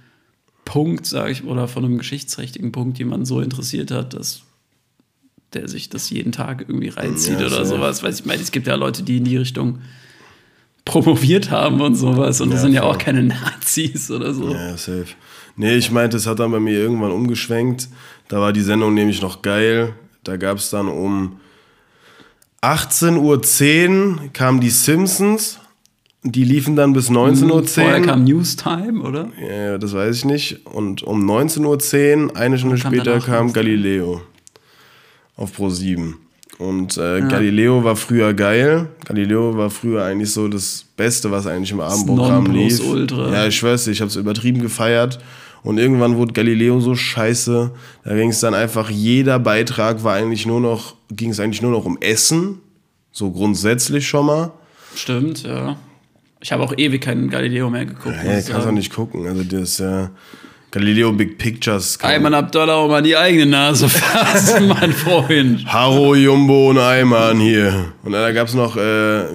Punkt, 0.64 1.06
sage 1.06 1.32
ich, 1.32 1.44
oder 1.44 1.68
von 1.68 1.86
einem 1.86 1.98
geschichtsträchtigen 1.98 2.72
Punkt 2.72 2.98
jemand 2.98 3.28
so 3.28 3.40
interessiert 3.40 3.92
hat, 3.92 4.14
dass 4.14 4.42
der 5.54 5.68
sich 5.68 5.90
das 5.90 6.10
jeden 6.10 6.32
Tag 6.32 6.66
irgendwie 6.68 6.90
reinzieht 6.90 7.40
Ja, 7.40 7.48
oder 7.48 7.66
sowas. 7.66 8.04
Weil 8.04 8.14
ich 8.14 8.26
meine, 8.26 8.42
es 8.42 8.52
gibt 8.52 8.68
ja 8.68 8.76
Leute, 8.76 9.04
die 9.04 9.18
in 9.18 9.24
die 9.24 9.38
Richtung 9.38 9.80
promoviert 10.86 11.50
haben 11.52 11.82
und 11.82 11.96
sowas 11.96 12.40
und 12.42 12.50
das 12.52 12.60
Ja, 12.60 12.62
sind 12.64 12.74
ja 12.74 12.82
voll. 12.84 12.92
auch 12.92 12.98
keine 12.98 13.24
Nazis 13.24 14.10
oder 14.12 14.34
so. 14.34 14.50
Ja, 14.54 14.78
safe. 14.78 15.08
Nee, 15.58 15.76
ich 15.76 15.90
meinte, 15.92 16.18
es 16.18 16.28
hat 16.28 16.40
dann 16.40 16.52
bei 16.52 16.60
mir 16.60 16.78
irgendwann 16.78 17.12
umgeschwenkt. 17.12 17.90
Da 18.28 18.40
war 18.40 18.54
die 18.54 18.62
Sendung 18.62 18.94
nämlich 18.94 19.22
noch 19.22 19.42
geil. 19.42 19.94
Da 20.24 20.38
gab 20.38 20.58
es 20.58 20.70
dann 20.70 20.88
um 20.88 21.40
18.10 22.62 23.18
Uhr 23.20 24.30
kamen 24.34 24.60
die 24.60 24.70
Simpsons. 24.70 25.60
Die 26.24 26.44
liefen 26.44 26.76
dann 26.76 26.94
bis 26.94 27.10
19.10 27.12 27.52
Uhr. 27.52 27.64
Vorher 27.68 28.02
kam 28.02 28.24
Newstime, 28.24 29.02
oder? 29.02 29.30
Ja, 29.40 29.78
das 29.78 29.94
weiß 29.94 30.16
ich 30.18 30.26
nicht. 30.26 30.66
Und 30.66 31.04
um 31.04 31.30
19.10 31.30 32.26
Uhr, 32.32 32.36
eine 32.38 32.58
Stunde 32.58 32.78
später, 32.78 33.20
kam? 33.20 33.54
Galileo 33.54 34.22
auf 35.36 35.54
Pro 35.54 35.70
7. 35.70 36.18
Und 36.58 36.98
äh, 36.98 37.22
Galileo 37.22 37.84
war 37.84 37.96
früher 37.96 38.34
geil. 38.34 38.88
Galileo 39.04 39.58
war 39.58 39.70
früher 39.70 40.06
eigentlich 40.06 40.32
so 40.32 40.48
das 40.48 40.86
Beste, 40.96 41.30
was 41.30 41.48
eigentlich 41.48 41.72
im 41.72 41.82
Abendprogramm 41.82 42.46
lief. 42.46 42.80
Nonplusultra. 42.80 43.34
Ja, 43.34 43.48
ich 43.48 43.56
schwör's 43.58 43.84
dir, 43.84 43.92
ich 43.92 44.02
hab's 44.02 44.16
übertrieben 44.16 44.62
gefeiert. 44.62 45.20
Und 45.64 45.80
irgendwann 45.80 46.16
wurde 46.16 46.32
Galileo 46.32 46.80
so 46.80 46.96
scheiße. 46.96 47.72
Da 48.04 48.16
ging 48.16 48.30
es 48.30 48.40
dann 48.40 48.54
einfach, 48.54 48.90
jeder 48.90 49.40
Beitrag 49.40 50.04
war 50.04 50.14
eigentlich 50.14 50.46
nur 50.46 50.62
noch, 50.62 50.96
ging 51.10 51.32
es 51.32 51.40
eigentlich 51.40 51.62
nur 51.62 51.72
noch 51.72 51.86
um 51.86 51.98
Essen. 52.00 52.60
So 53.12 53.32
grundsätzlich 53.32 54.08
schon 54.08 54.28
mal. 54.28 54.52
Stimmt, 54.96 55.44
ja. 55.44 55.76
Ich 56.40 56.52
habe 56.52 56.64
auch 56.64 56.74
ewig 56.78 57.02
keinen 57.02 57.30
Galileo 57.30 57.70
mehr 57.70 57.86
geguckt. 57.86 58.16
Ja, 58.16 58.38
ich 58.38 58.46
kannst 58.46 58.50
du 58.50 58.62
sagen. 58.62 58.76
nicht 58.76 58.94
gucken. 58.94 59.26
Also 59.26 59.44
das 59.44 59.62
ist 59.62 59.80
ja. 59.80 60.12
Galileo 60.72 61.12
Big 61.14 61.38
Pictures. 61.38 61.98
Ayman 62.02 62.34
Abdallah 62.34 62.74
auch 62.76 62.90
mal 62.90 63.02
die 63.02 63.16
eigene 63.16 63.46
Nase 63.46 63.88
fassen, 63.90 64.68
mein 64.68 64.92
Freund. 64.92 65.66
Haro, 65.66 66.16
Jumbo 66.16 66.70
und 66.72 66.80
Eimann 66.80 67.40
hier. 67.40 67.94
Und 68.04 68.12
dann 68.12 68.34
gab 68.36 68.48
es 68.50 68.54
noch, 68.56 68.76
äh, 68.76 68.82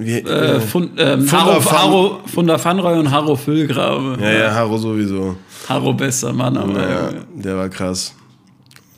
wie, 0.05 0.19
Äh, 0.19 0.57
ähm, 0.57 0.61
Funda 0.61 1.17
Haro, 1.33 1.65
Van- 1.65 1.73
Haro, 1.79 2.21
Funda 2.27 2.59
Fanroy 2.59 2.99
und 2.99 3.11
Haro 3.11 3.37
Füllgrabe. 3.37 4.19
ja, 4.21 4.31
ja, 4.33 4.55
Haro 4.55 4.77
sowieso. 4.77 5.37
Haro 5.69 5.95
besser 5.95 6.33
Mann, 6.33 6.57
aber. 6.59 6.89
Ja, 6.91 7.11
der 7.35 7.57
war 7.57 7.69
krass. 7.71 8.15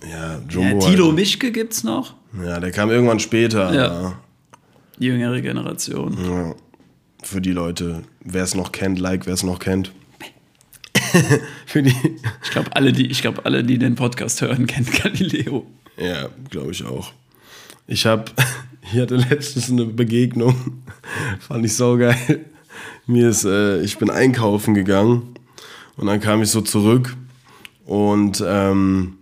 Ja, 0.02 0.32
ja, 0.34 0.40
Jumbo. 0.48 0.84
Tilo 0.84 1.06
halt. 1.06 1.14
Mischke 1.14 1.52
gibt's 1.52 1.84
noch. 1.84 2.14
Ja, 2.44 2.58
der 2.58 2.72
kam 2.72 2.90
irgendwann 2.90 3.20
später. 3.20 3.72
Ja. 3.72 4.14
Die 4.98 5.06
jüngere 5.06 5.40
Generation. 5.40 6.16
Ja, 6.28 6.54
für 7.22 7.40
die 7.40 7.52
Leute, 7.52 8.02
wer 8.24 8.42
es 8.42 8.54
noch 8.56 8.72
kennt, 8.72 8.98
like, 8.98 9.26
wer 9.26 9.34
es 9.34 9.44
noch 9.44 9.60
kennt. 9.60 9.92
für 11.66 11.82
die. 11.82 11.94
Ich 12.42 12.50
glaube, 12.50 12.74
alle, 12.74 12.92
die, 12.92 13.10
ich 13.10 13.20
glaub, 13.22 13.44
alle, 13.46 13.64
die 13.64 13.78
den 13.78 13.94
Podcast 13.94 14.40
hören, 14.40 14.66
kennen 14.68 14.88
Galileo. 15.02 15.66
Ja, 15.96 16.28
glaube 16.50 16.72
ich 16.72 16.84
auch. 16.84 17.12
Ich 17.86 18.06
habe, 18.06 18.24
ich 18.92 19.00
hatte 19.00 19.16
letztens 19.16 19.70
eine 19.70 19.84
Begegnung, 19.86 20.82
fand 21.40 21.64
ich 21.64 21.74
saugeil. 21.74 22.44
Mir 23.06 23.28
ist, 23.28 23.44
äh, 23.44 23.82
ich 23.82 23.98
bin 23.98 24.10
einkaufen 24.10 24.74
gegangen 24.74 25.34
und 25.96 26.06
dann 26.06 26.20
kam 26.20 26.42
ich 26.42 26.50
so 26.50 26.60
zurück 26.60 27.16
und 27.84 28.42
ähm, 28.46 29.18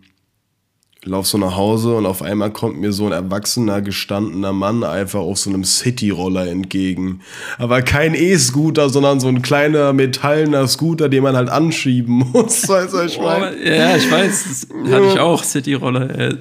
lauf 1.05 1.27
so 1.27 1.39
nach 1.39 1.57
Hause 1.57 1.95
und 1.95 2.05
auf 2.05 2.23
einmal 2.23 2.51
kommt 2.51 2.79
mir 2.79 2.93
so 2.93 3.07
ein 3.07 3.13
erwachsener, 3.13 3.81
gestandener 3.81 4.53
Mann 4.53 4.85
einfach 4.85 5.21
auf 5.21 5.39
so 5.39 5.51
einem 5.51 5.65
City-Roller 5.65 6.47
entgegen. 6.49 7.21
Aber 7.59 7.81
kein 7.83 8.15
E-Scooter, 8.15 8.91
sondern 8.91 9.19
so 9.19 9.29
ein 9.29 9.41
kleiner 9.41 9.93
metallener 9.93 10.69
Scooter, 10.69 11.09
den 11.09 11.23
man 11.23 11.37
halt 11.37 11.49
anschieben 11.49 12.25
muss. 12.33 12.69
Weißt 12.69 12.93
du, 12.93 13.01
ich 13.01 13.19
meine? 13.19 13.53
Oh, 13.53 13.67
ja, 13.67 13.97
ich 13.97 14.11
weiß, 14.11 14.45
das 14.45 14.93
hatte 14.93 15.07
ich 15.07 15.19
auch, 15.19 15.43
City-Roller. 15.43 16.39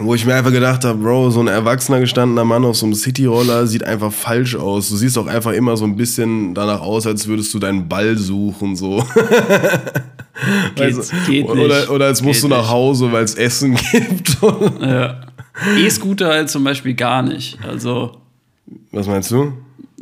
Wo 0.00 0.14
ich 0.14 0.24
mir 0.24 0.36
einfach 0.36 0.52
gedacht 0.52 0.84
habe, 0.84 0.98
Bro, 0.98 1.30
so 1.30 1.40
ein 1.40 1.48
erwachsener 1.48 1.98
gestandener 1.98 2.44
Mann 2.44 2.64
auf 2.64 2.76
so 2.76 2.86
einem 2.86 2.94
Cityroller 2.94 3.66
sieht 3.66 3.82
einfach 3.82 4.12
falsch 4.12 4.54
aus. 4.54 4.90
Du 4.90 4.96
siehst 4.96 5.18
auch 5.18 5.26
einfach 5.26 5.50
immer 5.52 5.76
so 5.76 5.84
ein 5.84 5.96
bisschen 5.96 6.54
danach 6.54 6.82
aus, 6.82 7.04
als 7.04 7.26
würdest 7.26 7.52
du 7.52 7.58
deinen 7.58 7.88
Ball 7.88 8.16
suchen, 8.16 8.76
so. 8.76 9.04
Geht, 10.74 10.96
Weißt 10.96 11.12
du? 11.12 11.16
geht 11.30 11.46
nicht. 11.46 11.64
oder, 11.64 11.90
oder 11.90 12.06
als 12.06 12.22
musst 12.22 12.42
Geht 12.42 12.50
du 12.50 12.54
nach. 12.56 12.68
Hause, 12.68 13.10
weil 13.12 13.24
es 13.24 13.34
Essen 13.34 13.76
gibt. 13.92 14.36
Ja. 14.80 15.20
E-Scooter 15.76 16.28
halt 16.28 16.50
zum 16.50 16.62
Beispiel 16.64 16.94
gar 16.94 17.22
nicht. 17.22 17.58
Also, 17.66 18.18
Was 18.92 19.06
meinst 19.06 19.30
du? 19.30 19.52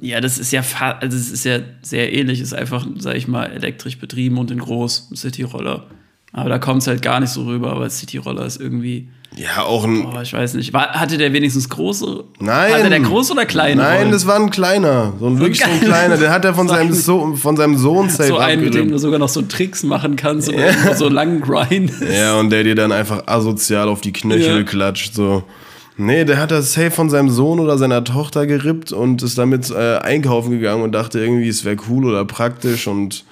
ja, 0.03 0.21
das 0.21 0.39
ist 0.39 0.53
ja, 0.53 0.63
also 1.01 1.17
es 1.17 1.31
ist 1.33 1.45
ja 1.47 1.61
sehr 1.81 2.13
ähnlich. 2.13 2.41
Ist 2.41 2.53
einfach, 2.53 2.87
sag 2.99 3.17
ich 3.17 3.29
mal, 3.29 3.45
elektrisch 3.47 3.99
betrieben 3.99 4.37
und 4.39 4.51
in 4.51 4.59
groß, 4.59 5.11
City-Roller. 5.15 5.87
Aber 6.33 6.49
da 6.51 6.59
kommt 6.59 6.83
es 6.83 6.87
halt 6.87 7.01
gar 7.01 7.19
nicht 7.21 7.31
so 7.31 7.45
rüber, 7.45 7.73
aber 7.73 7.89
City-Roller 7.89 8.45
ist 8.45 8.61
irgendwie, 8.61 9.09
Ja, 9.37 9.65
auch 9.65 9.85
ein. 9.85 10.07
oh, 10.07 10.21
ich 10.23 10.33
weiß 10.33 10.55
nicht. 10.55 10.73
War, 10.73 10.93
hatte 10.93 11.19
der 11.19 11.33
wenigstens 11.33 11.69
große? 11.69 12.25
Nein. 12.41 12.73
Hatte 12.73 12.89
der 12.89 13.01
große 13.01 13.33
oder 13.35 13.45
kleine? 13.45 13.83
Nein, 13.83 13.97
Rollen? 13.99 14.11
das 14.13 14.27
war 14.27 14.37
ein 14.37 14.51
kleiner. 14.51 15.13
So 15.21 15.27
ein 15.27 15.39
wirklich 15.39 15.61
so 15.63 15.71
ein 15.71 15.81
kleiner. 15.81 16.17
Den 16.17 16.31
hat 16.31 16.45
er 16.47 16.55
von 16.55 16.69
seinem, 16.69 16.93
so 16.95 17.35
von 17.37 17.57
seinem 17.57 17.77
Sohn 17.77 18.09
safe 18.11 18.29
so 18.31 18.39
einen, 18.39 18.65
mit 18.65 18.75
dem 18.75 18.91
du 18.91 18.99
sogar 18.99 19.19
noch 19.19 19.29
so 19.29 19.43
Tricks 19.43 19.83
machen 19.83 20.17
kannst 20.17 20.49
oder 20.49 20.67
irgendwo 20.69 20.95
so 20.95 21.09
langen 21.11 21.43
Grind. 21.43 21.93
Ja, 22.11 22.39
und 22.41 22.49
der 22.51 22.65
dir 22.65 22.75
dann 22.75 22.93
einfach 22.93 23.27
asozial 23.27 23.89
auf 23.89 24.01
die 24.01 24.13
Knöchel 24.13 24.59
Ja. 24.59 24.63
klatscht, 24.63 25.15
so. 25.15 25.43
Nee, 25.99 26.25
der 26.25 26.39
hat 26.39 26.51
das 26.51 26.73
safe 26.75 26.91
von 26.91 27.09
seinem 27.11 27.31
Sohn 27.31 27.59
oder 27.61 27.79
seiner 27.79 28.05
Tochter 28.05 28.47
gerippt 28.47 28.93
und 28.93 29.23
ist 29.23 29.39
damit 29.39 29.71
äh, 29.71 29.97
einkaufen 29.99 30.51
gegangen 30.51 30.83
und 30.83 30.93
dachte 30.93 31.19
irgendwie, 31.21 31.49
es 31.49 31.65
wäre 31.65 31.77
cool 31.89 32.05
oder 32.07 32.25
praktisch 32.27 32.87
und 32.87 33.25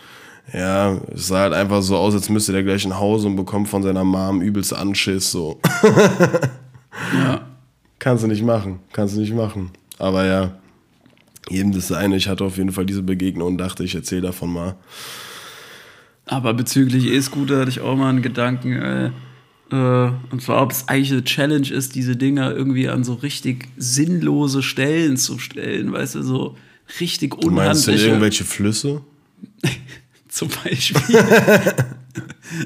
ja, 0.52 1.00
es 1.14 1.28
sah 1.28 1.40
halt 1.40 1.52
einfach 1.54 1.82
so 1.82 1.96
aus, 1.96 2.14
als 2.14 2.28
müsste 2.28 2.52
der 2.52 2.62
gleich 2.62 2.86
nach 2.86 3.00
Hause 3.00 3.26
und 3.26 3.36
bekommt 3.36 3.68
von 3.68 3.82
seiner 3.82 4.04
Mom 4.04 4.40
übelst 4.42 4.74
Anschiss, 4.74 5.30
so. 5.30 5.60
Ja. 7.12 7.44
Kannst 7.98 8.22
du 8.22 8.28
nicht 8.28 8.44
machen, 8.44 8.80
kannst 8.92 9.16
du 9.16 9.20
nicht 9.20 9.34
machen. 9.34 9.70
Aber 9.98 10.24
ja, 10.26 10.52
jedem 11.48 11.72
das 11.72 11.88
seine. 11.88 12.16
Ich 12.16 12.28
hatte 12.28 12.44
auf 12.44 12.56
jeden 12.56 12.70
Fall 12.72 12.86
diese 12.86 13.02
Begegnung 13.02 13.48
und 13.48 13.58
dachte, 13.58 13.82
ich 13.82 13.94
erzähle 13.94 14.22
davon 14.22 14.52
mal. 14.52 14.76
Aber 16.26 16.54
bezüglich 16.54 17.06
E-Scooter 17.06 17.60
hatte 17.60 17.70
ich 17.70 17.80
auch 17.80 17.96
mal 17.96 18.10
einen 18.10 18.22
Gedanken, 18.22 18.72
äh, 18.72 19.10
äh, 19.70 20.10
und 20.30 20.40
zwar, 20.40 20.62
ob 20.62 20.70
es 20.70 20.88
eigentlich 20.88 21.12
eine 21.12 21.24
Challenge 21.24 21.68
ist, 21.68 21.94
diese 21.94 22.16
Dinger 22.16 22.52
irgendwie 22.54 22.88
an 22.88 23.04
so 23.04 23.14
richtig 23.14 23.68
sinnlose 23.76 24.62
Stellen 24.62 25.16
zu 25.16 25.38
stellen, 25.38 25.92
weißt 25.92 26.14
du, 26.16 26.22
so 26.22 26.56
richtig 27.00 27.32
Du 27.40 27.50
meinst 27.50 27.86
denn 27.86 27.94
unhandliche. 27.94 28.06
irgendwelche 28.06 28.44
Flüsse? 28.44 29.00
Zum 30.34 30.48
Beispiel. 30.48 31.00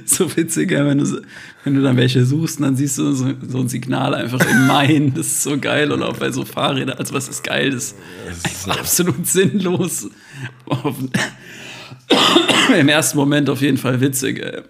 so 0.06 0.34
witziger, 0.34 0.86
wenn 0.86 0.96
du, 0.98 1.04
so- 1.04 1.20
wenn 1.64 1.74
du 1.74 1.82
dann 1.82 1.98
welche 1.98 2.24
suchst 2.24 2.56
und 2.58 2.64
dann 2.64 2.76
siehst 2.76 2.96
du 2.96 3.12
so, 3.12 3.34
so 3.46 3.58
ein 3.58 3.68
Signal 3.68 4.14
einfach 4.14 4.40
im 4.40 4.66
Main. 4.66 5.12
Das 5.12 5.26
ist 5.26 5.42
so 5.42 5.58
geil. 5.58 5.92
Und 5.92 6.02
auch 6.02 6.16
bei 6.16 6.30
so 6.32 6.46
Fahrrädern, 6.46 6.96
also 6.96 7.12
was 7.12 7.28
ist 7.28 7.44
geil, 7.44 7.70
das 7.72 7.92
ist 7.92 7.96
einfach 8.66 8.80
absolut 8.80 9.26
sinnlos. 9.26 10.08
Im 12.78 12.88
ersten 12.88 13.18
Moment 13.18 13.50
auf 13.50 13.60
jeden 13.60 13.76
Fall 13.76 14.00
witzig, 14.00 14.38
ey. 14.40 14.62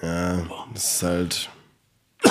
Ja, 0.00 0.42
das 0.72 0.94
ist 0.94 1.02
halt. 1.02 1.50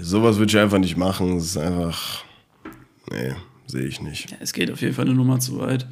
Sowas 0.00 0.38
würde 0.38 0.50
ich 0.50 0.58
einfach 0.58 0.78
nicht 0.78 0.96
machen. 0.96 1.36
Das 1.36 1.44
ist 1.46 1.56
einfach. 1.56 2.24
Nee, 3.12 3.32
sehe 3.66 3.84
ich 3.84 4.00
nicht. 4.00 4.34
Es 4.40 4.52
geht 4.52 4.70
auf 4.70 4.80
jeden 4.80 4.94
Fall 4.94 5.06
eine 5.06 5.14
Nummer 5.14 5.38
zu 5.40 5.58
weit. 5.58 5.86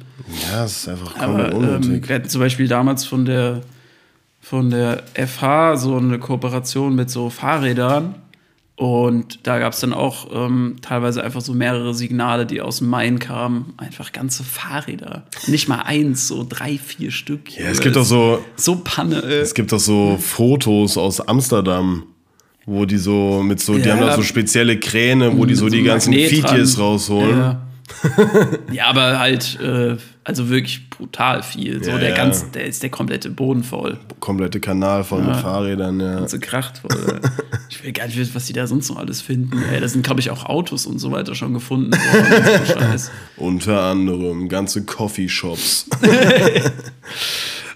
Ja, 0.51 0.65
es 0.65 0.77
ist 0.77 0.87
einfach 0.89 1.15
Aber 1.19 1.49
komplett 1.49 1.53
ähm, 1.53 1.57
unnötig. 1.83 2.09
wir 2.09 2.15
hatten 2.15 2.29
zum 2.29 2.41
Beispiel 2.41 2.67
damals 2.67 3.05
von 3.05 3.25
der, 3.25 3.61
von 4.39 4.69
der 4.69 5.03
FH 5.15 5.77
so 5.77 5.97
eine 5.97 6.19
Kooperation 6.19 6.95
mit 6.95 7.09
so 7.09 7.29
Fahrrädern. 7.29 8.15
Und 8.77 9.39
da 9.47 9.57
gab 9.59 9.71
es 9.71 9.79
dann 9.79 9.93
auch 9.93 10.27
ähm, 10.33 10.75
teilweise 10.81 11.23
einfach 11.23 11.39
so 11.39 11.53
mehrere 11.53 11.93
Signale, 11.93 12.45
die 12.45 12.59
aus 12.59 12.79
dem 12.79 12.89
Main 12.89 13.19
kamen. 13.19 13.73
Einfach 13.77 14.11
ganze 14.11 14.43
Fahrräder. 14.43 15.23
Nicht 15.47 15.69
mal 15.69 15.79
eins, 15.83 16.27
so 16.27 16.45
drei, 16.47 16.77
vier 16.77 17.09
Stück. 17.11 17.57
ja, 17.57 17.67
es 17.67 17.79
gibt 17.79 17.95
doch 17.95 18.03
so. 18.03 18.43
So 18.57 18.81
Panne. 18.83 19.21
Äh. 19.23 19.37
Es 19.39 19.53
gibt 19.53 19.71
doch 19.71 19.79
so 19.79 20.17
Fotos 20.19 20.97
aus 20.97 21.21
Amsterdam, 21.25 22.03
wo 22.65 22.83
die 22.83 22.97
so 22.97 23.41
mit 23.43 23.61
so, 23.61 23.75
die 23.77 23.87
Ja. 23.87 23.93
haben 23.95 24.01
da 24.01 24.13
so 24.17 24.23
spezielle 24.23 24.77
Kräne, 24.77 25.37
wo 25.37 25.45
die 25.45 25.55
so 25.55 25.65
Mit 25.65 25.75
die 25.75 25.83
ganzen 25.83 26.09
Magnet 26.11 26.31
Fitjes 26.31 26.77
rausholen. 26.77 27.37
Ja. 27.37 27.61
ja, 28.71 28.87
aber 28.87 29.19
halt, 29.19 29.59
äh, 29.61 29.97
also 30.23 30.49
wirklich 30.49 30.89
brutal 30.89 31.43
viel. 31.43 31.83
So 31.83 31.91
Ja, 31.91 31.97
der 31.97 32.09
ja. 32.09 32.15
ganz, 32.15 32.49
der 32.51 32.65
ist 32.65 32.81
der 32.83 32.89
komplette 32.89 33.29
Boden 33.29 33.63
voll. 33.63 33.99
Komplette 34.19 34.59
Kanal 34.59 35.03
voll 35.03 35.21
mit 35.21 35.35
Fahrrädern, 35.35 35.99
ja. 35.99 36.27
So 36.27 36.39
kracht 36.39 36.79
voll. 36.79 37.21
ich 37.69 37.83
will 37.83 37.91
gar 37.91 38.07
nicht 38.07 38.17
wissen, 38.17 38.33
was 38.33 38.45
die 38.45 38.53
da 38.53 38.65
sonst 38.65 38.89
noch 38.89 38.97
alles 38.97 39.21
finden. 39.21 39.61
Ey, 39.71 39.79
da 39.79 39.87
sind, 39.87 40.03
glaube 40.03 40.19
ich, 40.19 40.31
auch 40.31 40.45
Autos 40.45 40.85
und 40.85 40.99
so 40.99 41.11
weiter 41.11 41.35
schon 41.35 41.53
gefunden 41.53 41.91
worden. 41.91 42.97
so. 42.97 43.11
Unter 43.37 43.81
anderem 43.83 44.49
ganze 44.49 44.83
Coffeeshops. 44.83 45.87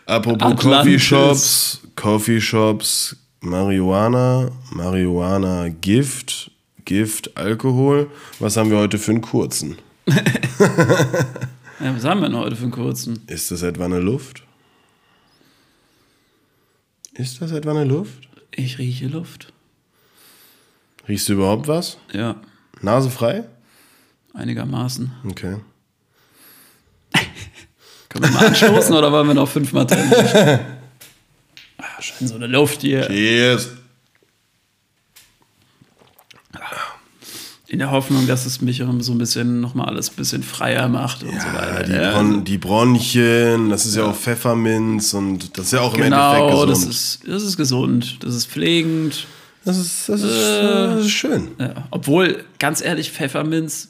Apropos. 0.06 0.56
Coffeeshops, 0.56 1.82
Coffeeshops, 1.96 3.16
Marihuana, 3.42 4.50
Marihuana, 4.72 5.70
Gift, 5.70 6.52
Gift, 6.86 7.38
Alkohol. 7.38 8.10
Was 8.40 8.58
haben 8.58 8.72
wir 8.72 8.80
heute 8.80 8.98
für 8.98 9.12
einen 9.12 9.22
kurzen? 9.22 9.78
Ja, 11.82 11.96
was 11.96 12.04
haben 12.04 12.20
wir 12.20 12.28
denn 12.28 12.38
heute 12.38 12.58
für 12.58 12.64
einen 12.64 12.74
kurzen? 12.74 13.22
Ist 13.28 13.52
das 13.52 13.62
etwa 13.62 13.86
eine 13.86 14.00
Luft? 14.00 14.44
Ist 17.14 17.42
das 17.42 17.54
etwa 17.54 17.72
eine 17.72 17.86
Luft? 17.86 18.28
Ich 18.52 18.80
rieche 18.80 19.08
Luft. 19.08 19.54
Riechst 21.08 21.30
du 21.30 21.34
überhaupt 21.34 21.70
was? 21.70 21.98
Ja, 22.12 22.36
Nase 22.82 23.10
frei? 23.10 23.46
einigermaßen. 24.34 25.12
Okay. 25.30 25.58
Können 28.10 28.26
wir 28.26 28.32
mal 28.32 28.48
anstoßen 28.48 28.96
oder 28.96 29.12
wollen 29.12 29.28
wir 29.28 29.34
noch 29.34 29.50
fünfmal 29.50 29.86
trennen? 29.86 30.12
ah, 31.78 32.02
schön 32.02 32.28
so 32.28 32.36
eine 32.36 32.48
Luft 32.48 32.82
hier. 32.82 33.08
Cheers. 33.08 33.70
In 37.72 37.78
der 37.78 37.92
Hoffnung, 37.92 38.26
dass 38.26 38.48
es 38.48 38.62
mich 38.62 38.84
so 39.02 39.12
ein 39.12 39.18
bisschen 39.20 39.62
nochmal 39.62 39.88
alles 39.90 40.10
ein 40.10 40.16
bisschen 40.16 40.42
freier 40.42 40.88
macht 40.88 41.22
und 41.24 41.40
so 41.40 41.48
Ja, 41.48 41.54
weiter. 41.54 41.84
die, 41.84 41.92
Ja, 41.94 42.12
Bron 42.14 42.44
die 42.44 42.58
Bronchien, 42.58 43.70
das 43.70 43.86
ist 43.86 43.96
ja, 43.96 44.06
auch 44.06 44.16
Pfefferminz 44.16 45.14
und 45.14 45.56
das 45.56 45.68
ist 45.68 45.72
ja 45.74 45.82
auch 45.82 45.94
im 45.94 46.02
genau, 46.02 46.48
Endeffekt 46.50 46.70
das 46.72 46.80
gesund. 46.80 46.94
ist, 46.94 47.20
das 47.28 47.44
ist 47.44 47.58
gesund, 47.58 48.18
das 48.24 48.34
ist 48.36 48.48
pflegend. 48.48 49.28
Das 49.66 49.78
ist, 49.78 50.10
das 50.10 50.22
ist, 50.24 50.62
das 50.64 51.06
ist 51.06 51.12
schön. 51.12 51.50
Ja, 51.60 51.88
obwohl, 51.92 52.44
ganz 52.58 52.82
ehrlich, 52.82 53.12
Pfefferminz 53.12 53.90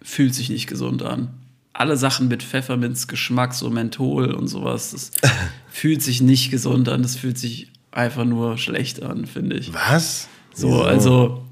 fühlt 0.00 0.34
sich 0.34 0.48
nicht 0.48 0.66
gesund 0.66 1.02
an. 1.02 1.28
Alle 1.74 1.96
Sachen 1.98 2.28
mit 2.28 2.42
Pfefferminzgeschmack, 2.42 3.52
so 3.52 3.68
Menthol 3.68 4.32
und 4.32 4.48
sowas, 4.48 4.92
das 4.92 5.10
fühlt 5.70 6.02
sich 6.02 6.22
nicht 6.22 6.50
gesund 6.50 6.88
an. 6.88 7.02
Das 7.02 7.14
fühlt 7.16 7.36
sich 7.36 7.70
einfach 7.90 8.24
nur 8.24 8.56
schlecht 8.56 9.02
an, 9.02 9.26
finde 9.26 9.56
ich. 9.58 9.72
Was? 9.74 10.28
So, 10.54 10.82
also. 10.82 11.42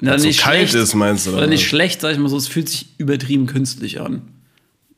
Na, 0.00 0.18
so 0.18 0.28
kalt 0.30 0.74
ist, 0.74 0.94
meinst 0.94 1.26
du, 1.26 1.30
oder 1.30 1.38
Oder 1.38 1.46
nicht 1.48 1.66
schlecht, 1.66 2.00
sag 2.02 2.12
ich 2.12 2.18
mal 2.18 2.28
so, 2.28 2.36
es 2.36 2.48
fühlt 2.48 2.68
sich 2.68 2.88
übertrieben 2.98 3.46
künstlich 3.46 4.00
an. 4.00 4.22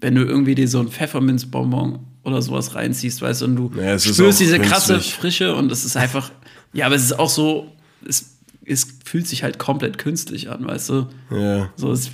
Wenn 0.00 0.14
du 0.14 0.24
irgendwie 0.24 0.54
dir 0.54 0.68
so 0.68 0.80
ein 0.80 0.88
Pfefferminzbonbon 0.88 2.00
oder 2.24 2.42
sowas 2.42 2.74
reinziehst, 2.74 3.22
weißt 3.22 3.42
du, 3.42 3.44
und 3.46 3.56
du 3.56 3.72
Ja, 3.80 3.98
spürst 3.98 4.40
diese 4.40 4.58
krasse. 4.58 5.00
Frische 5.00 5.54
und 5.54 5.70
es 5.72 5.84
ist 5.84 5.96
einfach, 5.96 6.30
ja, 6.72 6.86
aber 6.86 6.94
es 6.96 7.04
ist 7.04 7.18
auch 7.18 7.30
so, 7.30 7.72
es, 8.06 8.36
es 8.64 8.86
fühlt 9.04 9.26
sich 9.26 9.42
halt 9.42 9.58
komplett 9.58 9.98
künstlich 9.98 10.50
an, 10.50 10.66
weißt 10.66 10.88
du? 10.90 11.06
Ja. 11.30 11.70
So, 11.76 11.92
es 11.92 12.10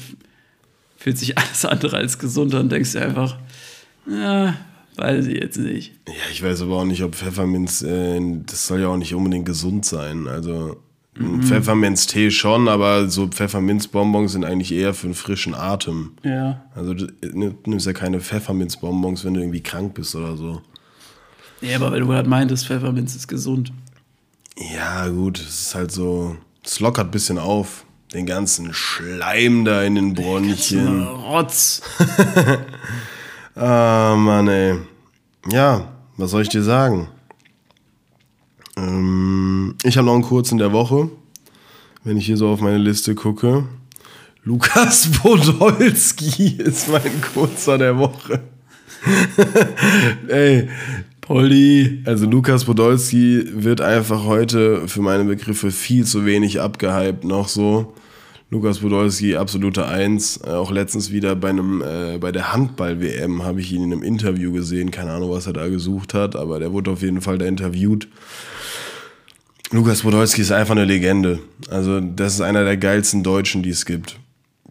fühlt 0.96 1.18
sich 1.18 1.36
alles 1.38 1.64
andere 1.64 1.96
als 1.96 2.18
gesund 2.18 2.54
an 2.54 2.68
denkst 2.68 2.92
dir 2.92 3.02
einfach, 3.02 3.38
ja, 4.10 4.56
weiß 4.96 5.26
ich 5.26 5.40
jetzt 5.40 5.58
nicht. 5.58 5.92
Ja, 6.06 6.14
ich 6.32 6.42
weiß 6.42 6.62
aber 6.62 6.76
auch 6.76 6.84
nicht, 6.84 7.02
ob 7.02 7.14
Pfefferminz, 7.14 7.82
äh, 7.82 8.20
das 8.46 8.66
soll 8.66 8.80
ja 8.80 8.88
auch 8.88 8.96
nicht 8.96 9.14
unbedingt 9.14 9.46
gesund 9.46 9.84
sein. 9.84 10.28
Also 10.28 10.76
ein 11.16 11.42
Pfefferminztee 11.42 12.30
schon, 12.30 12.68
aber 12.68 13.08
so 13.08 13.28
Pfefferminzbonbons 13.28 14.32
sind 14.32 14.44
eigentlich 14.44 14.72
eher 14.72 14.94
für 14.94 15.06
einen 15.06 15.14
frischen 15.14 15.54
Atem. 15.54 16.12
Ja. 16.22 16.64
Also 16.74 16.94
du 16.94 17.06
du 17.06 17.54
nimmst 17.66 17.86
ja 17.86 17.92
keine 17.92 18.20
Pfefferminzbonbons, 18.20 19.24
wenn 19.24 19.34
du 19.34 19.40
irgendwie 19.40 19.62
krank 19.62 19.94
bist 19.94 20.14
oder 20.16 20.36
so. 20.36 20.60
Ja, 21.60 21.76
aber 21.76 21.92
weil 21.92 22.00
du 22.00 22.06
gerade 22.08 22.28
meintest, 22.28 22.66
Pfefferminz 22.66 23.14
ist 23.14 23.28
gesund. 23.28 23.72
Ja, 24.74 25.08
gut, 25.08 25.38
es 25.38 25.66
ist 25.66 25.74
halt 25.74 25.92
so, 25.92 26.36
es 26.64 26.80
lockert 26.80 27.08
ein 27.08 27.10
bisschen 27.10 27.38
auf. 27.38 27.84
Den 28.12 28.26
ganzen 28.26 28.72
Schleim 28.72 29.64
da 29.64 29.82
in 29.82 29.96
den 29.96 30.14
Bronchien. 30.14 31.02
Rotz. 31.02 31.82
Ah, 33.56 34.16
Mann, 34.18 34.48
ey. 34.48 34.78
Ja, 35.48 35.92
was 36.16 36.32
soll 36.32 36.42
ich 36.42 36.48
dir 36.48 36.64
sagen? 36.64 37.06
Ähm, 38.76 39.74
ich 39.82 39.96
habe 39.96 40.06
noch 40.06 40.14
einen 40.14 40.22
kurzen 40.22 40.58
der 40.58 40.72
Woche. 40.72 41.10
Wenn 42.02 42.16
ich 42.16 42.26
hier 42.26 42.36
so 42.36 42.48
auf 42.48 42.60
meine 42.60 42.78
Liste 42.78 43.14
gucke. 43.14 43.64
Lukas 44.44 45.10
Podolski 45.22 46.56
ist 46.58 46.88
mein 46.88 47.22
kurzer 47.32 47.78
der 47.78 47.98
Woche. 47.98 48.40
ey, 50.28 50.68
Polly. 51.20 52.02
also 52.04 52.26
Lukas 52.26 52.64
Podolski 52.64 53.44
wird 53.52 53.80
einfach 53.80 54.24
heute 54.24 54.86
für 54.88 55.00
meine 55.00 55.24
Begriffe 55.24 55.70
viel 55.70 56.04
zu 56.04 56.26
wenig 56.26 56.60
abgehypt 56.60 57.24
noch 57.24 57.48
so. 57.48 57.94
Lukas 58.50 58.78
Podolski, 58.80 59.34
absolute 59.36 59.88
Eins. 59.88 60.38
Äh, 60.44 60.50
auch 60.50 60.70
letztens 60.70 61.10
wieder 61.10 61.34
bei 61.34 61.48
einem, 61.48 61.82
äh, 61.82 62.18
bei 62.18 62.30
der 62.30 62.52
Handball-WM 62.52 63.42
habe 63.42 63.60
ich 63.60 63.72
ihn 63.72 63.82
in 63.84 63.92
einem 63.92 64.02
Interview 64.02 64.52
gesehen. 64.52 64.90
Keine 64.90 65.12
Ahnung, 65.12 65.30
was 65.30 65.46
er 65.46 65.54
da 65.54 65.66
gesucht 65.68 66.14
hat, 66.14 66.36
aber 66.36 66.60
der 66.60 66.72
wurde 66.72 66.90
auf 66.90 67.02
jeden 67.02 67.20
Fall 67.20 67.38
da 67.38 67.46
interviewt. 67.46 68.08
Lukas 69.74 70.02
Podolski 70.02 70.40
ist 70.40 70.52
einfach 70.52 70.76
eine 70.76 70.84
Legende. 70.84 71.40
Also, 71.68 71.98
das 71.98 72.34
ist 72.34 72.40
einer 72.40 72.62
der 72.64 72.76
geilsten 72.76 73.24
Deutschen, 73.24 73.64
die 73.64 73.70
es 73.70 73.84
gibt. 73.84 74.20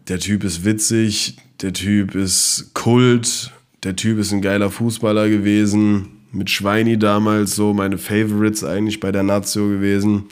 Der 0.08 0.18
Typ 0.18 0.44
ist 0.44 0.64
witzig, 0.64 1.36
der 1.60 1.74
Typ 1.74 2.14
ist 2.14 2.70
Kult, 2.72 3.52
der 3.82 3.96
Typ 3.96 4.18
ist 4.18 4.32
ein 4.32 4.40
geiler 4.40 4.70
Fußballer 4.70 5.28
gewesen. 5.28 6.06
Mit 6.32 6.48
Schweini 6.48 6.98
damals 6.98 7.54
so 7.54 7.74
meine 7.74 7.98
Favorites 7.98 8.64
eigentlich 8.64 8.98
bei 8.98 9.12
der 9.12 9.22
Nazio 9.22 9.68
gewesen. 9.68 10.24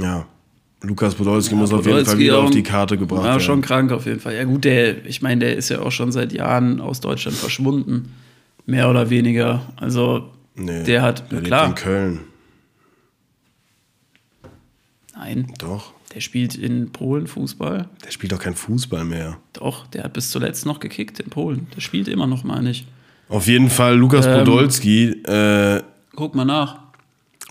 Ja, 0.00 0.24
Lukas 0.82 1.16
Podolski 1.16 1.56
muss 1.56 1.72
auf 1.72 1.84
jeden 1.84 1.96
Fall 1.96 2.04
Podolski 2.04 2.24
wieder 2.24 2.38
auch- 2.38 2.44
auf 2.44 2.50
die 2.52 2.62
Karte 2.62 2.96
gebracht 2.96 3.18
War 3.24 3.30
werden. 3.30 3.40
schon 3.40 3.60
krank 3.60 3.90
auf 3.90 4.06
jeden 4.06 4.20
Fall. 4.20 4.36
Ja, 4.36 4.44
gut, 4.44 4.62
der, 4.64 5.04
ich 5.04 5.20
meine, 5.20 5.40
der 5.40 5.56
ist 5.56 5.68
ja 5.68 5.80
auch 5.80 5.90
schon 5.90 6.12
seit 6.12 6.32
Jahren 6.32 6.80
aus 6.80 7.00
Deutschland 7.00 7.36
verschwunden. 7.36 8.12
Mehr 8.66 8.88
oder 8.88 9.10
weniger. 9.10 9.62
Also, 9.76 10.30
Nee, 10.54 10.84
der 10.84 11.02
hat, 11.02 11.24
der 11.32 11.38
lebt 11.38 11.46
klar, 11.48 11.66
in 11.66 11.74
Köln. 11.74 12.20
Nein, 15.20 15.52
Doch. 15.58 15.92
der 16.14 16.20
spielt 16.20 16.54
in 16.54 16.90
Polen 16.92 17.26
Fußball. 17.26 17.88
Der 18.04 18.10
spielt 18.10 18.32
doch 18.32 18.38
kein 18.40 18.54
Fußball 18.54 19.04
mehr. 19.04 19.36
Doch, 19.52 19.86
der 19.88 20.04
hat 20.04 20.12
bis 20.14 20.30
zuletzt 20.30 20.66
noch 20.66 20.80
gekickt 20.80 21.20
in 21.20 21.30
Polen. 21.30 21.66
Der 21.76 21.80
spielt 21.80 22.08
immer 22.08 22.26
noch, 22.26 22.42
meine 22.44 22.70
ich. 22.70 22.86
Auf 23.28 23.46
jeden 23.46 23.70
Fall 23.70 23.96
Lukas 23.96 24.26
Ähm. 24.26 24.38
Podolski. 24.38 25.10
Äh, 25.24 25.82
Guck 26.16 26.34
mal 26.34 26.44
nach. 26.44 26.78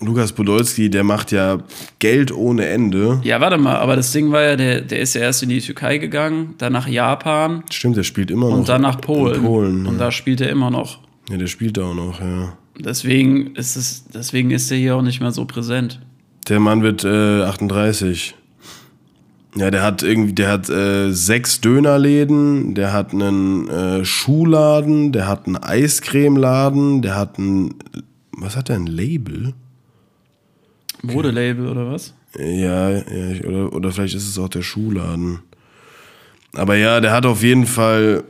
Lukas 0.02 0.32
Podolski, 0.32 0.88
der 0.88 1.04
macht 1.04 1.30
ja 1.30 1.58
Geld 1.98 2.32
ohne 2.32 2.66
Ende. 2.66 3.20
Ja, 3.22 3.40
warte 3.42 3.58
mal, 3.58 3.76
aber 3.76 3.96
das 3.96 4.12
Ding 4.12 4.32
war 4.32 4.42
ja, 4.42 4.56
der, 4.56 4.80
der 4.80 5.00
ist 5.00 5.14
ja 5.14 5.20
erst 5.20 5.42
in 5.42 5.50
die 5.50 5.60
Türkei 5.60 5.98
gegangen, 5.98 6.54
dann 6.56 6.72
nach 6.72 6.88
Japan 6.88 7.64
Stimmt, 7.70 7.98
der 7.98 8.02
spielt 8.04 8.30
immer 8.30 8.48
noch. 8.48 8.56
und 8.56 8.68
dann 8.70 8.80
nach 8.80 8.98
Polen. 9.00 9.42
Polen 9.42 9.86
Und 9.86 9.94
ja. 9.94 9.98
da 10.06 10.10
spielt 10.10 10.40
er 10.40 10.48
immer 10.48 10.70
noch. 10.70 11.00
ja, 11.30 11.36
der 11.36 11.46
spielt 11.48 11.76
da 11.76 11.82
auch 11.82 11.94
noch, 11.94 12.18
ja. 12.20 12.56
Deswegen 12.78 13.54
ist 13.56 13.76
es, 13.76 14.04
deswegen 14.08 14.50
ist 14.52 14.70
er 14.70 14.78
hier 14.78 14.96
auch 14.96 15.02
nicht 15.02 15.20
mehr 15.20 15.32
so 15.32 15.44
präsent. 15.44 16.00
Der 16.50 16.58
Mann 16.58 16.82
wird 16.82 17.04
äh, 17.04 17.42
38. 17.42 18.34
Ja, 19.54 19.70
der 19.70 19.82
hat 19.82 20.02
irgendwie, 20.02 20.32
der 20.32 20.48
hat 20.48 20.68
äh, 20.68 21.12
sechs 21.12 21.60
Dönerläden, 21.60 22.74
der 22.74 22.92
hat 22.92 23.12
einen 23.12 23.68
äh, 23.68 24.04
Schuhladen, 24.04 25.12
der 25.12 25.28
hat 25.28 25.46
einen 25.46 25.56
Eiscremeladen, 25.56 27.02
der 27.02 27.16
hat 27.16 27.38
ein, 27.38 27.74
was 28.32 28.56
hat 28.56 28.68
der, 28.68 28.76
ein 28.76 28.86
Label? 28.86 29.54
Modelabel 31.02 31.68
oder 31.68 31.90
was? 31.90 32.14
Ja, 32.36 32.90
ja 32.90 33.44
oder, 33.46 33.72
oder 33.72 33.92
vielleicht 33.92 34.16
ist 34.16 34.28
es 34.28 34.36
auch 34.36 34.48
der 34.48 34.62
Schuhladen. 34.62 35.38
Aber 36.54 36.74
ja, 36.74 37.00
der 37.00 37.12
hat 37.12 37.26
auf 37.26 37.44
jeden 37.44 37.66
Fall, 37.66 38.24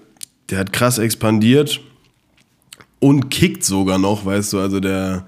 der 0.50 0.58
hat 0.58 0.74
krass 0.74 0.98
expandiert 0.98 1.80
und 2.98 3.30
kickt 3.30 3.64
sogar 3.64 3.98
noch, 3.98 4.26
weißt 4.26 4.52
du, 4.52 4.60
also 4.60 4.78
der, 4.78 5.26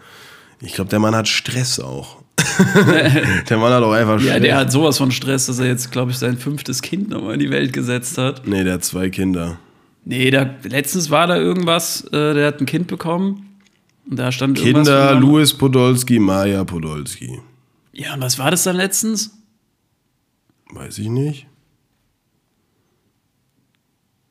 ich 0.61 0.75
glaube, 0.75 0.91
der 0.91 0.99
Mann 0.99 1.17
hat 1.17 1.27
Stress 1.27 1.81
auch. 1.81 2.22
der 3.49 3.59
Mann 3.59 3.73
hat 3.73 3.83
auch 3.83 3.93
einfach 3.93 4.19
Stress. 4.19 4.33
Ja, 4.33 4.41
der 4.41 4.57
hat 4.57 4.73
sowas 4.73 4.99
von 4.99 5.11
Stress, 5.11 5.47
dass 5.47 5.59
er 5.59 5.67
jetzt, 5.67 5.93
glaube 5.93 6.11
ich, 6.11 6.19
sein 6.19 6.37
fünftes 6.39 6.83
Kind 6.83 7.11
nochmal 7.11 7.35
in 7.35 7.41
die 7.41 7.51
Welt 7.51 7.73
gesetzt 7.73 8.19
hat. 8.19 8.47
Nee, 8.47 8.65
der 8.65 8.75
hat 8.75 8.85
zwei 8.85 9.11
Kinder. 9.11 9.59
Nee, 10.05 10.31
da, 10.31 10.51
letztens 10.65 11.11
war 11.11 11.27
da 11.27 11.37
irgendwas, 11.37 12.05
äh, 12.13 12.35
der 12.35 12.49
hat 12.49 12.61
ein 12.61 12.67
Kind 12.67 12.89
bekommen. 12.89 13.49
Und 14.09 14.19
da 14.19 14.33
stand. 14.33 14.59
Kinder, 14.59 15.15
Louis 15.15 15.55
Podolski, 15.55 16.19
Maja 16.19 16.65
Podolski. 16.65 17.41
Ja, 17.93 18.15
und 18.15 18.21
was 18.21 18.39
war 18.39 18.51
das 18.51 18.65
dann 18.65 18.77
letztens? 18.77 19.31
Weiß 20.73 20.99
ich 20.99 21.09
nicht. 21.09 21.47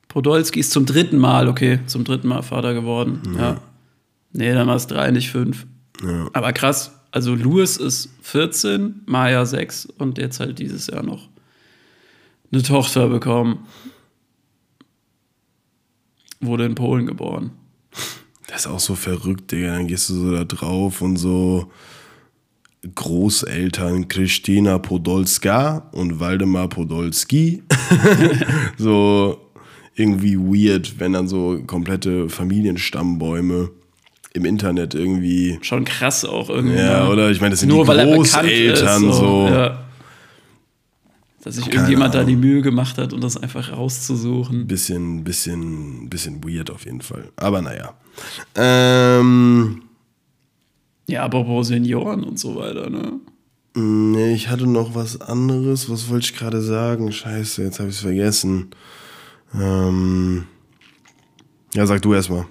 Podolski 0.08 0.60
ist 0.60 0.72
zum 0.72 0.86
dritten 0.86 1.18
Mal, 1.18 1.48
okay, 1.48 1.80
zum 1.86 2.04
dritten 2.04 2.28
Mal 2.28 2.42
Vater 2.42 2.74
geworden. 2.74 3.22
Ja. 3.38 3.62
Nee, 4.34 4.54
dann 4.54 4.68
war 4.68 4.76
es 4.76 4.88
drei, 4.88 5.12
nicht 5.12 5.30
fünf. 5.32 5.66
Ja. 6.04 6.28
Aber 6.34 6.52
krass, 6.52 7.01
also 7.12 7.36
Louis 7.36 7.78
ist 7.78 8.10
14, 8.22 9.02
Maya 9.06 9.46
6 9.46 9.88
und 9.98 10.18
jetzt 10.18 10.40
halt 10.40 10.60
dieses 10.60 10.88
Jahr 10.88 11.04
noch 11.04 11.30
eine 12.52 12.64
Tochter 12.64 13.10
bekommen. 13.10 13.68
Wurde 16.40 16.66
in 16.66 16.76
Polen 16.76 17.06
geboren. 17.06 17.52
Das 18.48 18.62
ist 18.62 18.68
auch 18.68 18.80
so 18.80 18.96
verrückt, 18.96 19.52
Digga. 19.52 19.76
Dann 19.76 19.88
gehst 19.88 20.10
du 20.10 20.16
so 20.16 20.32
da 20.32 20.44
drauf 20.44 21.02
und 21.02 21.18
so 21.18 21.72
Großeltern 22.96 24.08
Christina 24.08 24.80
Podolska 24.80 25.90
und 25.92 26.20
Waldemar 26.20 26.68
Podolski. 26.68 27.64
so 28.78 29.38
irgendwie 29.96 30.38
weird, 30.38 31.00
wenn 31.00 31.14
dann 31.14 31.28
so 31.28 31.62
komplette 31.68 32.28
Familienstammbäume 32.28 33.70
im 34.34 34.46
Internet 34.46 34.94
irgendwie. 34.96 35.60
Schon 35.62 35.86
krass 35.86 36.26
auch 36.26 36.50
irgendwie. 36.50 36.78
Ja, 36.78 37.06
ne? 37.06 37.10
oder? 37.10 37.32
Ich 37.32 37.42
meine, 37.42 37.52
das 37.52 37.60
sind 37.62 37.70
Nur 37.70 37.84
die 37.84 37.90
weil 37.90 38.00
er 38.00 38.06
bekannt 38.06 38.24
ist. 38.24 38.34
Großeltern 38.34 39.12
so. 39.14 39.48
Ja. 39.48 39.86
Dass 41.44 41.56
sich 41.56 41.66
Keine 41.66 41.76
irgendjemand 41.78 42.14
da 42.14 42.24
die 42.24 42.34
Ahnung. 42.34 42.42
Mühe 42.42 42.62
gemacht 42.62 42.98
hat, 43.00 43.14
um 43.14 43.20
das 43.22 43.36
einfach 43.36 43.72
rauszusuchen. 43.76 44.68
Bisschen, 44.68 45.24
bisschen, 45.24 46.08
bisschen 46.10 46.44
weird 46.44 46.70
auf 46.70 46.86
jeden 46.86 47.02
Fall. 47.02 47.30
Aber 47.36 47.62
naja. 47.64 47.96
Ähm, 48.56 49.82
Ja, 51.08 51.24
apropos 51.24 51.68
Senioren 51.68 52.24
und 52.24 52.40
so 52.40 52.56
weiter, 52.56 52.90
ne? 52.90 53.14
nee, 53.74 54.34
ich 54.34 54.50
hatte 54.50 54.68
noch 54.68 54.94
was 54.96 55.20
anderes. 55.22 55.90
Was 55.90 56.10
wollte 56.10 56.26
ich 56.26 56.36
gerade 56.36 56.62
sagen? 56.62 57.12
Scheiße, 57.12 57.64
jetzt 57.64 57.80
habe 57.80 57.90
ich 57.90 57.96
es 57.96 58.02
vergessen. 58.02 58.70
Ähm, 59.56 60.44
ja, 61.74 61.86
sag 61.88 62.02
du 62.02 62.14
erstmal. 62.14 62.46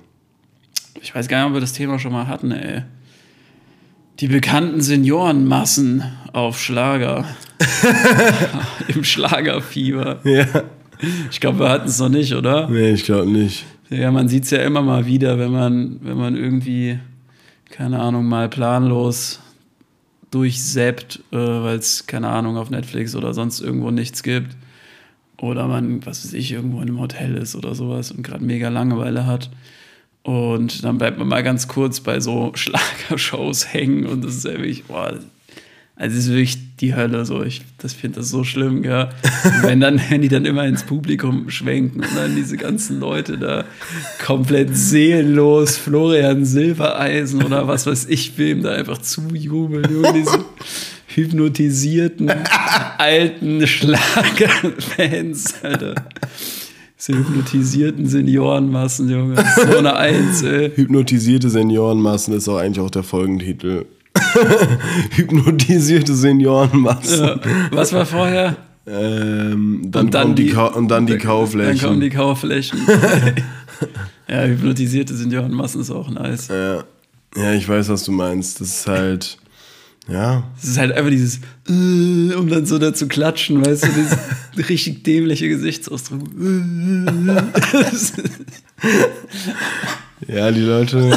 Ich 1.02 1.14
weiß 1.14 1.28
gar 1.28 1.38
nicht, 1.38 1.48
ob 1.48 1.54
wir 1.54 1.60
das 1.60 1.72
Thema 1.72 1.98
schon 1.98 2.12
mal 2.12 2.26
hatten, 2.26 2.50
ey. 2.52 2.82
Die 4.20 4.28
bekannten 4.28 4.80
Seniorenmassen 4.80 6.02
auf 6.32 6.60
Schlager. 6.60 7.24
Im 8.88 9.04
Schlagerfieber. 9.04 10.20
Ja. 10.24 10.46
Ich 11.30 11.40
glaube, 11.40 11.60
wir 11.60 11.68
hatten 11.70 11.88
es 11.88 11.98
noch 11.98 12.10
nicht, 12.10 12.34
oder? 12.34 12.68
Nee, 12.68 12.90
ich 12.90 13.04
glaube 13.04 13.30
nicht. 13.30 13.64
Ja, 13.88 14.10
man 14.10 14.28
sieht 14.28 14.44
es 14.44 14.50
ja 14.50 14.58
immer 14.62 14.82
mal 14.82 15.06
wieder, 15.06 15.38
wenn 15.38 15.50
man, 15.50 15.98
wenn 16.02 16.18
man 16.18 16.36
irgendwie, 16.36 16.98
keine 17.70 17.98
Ahnung, 18.00 18.26
mal 18.26 18.48
planlos 18.48 19.40
durchsäppt, 20.30 21.20
äh, 21.32 21.36
weil 21.36 21.78
es, 21.78 22.06
keine 22.06 22.28
Ahnung, 22.28 22.56
auf 22.56 22.70
Netflix 22.70 23.16
oder 23.16 23.34
sonst 23.34 23.60
irgendwo 23.60 23.90
nichts 23.90 24.22
gibt. 24.22 24.56
Oder 25.38 25.66
man, 25.66 26.04
was 26.04 26.24
weiß 26.24 26.34
ich, 26.34 26.52
irgendwo 26.52 26.76
in 26.82 26.88
einem 26.88 27.00
Hotel 27.00 27.36
ist 27.36 27.56
oder 27.56 27.74
sowas 27.74 28.12
und 28.12 28.22
gerade 28.22 28.44
mega 28.44 28.68
Langeweile 28.68 29.26
hat. 29.26 29.50
Und 30.22 30.84
dann 30.84 30.98
bleibt 30.98 31.18
man 31.18 31.28
mal 31.28 31.42
ganz 31.42 31.68
kurz 31.68 32.00
bei 32.00 32.20
so 32.20 32.52
Schlagershows 32.54 33.72
hängen 33.72 34.06
und 34.06 34.24
das 34.24 34.36
ist 34.36 34.44
ja 34.44 34.52
wirklich, 34.52 34.84
boah, 34.84 35.18
Also 35.96 36.16
es 36.18 36.26
ist 36.26 36.28
wirklich 36.28 36.58
die 36.80 36.94
Hölle 36.94 37.24
so. 37.24 37.42
Ich 37.42 37.62
das 37.78 37.94
finde 37.94 38.20
das 38.20 38.28
so 38.28 38.44
schlimm, 38.44 38.84
ja. 38.84 39.10
Und 39.44 39.62
wenn 39.62 39.80
dann, 39.80 40.00
wenn 40.10 40.22
die 40.22 40.28
dann 40.28 40.44
immer 40.44 40.66
ins 40.66 40.84
Publikum 40.84 41.50
schwenken 41.50 42.00
und 42.00 42.16
dann 42.16 42.36
diese 42.36 42.56
ganzen 42.56 43.00
Leute 43.00 43.38
da 43.38 43.64
komplett 44.24 44.76
seelenlos 44.76 45.76
Florian 45.76 46.44
Silbereisen 46.44 47.42
oder 47.42 47.66
was 47.68 47.86
weiß 47.86 48.06
ich 48.08 48.36
wem 48.38 48.62
da 48.62 48.72
einfach 48.72 48.98
zujubeln. 48.98 49.90
Junge, 49.90 50.12
diese 50.12 50.44
hypnotisierten 51.14 52.30
alten 52.98 53.66
Schlagerfans, 53.66 55.54
Alter. 55.62 55.94
Diese 57.06 57.18
hypnotisierten 57.18 58.06
Seniorenmassen, 58.06 59.08
Junge. 59.08 59.34
Das 59.36 59.56
ist 59.56 59.70
so 59.72 59.78
eine 59.78 59.96
Eins, 59.96 60.42
ey. 60.42 60.70
Hypnotisierte 60.76 61.48
Seniorenmassen 61.48 62.34
ist 62.34 62.48
auch 62.48 62.58
eigentlich 62.58 62.80
auch 62.84 62.90
der 62.90 63.02
Folgentitel. 63.02 63.86
Hypnotisierte 65.12 66.14
Seniorenmassen. 66.14 67.24
Ja. 67.24 67.40
Was 67.70 67.92
war 67.92 68.04
vorher? 68.06 68.56
Ähm, 68.86 69.82
dann, 69.90 70.06
Und 70.06 70.14
dann 70.14 70.34
die, 70.34 70.46
die- 70.46 70.56
und 70.56 70.88
dann 70.88 71.06
die 71.06 71.12
Dann 71.14 71.22
Kauflächen. 71.22 71.88
kommen 71.88 72.00
die 72.00 72.10
Kauflächen. 72.10 72.80
ja, 74.28 74.44
hypnotisierte 74.44 75.14
Seniorenmassen 75.14 75.80
ist 75.80 75.90
auch 75.90 76.10
nice. 76.10 76.48
ja. 76.48 76.84
ja, 77.36 77.52
ich 77.54 77.68
weiß, 77.68 77.88
was 77.88 78.04
du 78.04 78.12
meinst. 78.12 78.60
Das 78.60 78.68
ist 78.68 78.86
halt, 78.86 79.38
ja, 80.08 80.44
Es 80.60 80.68
ist 80.70 80.78
halt 80.78 80.92
einfach 80.92 81.10
dieses, 81.10 81.36
äh, 81.68 82.34
um 82.34 82.48
dann 82.48 82.66
so 82.66 82.78
da 82.78 82.92
zu 82.94 83.06
klatschen, 83.08 83.64
weißt 83.64 83.84
du, 83.84 83.88
dieses 83.94 84.16
richtig 84.68 85.02
dämliche 85.04 85.48
Gesichtsausdruck. 85.48 86.22
ja, 90.26 90.50
die 90.50 90.60
Leute. 90.60 91.16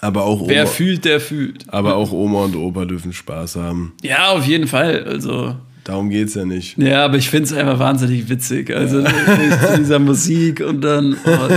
aber 0.00 0.24
auch 0.24 0.48
Wer 0.48 0.62
Oma, 0.64 0.70
fühlt, 0.70 1.04
der 1.04 1.20
fühlt. 1.20 1.64
aber 1.72 1.96
auch 1.96 2.12
Oma 2.12 2.44
und 2.44 2.56
Opa 2.56 2.84
dürfen 2.84 3.12
Spaß 3.12 3.56
haben. 3.56 3.92
Ja, 4.02 4.28
auf 4.30 4.46
jeden 4.46 4.66
Fall. 4.66 5.04
Also, 5.04 5.56
Darum 5.84 6.08
geht's 6.08 6.34
ja 6.34 6.44
nicht. 6.46 6.78
ja, 6.78 7.04
aber 7.04 7.16
ich 7.18 7.28
finde 7.28 7.44
es 7.44 7.52
einfach 7.52 7.78
wahnsinnig 7.78 8.28
witzig. 8.30 8.74
Also, 8.74 9.02
zu 9.04 9.76
dieser 9.78 9.98
Musik 9.98 10.60
und 10.60 10.80
dann. 10.80 11.16
Oh, 11.26 11.48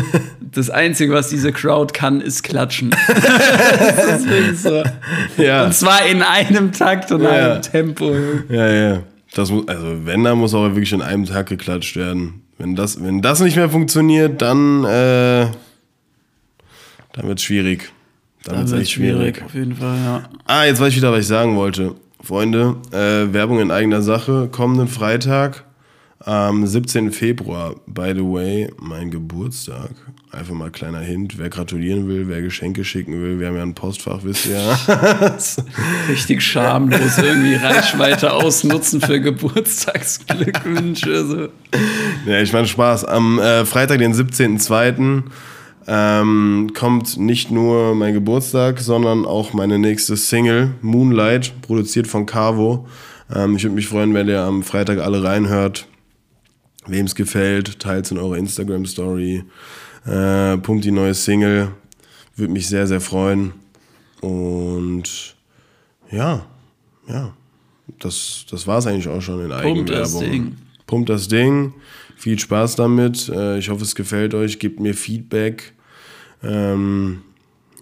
das 0.40 0.68
Einzige, 0.68 1.12
was 1.12 1.28
diese 1.28 1.52
Crowd 1.52 1.92
kann, 1.92 2.20
ist 2.20 2.42
klatschen. 2.42 2.90
das 3.06 4.24
ist 4.24 4.62
so. 4.64 4.82
Ja, 5.36 5.66
Und 5.66 5.74
zwar 5.74 6.04
in 6.06 6.22
einem 6.22 6.72
Takt 6.72 7.12
und 7.12 7.22
Ja. 7.22 7.28
einem 7.52 7.62
Tempo. 7.62 8.12
ja, 8.48 8.68
ja. 8.68 9.02
Das 9.34 9.50
muss, 9.50 9.66
also 9.68 10.04
wenn, 10.06 10.24
dann 10.24 10.38
muss 10.38 10.52
auch 10.54 10.64
wirklich 10.70 10.92
in 10.92 11.00
einem 11.00 11.24
Tag 11.24 11.46
geklatscht 11.48 11.96
werden. 11.96 12.42
Wenn 12.58 12.74
das, 12.76 13.02
wenn 13.02 13.22
das 13.22 13.40
nicht 13.40 13.56
mehr 13.56 13.70
funktioniert, 13.70 14.42
dann, 14.42 14.84
äh, 14.84 15.46
dann 17.14 17.28
wird's 17.28 17.42
schwierig. 17.42 17.90
Dann 18.44 18.58
wird's 18.58 18.72
wird 18.72 18.82
echt 18.82 18.90
schwierig, 18.92 19.36
schwierig. 19.36 19.42
auf 19.44 19.54
jeden 19.54 19.74
Fall, 19.76 19.96
ja. 20.04 20.22
Ah, 20.46 20.64
jetzt 20.64 20.80
weiß 20.80 20.90
ich 20.90 20.96
wieder, 20.96 21.12
was 21.12 21.20
ich 21.20 21.26
sagen 21.28 21.56
wollte. 21.56 21.94
Freunde, 22.22 22.76
äh, 22.92 23.32
Werbung 23.32 23.60
in 23.60 23.70
eigener 23.70 24.00
Sache. 24.00 24.48
Kommenden 24.50 24.88
Freitag, 24.88 25.64
am 26.24 26.66
17. 26.66 27.10
Februar, 27.10 27.74
by 27.86 28.12
the 28.14 28.22
way, 28.22 28.70
mein 28.78 29.10
Geburtstag. 29.10 29.90
Einfach 30.30 30.54
mal 30.54 30.70
kleiner 30.70 31.00
Hint, 31.00 31.36
wer 31.36 31.50
gratulieren 31.50 32.08
will, 32.08 32.28
wer 32.28 32.40
Geschenke 32.40 32.84
schicken 32.84 33.20
will. 33.20 33.40
Wir 33.40 33.48
haben 33.48 33.56
ja 33.56 33.62
ein 33.62 33.74
Postfach, 33.74 34.20
wisst 34.22 34.46
ihr 34.46 34.56
ja. 34.56 34.78
Richtig 36.08 36.42
schamlos 36.42 37.18
irgendwie 37.18 37.56
Reichweite 37.56 38.32
ausnutzen 38.32 39.00
für 39.00 39.20
Geburtstagsglückwünsche. 39.20 41.26
So. 41.26 41.48
ja, 42.30 42.40
ich 42.40 42.52
meine 42.52 42.68
Spaß. 42.68 43.04
Am 43.04 43.38
äh, 43.38 43.64
Freitag, 43.64 43.98
den 43.98 44.14
17.02. 44.14 45.24
Ähm, 45.86 46.70
kommt 46.74 47.16
nicht 47.16 47.50
nur 47.50 47.94
mein 47.94 48.14
Geburtstag, 48.14 48.78
sondern 48.80 49.24
auch 49.24 49.52
meine 49.52 49.78
nächste 49.78 50.16
Single, 50.16 50.74
Moonlight, 50.80 51.52
produziert 51.62 52.06
von 52.06 52.26
Cavo. 52.26 52.86
Ähm, 53.34 53.56
ich 53.56 53.64
würde 53.64 53.74
mich 53.74 53.88
freuen, 53.88 54.14
wenn 54.14 54.28
ihr 54.28 54.42
am 54.42 54.62
Freitag 54.62 54.98
alle 54.98 55.24
reinhört. 55.24 55.86
Wem 56.86 57.06
es 57.06 57.14
gefällt, 57.14 57.78
teilt 57.78 58.10
in 58.10 58.18
eurer 58.18 58.36
Instagram-Story. 58.36 59.44
Äh, 60.04 60.58
pumpt 60.58 60.84
die 60.84 60.90
neue 60.90 61.14
Single. 61.14 61.72
Würde 62.36 62.52
mich 62.52 62.68
sehr, 62.68 62.86
sehr 62.86 63.00
freuen. 63.00 63.52
Und 64.20 65.36
ja, 66.10 66.44
ja. 67.08 67.34
Das, 67.98 68.46
das 68.50 68.66
war 68.66 68.78
es 68.78 68.86
eigentlich 68.86 69.08
auch 69.08 69.20
schon 69.20 69.40
in 69.40 69.50
Pumpt 69.50 69.90
das 69.90 70.16
Eigenwerbung. 70.16 70.20
Ding. 70.20 70.56
Pumpt 70.86 71.08
das 71.08 71.28
Ding. 71.28 71.74
Viel 72.22 72.38
Spaß 72.38 72.76
damit. 72.76 73.28
Äh, 73.30 73.58
ich 73.58 73.68
hoffe, 73.68 73.82
es 73.82 73.96
gefällt 73.96 74.32
euch. 74.32 74.60
Gebt 74.60 74.78
mir 74.78 74.94
Feedback. 74.94 75.72
Ähm, 76.40 77.22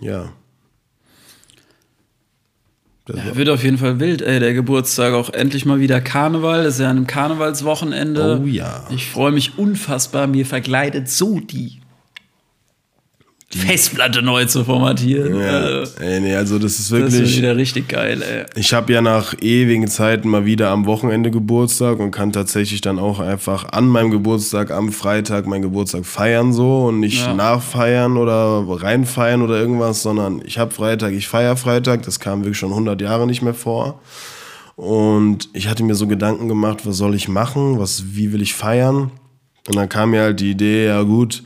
ja. 0.00 0.32
Ja, 3.06 3.36
wird 3.36 3.50
auf 3.50 3.62
jeden 3.62 3.76
Fall 3.76 4.00
wild, 4.00 4.22
ey, 4.22 4.40
der 4.40 4.54
Geburtstag. 4.54 5.12
Auch 5.12 5.28
endlich 5.28 5.66
mal 5.66 5.78
wieder 5.78 6.00
Karneval. 6.00 6.64
Das 6.64 6.76
ist 6.76 6.80
ja 6.80 6.88
einem 6.88 7.06
Karnevalswochenende. 7.06 8.40
Oh 8.42 8.46
ja. 8.46 8.86
Ich 8.88 9.10
freue 9.10 9.30
mich 9.30 9.58
unfassbar. 9.58 10.26
Mir 10.26 10.46
verkleidet 10.46 11.10
so 11.10 11.38
die, 11.40 11.79
Festplatte 13.52 14.22
neu 14.22 14.44
zu 14.44 14.64
formatieren. 14.64 15.40
ja. 15.40 15.46
Also, 15.58 16.00
Ey, 16.00 16.20
nee, 16.20 16.36
also 16.36 16.58
das 16.60 16.72
ist 16.78 16.92
das 16.92 17.00
wird 17.00 17.12
wirklich. 17.12 17.36
wieder 17.36 17.56
richtig 17.56 17.88
geil, 17.88 18.22
ey. 18.22 18.44
Ich 18.54 18.72
habe 18.72 18.92
ja 18.92 19.02
nach 19.02 19.34
ewigen 19.40 19.88
Zeiten 19.88 20.28
mal 20.28 20.44
wieder 20.46 20.70
am 20.70 20.86
Wochenende 20.86 21.32
Geburtstag 21.32 21.98
und 21.98 22.12
kann 22.12 22.32
tatsächlich 22.32 22.80
dann 22.80 23.00
auch 23.00 23.18
einfach 23.18 23.72
an 23.72 23.88
meinem 23.88 24.12
Geburtstag 24.12 24.70
am 24.70 24.92
Freitag 24.92 25.46
meinen 25.48 25.62
Geburtstag 25.62 26.06
feiern 26.06 26.52
so 26.52 26.86
und 26.86 27.00
nicht 27.00 27.24
Ja. 27.26 27.34
nachfeiern 27.34 28.16
oder 28.16 28.64
reinfeiern 28.68 29.42
oder 29.42 29.58
irgendwas, 29.60 30.02
sondern 30.02 30.40
ich 30.44 30.58
habe 30.58 30.70
Freitag, 30.70 31.12
ich 31.12 31.26
feiere 31.26 31.56
Freitag, 31.56 32.02
das 32.02 32.20
kam 32.20 32.42
wirklich 32.42 32.58
schon 32.58 32.70
100 32.70 33.00
Jahre 33.00 33.26
nicht 33.26 33.42
mehr 33.42 33.54
vor. 33.54 34.00
Und 34.76 35.48
ich 35.52 35.66
hatte 35.68 35.82
mir 35.82 35.94
so 35.96 36.06
Gedanken 36.06 36.46
gemacht, 36.48 36.86
was 36.86 36.96
soll 36.96 37.14
ich 37.16 37.28
machen, 37.28 37.78
was, 37.80 38.14
wie 38.14 38.32
will 38.32 38.40
ich 38.42 38.54
feiern? 38.54 39.10
Und 39.68 39.76
dann 39.76 39.88
kam 39.88 40.12
mir 40.12 40.22
halt 40.22 40.40
die 40.40 40.52
Idee, 40.52 40.86
ja 40.86 41.02
gut, 41.02 41.42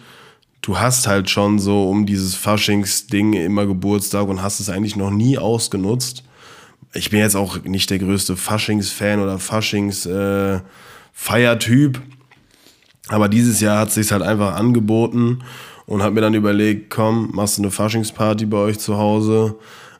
du 0.65 0.79
hast 0.79 1.07
halt 1.07 1.29
schon 1.29 1.59
so 1.59 1.91
um 1.91 2.07
dieses 2.07 2.35
Faschings-Ding 2.35 3.35
immer 3.35 3.67
Geburtstag 3.67 4.29
und 4.29 4.43
hast 4.43 4.61
es 4.61 4.71
eigentlich 4.71 4.97
noch 4.97 5.11
nie 5.11 5.37
ausgenutzt. 5.37 6.25
Ich 6.95 7.11
bin 7.11 7.21
jetzt 7.21 7.37
auch 7.37 7.63
nicht 7.65 7.91
der 7.91 7.99
größte 7.99 8.35
Faschings-Fan 8.35 9.21
oder 9.21 9.39
Faschings-Feiertyp. 9.39 12.01
aber 13.09 13.29
dieses 13.29 13.61
Jahr 13.61 13.81
hat 13.81 13.89
es 13.89 13.95
sich 13.95 14.11
halt 14.11 14.23
einfach 14.23 14.55
angeboten 14.55 15.41
und 15.85 16.03
habe 16.03 16.15
mir 16.15 16.23
dann 16.23 16.33
überlegt, 16.33 16.89
komm, 16.89 17.29
machst 17.35 17.59
du 17.59 17.63
eine 17.63 17.71
Faschingsparty 17.71 18.47
bei 18.47 18.57
euch 18.57 18.79
zu 18.79 18.97
Hause. 18.97 19.57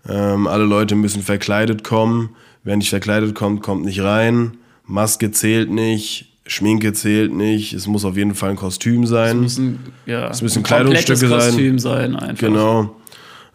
Ähm, 0.09 0.47
alle 0.47 0.65
Leute 0.65 0.95
müssen 0.95 1.23
verkleidet 1.23 1.85
kommen. 1.85 2.31
Wer 2.63 2.79
nicht 2.79 2.89
verkleidet 2.89 3.35
kommt, 3.35 3.63
kommt 3.63 3.85
nicht 3.85 4.01
rein. 4.01 4.57
Maske 4.87 5.31
zählt 5.31 5.71
nicht, 5.71 6.34
Schminke 6.47 6.93
zählt 6.93 7.33
nicht. 7.33 7.73
Es 7.73 7.87
muss 7.87 8.05
auf 8.05 8.17
jeden 8.17 8.35
Fall 8.35 8.51
ein 8.51 8.57
Kostüm 8.57 9.07
sein. 9.07 9.41
Müssen, 9.41 9.79
ja, 10.07 10.29
Es 10.29 10.43
müssen 10.43 10.59
ein 10.59 10.65
Kleidungsstücke 10.65 11.29
sein. 11.29 11.39
Kostüm 11.39 11.79
sein, 11.79 12.17
einfach. 12.17 12.39
Genau. 12.39 12.97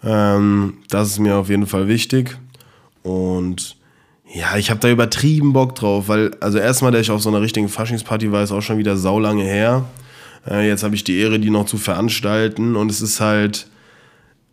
Ähm, 0.04 0.76
das 0.90 1.10
ist 1.10 1.20
mir 1.20 1.36
auf 1.36 1.50
jeden 1.50 1.68
Fall 1.68 1.88
wichtig. 1.88 2.38
Und 3.04 3.76
ja, 4.34 4.58
ich 4.58 4.70
habe 4.70 4.80
da 4.80 4.90
übertrieben 4.90 5.54
Bock 5.54 5.76
drauf, 5.76 6.08
weil, 6.08 6.32
also 6.40 6.58
erstmal, 6.58 6.92
dass 6.92 7.02
ich 7.02 7.12
auf 7.12 7.22
so 7.22 7.30
einer 7.30 7.42
richtigen 7.42 7.70
Faschingsparty 7.70 8.32
war, 8.32 8.44
ist 8.44 8.52
auch 8.52 8.62
schon 8.62 8.78
wieder 8.78 8.98
saulange 8.98 9.44
her. 9.44 9.86
Äh, 10.48 10.68
jetzt 10.68 10.84
habe 10.84 10.96
ich 10.96 11.04
die 11.04 11.18
Ehre, 11.18 11.40
die 11.40 11.50
noch 11.50 11.66
zu 11.66 11.78
veranstalten. 11.78 12.76
Und 12.76 12.90
es 12.90 13.02
ist 13.02 13.20
halt, 13.20 13.68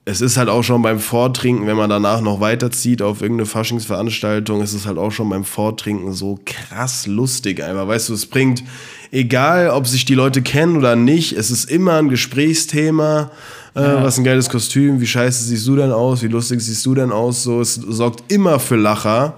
es 0.08 0.20
ist 0.20 0.36
halt 0.36 0.48
auch 0.48 0.62
schon 0.62 0.82
beim 0.82 1.00
Vortrinken, 1.00 1.66
wenn 1.66 1.76
man 1.76 1.90
danach 1.90 2.20
noch 2.20 2.38
weiterzieht 2.40 3.02
auf 3.02 3.22
irgendeine 3.22 3.46
Faschingsveranstaltung, 3.46 4.62
ist 4.62 4.72
es 4.72 4.86
halt 4.86 4.98
auch 4.98 5.10
schon 5.10 5.28
beim 5.28 5.44
Vortrinken 5.44 6.12
so 6.12 6.38
krass 6.46 7.08
lustig 7.08 7.60
einfach. 7.60 7.88
Weißt 7.88 8.08
du, 8.08 8.14
es 8.14 8.26
bringt, 8.26 8.62
egal 9.10 9.68
ob 9.70 9.88
sich 9.88 10.04
die 10.04 10.14
Leute 10.14 10.42
kennen 10.42 10.76
oder 10.76 10.94
nicht, 10.94 11.32
es 11.32 11.50
ist 11.50 11.68
immer 11.68 11.94
ein 11.94 12.08
Gesprächsthema. 12.08 13.32
Äh, 13.74 13.80
Was 13.80 14.16
ein 14.16 14.22
geiles 14.24 14.48
Kostüm, 14.48 15.00
wie 15.00 15.06
scheiße 15.08 15.42
siehst 15.42 15.66
du 15.66 15.74
denn 15.74 15.90
aus, 15.90 16.22
wie 16.22 16.28
lustig 16.28 16.60
siehst 16.60 16.86
du 16.86 16.94
denn 16.94 17.10
aus? 17.10 17.42
So, 17.42 17.60
es 17.60 17.74
sorgt 17.74 18.32
immer 18.32 18.60
für 18.60 18.76
Lacher 18.76 19.34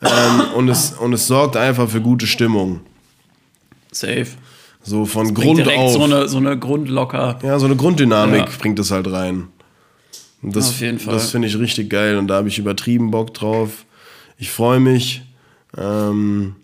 ähm, 0.00 0.42
und, 0.54 0.68
es, 0.68 0.92
und 0.92 1.12
es 1.12 1.26
sorgt 1.26 1.56
einfach 1.56 1.88
für 1.88 2.00
gute 2.00 2.28
Stimmung. 2.28 2.80
Safe. 3.90 4.28
So 4.80 5.06
von 5.06 5.34
Bringt 5.34 5.64
Grund 5.64 5.76
auf. 5.76 5.92
so 5.92 6.02
eine, 6.04 6.28
so 6.28 6.36
eine 6.36 6.56
Grundlocker. 6.56 7.40
Ja, 7.42 7.58
so 7.58 7.66
eine 7.66 7.74
Grunddynamik 7.74 8.40
Ja. 8.40 8.48
bringt 8.58 8.78
es 8.78 8.90
halt 8.92 9.10
rein. 9.10 9.48
Und 10.44 10.54
das, 10.54 10.68
Auf 10.68 10.80
jeden 10.80 10.98
Fall. 10.98 11.14
Das 11.14 11.30
finde 11.30 11.48
ich 11.48 11.58
richtig 11.58 11.88
geil 11.88 12.18
und 12.18 12.28
da 12.28 12.34
habe 12.34 12.48
ich 12.48 12.58
übertrieben 12.58 13.10
Bock 13.10 13.32
drauf. 13.32 13.86
Ich 14.36 14.50
freue 14.50 14.78
mich. 14.78 15.22
Ähm, 15.76 16.54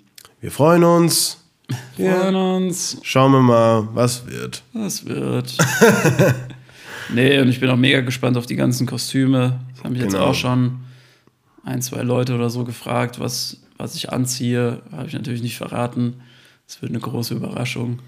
wir 0.40 0.50
freuen 0.50 0.85
uns. 0.85 1.38
Freuen 1.96 2.35
uns. 2.35 2.98
Schauen 3.02 3.33
wir 3.33 3.40
mal, 3.40 3.88
was 3.94 4.26
wird. 4.26 4.62
Das 4.74 5.06
wird. 5.06 5.56
nee, 7.14 7.38
und 7.40 7.48
ich 7.48 7.60
bin 7.60 7.70
auch 7.70 7.76
mega 7.76 8.00
gespannt 8.00 8.37
auf 8.37 8.44
die 8.46 8.56
ganzen 8.56 8.87
Kostüme. 8.87 9.60
Das 9.74 9.85
haben 9.85 9.92
mich 9.92 10.02
jetzt 10.02 10.12
Genau. 10.12 10.26
auch 10.26 10.35
schon 10.35 10.81
ein, 11.64 11.81
zwei 11.81 12.02
Leute 12.02 12.35
oder 12.35 12.50
so 12.50 12.64
gefragt, 12.64 13.20
was, 13.20 13.58
was 13.78 13.94
ich 13.94 14.12
anziehe. 14.12 14.83
Habe 14.92 15.06
ich 15.08 15.14
natürlich 15.14 15.42
nicht 15.42 15.56
verraten. 15.56 16.16
Es 16.68 16.83
wird 16.83 16.90
eine 16.90 17.00
große 17.00 17.35
Überraschung. 17.35 18.00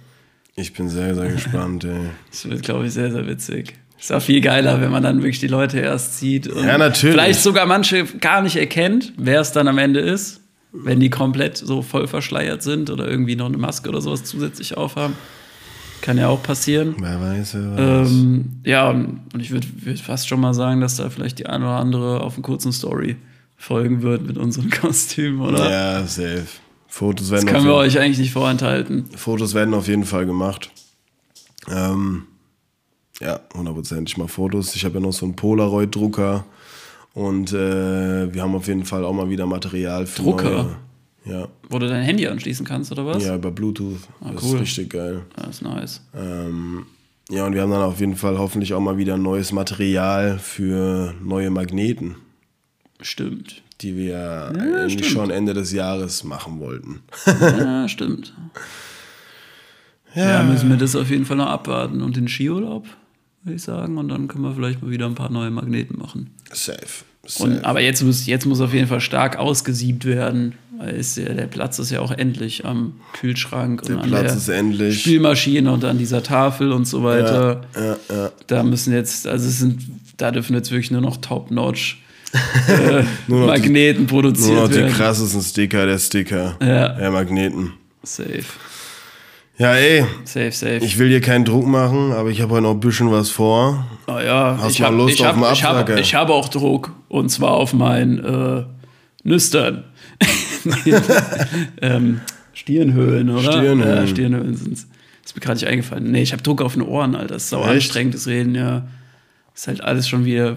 Ich 0.55 0.73
bin 0.75 0.89
sehr, 0.89 1.15
sehr 1.15 1.31
gespannt. 1.31 1.85
Ey. 1.85 2.11
Es 2.31 2.49
wird, 2.49 2.63
glaube 2.63 2.87
ich, 2.87 2.93
sehr, 2.93 3.11
sehr 3.13 3.27
witzig. 3.27 3.75
Ist 4.03 4.13
auch 4.13 4.21
viel 4.21 4.41
geiler, 4.41 4.81
wenn 4.81 4.91
man 4.91 5.05
dann 5.05 5.19
wirklich 5.19 5.39
die 5.39 5.47
Leute 5.47 5.79
erst 5.79 6.19
sieht. 6.19 6.49
Und 6.49 6.67
Ja, 6.67 6.77
natürlich. 6.77 7.15
Vielleicht 7.15 7.41
sogar 7.41 7.67
manche 7.67 8.05
gar 8.05 8.43
nicht 8.43 8.57
erkennt, 8.57 9.13
wer 9.17 9.41
es 9.41 9.53
dann 9.53 9.69
am 9.69 9.79
Ende 9.79 10.01
ist, 10.01 10.41
wenn 10.73 10.99
die 10.99 11.09
komplett 11.09 11.57
so 11.57 11.83
voll 11.83 12.09
verschleiert 12.09 12.65
sind 12.65 12.91
oder 12.91 13.07
irgendwie 13.07 13.37
noch 13.37 13.47
eine 13.47 13.59
Maske 13.59 13.89
oder 13.89 14.01
sowas 14.01 14.25
zusätzlich 14.25 14.77
aufhaben. 14.77 15.15
Kann 16.01 16.19
ja 16.19 16.27
auch 16.27 16.43
passieren. 16.43 16.97
Wer 16.99 17.21
weiß, 17.21 17.55
wer 17.55 18.01
weiß. 18.01 18.11
Ähm, 18.11 18.51
ja, 18.65 18.91
und 18.91 19.21
ich 19.39 19.53
würde 19.53 19.69
würd 19.83 20.01
fast 20.01 20.29
schon 20.29 20.41
mal 20.41 20.53
sagen, 20.53 20.81
dass 20.81 20.97
da 20.97 21.09
vielleicht 21.09 21.39
die 21.39 21.47
eine 21.47 21.65
oder 21.65 21.77
andere 21.77 22.23
auf 22.23 22.35
einen 22.35 22.43
kurzen 22.43 22.73
Story 22.73 23.15
folgen 23.57 24.03
wird 24.03 24.27
mit 24.27 24.37
unseren 24.37 24.69
Kostümen, 24.81 25.41
oder? 25.41 25.71
ja, 25.71 26.07
safe. 26.09 26.47
Fotos 26.89 27.29
Das 27.29 27.45
werden, 27.45 27.55
können 27.55 27.67
wir 27.67 27.75
euch 27.77 28.01
eigentlich 28.01 28.19
nicht 28.19 28.33
vorenthalten. 28.33 29.05
Fotos 29.15 29.55
werden 29.55 29.75
auf 29.75 29.87
jeden 29.87 30.05
Fall 30.05 30.27
gemacht. 30.27 30.71
Ähm, 31.71 32.25
ja, 33.23 33.41
100%. 33.55 34.07
Ich 34.09 34.17
mache 34.19 34.29
Fotos. 34.29 34.75
Ich 34.75 34.85
habe 34.85 34.95
ja 34.97 35.01
noch 35.01 35.13
so 35.13 35.25
einen 35.27 35.37
Polaroid-Drucker. 35.37 36.45
Und 37.15 37.53
äh, 37.53 38.33
wir 38.33 38.43
haben 38.43 38.55
auf 38.55 38.67
jeden 38.67 38.85
Fall 38.85 39.05
auch 39.05 39.13
mal 39.13 39.29
wieder 39.29 39.47
Material 39.47 40.07
für 40.07 40.23
Drucker? 40.23 40.51
neue. 40.51 40.77
Ja, 41.25 41.47
Wo 41.71 41.79
du 41.79 41.87
dein 41.87 42.03
Handy 42.03 42.27
anschließen 42.27 42.67
kannst, 42.67 42.91
oder 42.91 43.07
was? 43.07 43.25
ja, 43.25 43.37
über 43.37 43.53
Bluetooth. 43.53 44.01
das 44.21 44.43
cool. 44.43 44.55
ist 44.57 44.61
richtig 44.63 44.91
geil. 44.91 45.23
Das 45.37 45.49
ist 45.51 45.63
nice. 45.63 46.01
Ähm, 46.17 46.87
ja, 47.31 47.47
und 47.47 47.55
wir 47.55 47.63
haben 47.63 47.71
dann 47.71 47.83
auf 47.83 48.01
jeden 48.01 48.17
Fall 48.17 48.39
hoffentlich 48.39 48.75
auch 48.75 48.81
mal 48.81 48.99
wieder 48.99 49.17
neues 49.17 49.53
Material 49.53 50.41
für 50.41 51.15
neue 51.23 51.51
Magneten, 51.51 52.17
Stimmt. 53.01 53.63
die 53.83 53.97
wir 53.97 54.53
eigentlich 54.53 55.07
stimmt. 55.07 55.07
schon 55.13 55.31
Ende 55.31 55.55
des 55.55 55.71
Jahres 55.73 56.25
machen 56.25 56.59
wollten. 56.59 57.03
Ja, 57.41 57.89
stimmt. 57.89 58.35
Ja. 60.15 60.43
müssen 60.43 60.69
wir 60.71 60.77
das 60.77 60.97
auf 60.97 61.09
jeden 61.09 61.25
Fall 61.25 61.37
noch 61.37 61.47
abwarten. 61.47 62.03
Und 62.03 62.17
den 62.17 62.27
Skiurlaub, 62.27 62.87
würde 63.45 63.57
ich 63.57 63.63
sagen. 63.63 63.99
Und 63.99 64.09
dann 64.09 64.29
können 64.29 64.45
wir 64.45 64.55
vielleicht 64.55 64.83
mal 64.83 64.91
wieder 64.91 65.07
ein 65.07 65.15
paar 65.15 65.31
neue 65.31 65.51
Magneten 65.51 65.99
machen. 65.99 66.31
Safe. 66.53 66.79
Safe. 67.27 67.45
Und, 67.45 67.65
aber 67.65 67.81
jetzt 67.81 68.03
muss, 68.03 68.27
jetzt 68.27 68.47
muss 68.47 68.61
auf 68.61 68.75
jeden 68.75 68.89
Fall 68.89 69.01
stark 69.01 69.37
ausgesiebt 69.39 70.05
werden. 70.05 70.55
Weil 70.79 70.95
ist 70.95 71.17
ja, 71.17 71.33
der 71.33 71.47
Platz 71.47 71.79
ist 71.79 71.91
ja 71.91 72.01
auch 72.01 72.11
endlich 72.11 72.65
am 72.67 72.95
Kühlschrank 73.13 73.83
Der 73.83 73.97
und 73.97 74.03
an 74.03 74.09
Platz 74.09 74.23
der 74.29 74.37
ist 74.37 74.49
endlich. 74.49 75.01
Spülmaschine 75.03 75.71
und 75.73 75.85
an 75.85 75.99
dieser 75.99 76.23
Tafel 76.25 76.73
und 76.73 76.87
so 76.87 77.05
weiter. 77.05 77.61
Ja, 77.77 77.97
ja. 78.15 78.31
Da 78.49 78.63
müssen 78.65 78.93
jetzt, 78.93 79.27
also 79.29 79.47
es 79.49 79.61
sind, 79.61 79.81
da 80.17 80.33
dürfen 80.33 80.55
jetzt 80.57 80.71
wirklich 80.73 80.91
nur 80.91 81.01
noch 81.01 81.19
Top-Notch 81.19 82.03
äh, 82.69 83.03
noch 83.29 83.43
die- 83.43 83.47
Magneten 83.47 84.07
produziert 84.07 84.55
Nur 84.55 84.63
noch 84.63 84.69
die 84.71 84.77
werden. 84.77 84.93
krassesten 84.95 85.43
Sticker 85.43 85.87
der 85.87 85.99
Sticker. 85.99 86.57
Ja. 86.61 86.89
Der 86.89 87.11
Magneten. 87.11 87.75
Safe, 88.03 88.43
Ja, 89.63 89.77
ey, 89.77 90.05
safe, 90.25 90.51
safe. 90.51 90.79
ich 90.79 90.99
will 90.99 91.07
hier 91.07 91.21
keinen 91.21 91.45
Druck 91.45 91.65
machen, 91.69 92.11
aber 92.11 92.31
ich 92.31 92.41
habe 92.41 92.55
heute 92.55 92.63
noch 92.65 92.73
ein 92.73 92.81
bisschen 92.81 93.13
was 93.13 93.31
vor. 93.31 93.87
Oh 94.09 94.19
ja, 94.19 94.59
Hast 94.61 94.73
ich 94.73 94.81
mal 94.81 94.89
hab, 94.89 94.97
Lust 94.97 95.15
ich 95.15 95.21
auf 95.25 95.37
hab, 95.37 95.53
ich 95.53 95.63
hab, 95.63 95.77
Absacker? 95.77 96.01
ich 96.01 96.15
habe 96.17 96.33
auch 96.33 96.49
Druck. 96.49 96.91
Und 97.09 97.29
zwar 97.29 97.53
auf 97.53 97.73
mein 97.73 98.19
äh, 98.25 98.65
Nüstern. 99.23 99.85
ähm, 101.81 102.23
Stirnhöhlen, 102.55 103.31
oder? 103.31 103.53
Stirnhöhlen. 103.53 103.99
Ja, 103.99 104.07
Stirnhöhlen 104.09 104.57
sind 104.57 104.73
es. 104.73 104.89
Ist 105.25 105.37
mir 105.37 105.41
gerade 105.41 105.61
nicht 105.61 105.69
eingefallen. 105.69 106.11
Nee, 106.11 106.23
ich 106.23 106.33
habe 106.33 106.43
Druck 106.43 106.61
auf 106.61 106.73
den 106.73 106.83
Ohren, 106.83 107.15
Alter. 107.15 107.35
Das 107.35 107.45
ist 107.45 107.51
sau 107.51 107.63
Echt? 107.63 107.71
anstrengendes 107.71 108.27
Reden, 108.27 108.57
ja. 108.57 108.89
Ist 109.55 109.69
halt 109.69 109.81
alles 109.81 110.09
schon 110.09 110.25
wieder. 110.25 110.57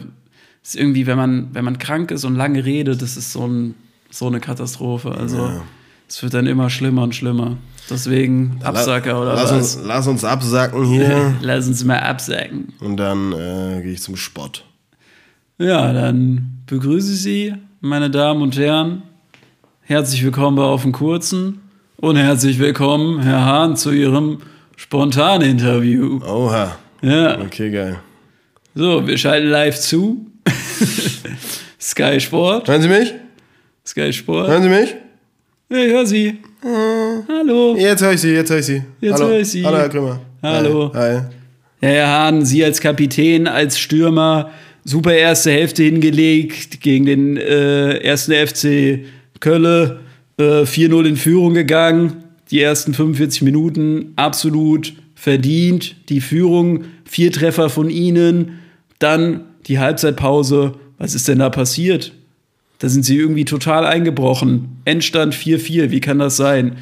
Ist 0.64 0.76
irgendwie, 0.76 1.06
wenn 1.06 1.18
man, 1.18 1.49
wenn 1.53 1.64
man 1.64 1.78
krank 1.78 2.10
ist 2.10 2.24
und 2.24 2.34
lange 2.34 2.66
redet, 2.66 3.03
das 3.03 3.18
ist 3.18 3.34
so, 3.34 3.45
ein, 3.47 3.76
so 4.10 4.26
eine 4.26 4.39
Katastrophe. 4.39 5.12
Also, 5.12 5.62
es 6.08 6.22
wird 6.24 6.34
dann 6.34 6.47
immer 6.47 6.70
schlimmer 6.70 7.03
und 7.03 7.16
schlimmer. 7.16 7.58
Deswegen 7.89 8.60
Absacker 8.64 9.22
oder 9.22 9.36
lass 9.36 9.51
was? 9.51 9.76
Uns, 9.76 9.80
lass 9.86 10.08
uns 10.08 10.24
absacken 10.24 10.86
hier 10.86 11.36
Lass 11.41 11.68
uns 11.68 11.84
mal 11.84 11.99
absacken. 11.99 12.74
und 12.80 12.97
dann 12.97 13.32
äh, 13.34 13.82
gehe 13.84 13.93
ich 13.93 14.01
zum 14.01 14.16
Sport. 14.16 14.66
Ja, 15.58 15.93
dann 15.93 16.62
begrüße 16.68 17.14
ich 17.14 17.22
Sie, 17.22 17.53
meine 17.82 18.10
Damen 18.10 18.41
und 18.41 18.58
Herren. 18.58 19.03
Herzlich 19.82 20.24
willkommen 20.24 20.58
bei 20.58 20.64
Auf 20.64 20.82
den 20.82 20.91
Kurzen 20.93 21.62
und 21.97 22.16
herzlich 22.18 22.58
willkommen, 22.60 23.20
Herr 23.22 23.45
Hahn, 23.45 23.76
zu 23.78 23.91
Ihrem 23.91 24.39
Spontan-Interview. 24.78 26.22
Oha. 26.26 26.76
Ja, 27.01 27.39
Okay, 27.39 27.70
geil. 27.70 27.99
so, 28.74 29.06
wir 29.06 29.18
schalten 29.18 29.47
live 29.47 29.80
zu. 29.80 30.26
Sky 31.80 32.20
Sport, 32.20 32.68
Hören 32.68 32.82
Sie 32.82 32.88
mich? 32.89 33.14
Sky 33.86 34.12
Sport. 34.12 34.47
Hören 34.47 34.64
Sie 34.64 34.70
mich? 34.70 34.95
Ja, 35.70 35.78
ich 35.78 35.91
höre 35.91 36.05
Sie. 36.05 36.38
Hallo. 37.28 37.76
Jetzt 37.76 38.03
höre 38.03 38.13
ich 38.13 38.22
Sie, 38.22 38.30
jetzt 38.34 38.51
höre 38.51 38.59
ich 38.59 38.66
Sie. 38.66 38.84
Jetzt 39.01 39.13
Hallo. 39.16 39.30
höre 39.30 39.39
ich 39.39 39.47
Sie. 39.47 39.66
Hallo, 39.66 39.78
Herr 39.78 39.89
Krümmer. 39.89 40.20
Hallo. 40.43 40.91
Hi. 40.93 40.99
Hi. 40.99 41.22
Ja, 41.82 41.89
Herr 41.89 42.07
Hahn, 42.07 42.45
Sie 42.45 42.63
als 42.63 42.80
Kapitän, 42.82 43.47
als 43.47 43.80
Stürmer, 43.80 44.51
super 44.84 45.16
erste 45.16 45.49
Hälfte 45.51 45.82
hingelegt 45.82 46.82
gegen 46.82 47.05
den 47.05 47.38
äh, 47.38 47.97
ersten 47.97 48.34
FC 48.34 49.05
Kölle, 49.39 50.01
äh, 50.38 50.66
4-0 50.66 51.05
in 51.07 51.16
Führung 51.16 51.55
gegangen. 51.55 52.24
Die 52.51 52.61
ersten 52.61 52.93
45 52.93 53.41
Minuten 53.41 54.13
absolut 54.18 54.93
verdient. 55.16 55.95
Die 56.09 56.22
Führung, 56.22 56.84
vier 57.05 57.32
Treffer 57.32 57.72
von 57.72 57.89
Ihnen. 57.89 58.59
Dann 58.99 59.41
die 59.66 59.80
Halbzeitpause. 59.80 60.74
Was 60.99 61.16
ist 61.16 61.28
denn 61.28 61.39
da 61.39 61.49
passiert? 61.49 62.13
Da 62.80 62.89
sind 62.89 63.03
Sie 63.03 63.17
irgendwie 63.17 63.45
total 63.45 63.86
eingebrochen. 63.86 64.82
Endstand 64.86 65.34
4-4. 65.34 65.91
Wie 65.91 66.01
kann 66.01 66.19
das 66.19 66.38
sein? 66.38 66.78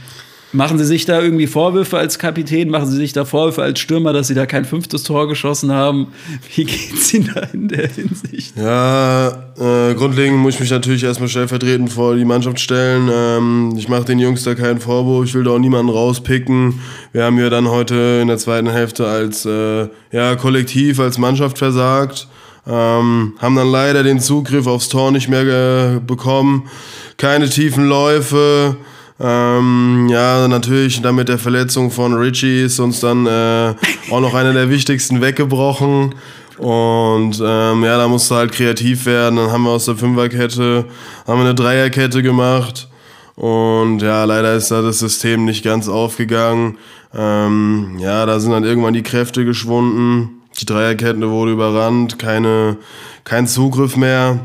Machen 0.55 0.77
Sie 0.77 0.85
sich 0.85 1.05
da 1.05 1.19
irgendwie 1.19 1.47
Vorwürfe 1.47 1.97
als 1.97 2.19
Kapitän? 2.19 2.69
Machen 2.69 2.85
Sie 2.85 2.97
sich 2.97 3.11
da 3.11 3.25
Vorwürfe 3.25 3.63
als 3.63 3.79
Stürmer, 3.79 4.13
dass 4.13 4.27
Sie 4.27 4.35
da 4.35 4.45
kein 4.45 4.65
fünftes 4.65 5.01
Tor 5.01 5.27
geschossen 5.27 5.71
haben? 5.71 6.09
Wie 6.55 6.65
geht's 6.65 7.11
Ihnen 7.11 7.31
da 7.33 7.41
in 7.53 7.67
der 7.69 7.87
Hinsicht? 7.87 8.55
Ja, 8.55 9.29
äh, 9.57 9.95
grundlegend 9.95 10.37
muss 10.37 10.53
ich 10.53 10.59
mich 10.59 10.69
natürlich 10.69 11.03
erstmal 11.03 11.27
stellvertretend 11.27 11.91
vor 11.91 12.15
die 12.15 12.23
Mannschaft 12.23 12.59
stellen. 12.59 13.09
Ähm, 13.11 13.73
ich 13.77 13.89
mache 13.89 14.05
den 14.05 14.19
Jungs 14.19 14.43
da 14.43 14.53
keinen 14.53 14.79
Vorwurf, 14.79 15.25
ich 15.25 15.33
will 15.33 15.43
da 15.43 15.51
auch 15.51 15.59
niemanden 15.59 15.91
rauspicken. 15.91 16.79
Wir 17.13 17.23
haben 17.23 17.39
ja 17.39 17.49
dann 17.49 17.67
heute 17.67 18.19
in 18.21 18.27
der 18.27 18.37
zweiten 18.37 18.69
Hälfte 18.69 19.07
als 19.07 19.45
äh, 19.45 19.87
ja, 20.11 20.35
Kollektiv, 20.35 20.99
als 20.99 21.17
Mannschaft 21.17 21.57
versagt. 21.57 22.27
Ähm, 22.66 23.34
haben 23.39 23.55
dann 23.55 23.72
leider 23.72 24.03
den 24.03 24.20
Zugriff 24.20 24.68
aufs 24.68 24.89
Tor 24.89 25.11
nicht 25.11 25.28
mehr 25.28 25.95
äh, 25.95 25.99
bekommen. 25.99 26.70
Keine 27.18 27.49
tiefen 27.49 27.88
Läufe. 27.88 28.78
Ähm, 29.20 30.07
ja, 30.09 30.47
natürlich 30.47 31.01
dann 31.01 31.16
mit 31.16 31.30
der 31.30 31.38
Verletzung 31.38 31.91
von 31.91 32.14
Richie 32.14 32.64
ist 32.64 32.80
uns 32.80 32.99
dann 32.99 33.26
äh, 33.26 33.74
auch 34.11 34.22
noch 34.22 34.34
einer 34.34 34.53
der 34.53 34.70
wichtigsten 34.70 35.22
weggebrochen. 35.22 36.16
Und 36.57 37.41
ähm, 37.43 37.84
ja, 37.84 37.97
da 37.97 38.07
musste 38.07 38.36
halt 38.36 38.51
kreativ 38.51 39.05
werden. 39.05 39.36
Dann 39.38 39.51
haben 39.51 39.64
wir 39.64 39.72
aus 39.72 39.86
der 39.86 39.95
Fünferkette 39.95 40.86
haben 41.28 41.39
wir 41.39 41.45
eine 41.45 41.55
Dreierkette 41.55 42.24
gemacht. 42.24 42.88
Und 43.36 44.01
ja, 44.01 44.24
leider 44.26 44.53
ist 44.53 44.70
da 44.72 44.82
das 44.82 44.99
System 44.99 45.45
nicht 45.45 45.64
ganz 45.64 45.88
aufgegangen. 45.88 46.78
Ähm, 47.16 47.97
ja, 47.99 48.26
da 48.26 48.39
sind 48.39 48.51
dann 48.51 48.64
irgendwann 48.64 48.93
die 48.93 49.03
Kräfte 49.03 49.45
geschwunden. 49.45 50.42
Die 50.60 50.66
Dreierkette 50.66 51.30
wurde 51.30 51.51
überrannt, 51.51 52.20
keine, 52.20 52.78
kein 53.24 53.47
Zugriff 53.47 53.97
mehr. 53.97 54.39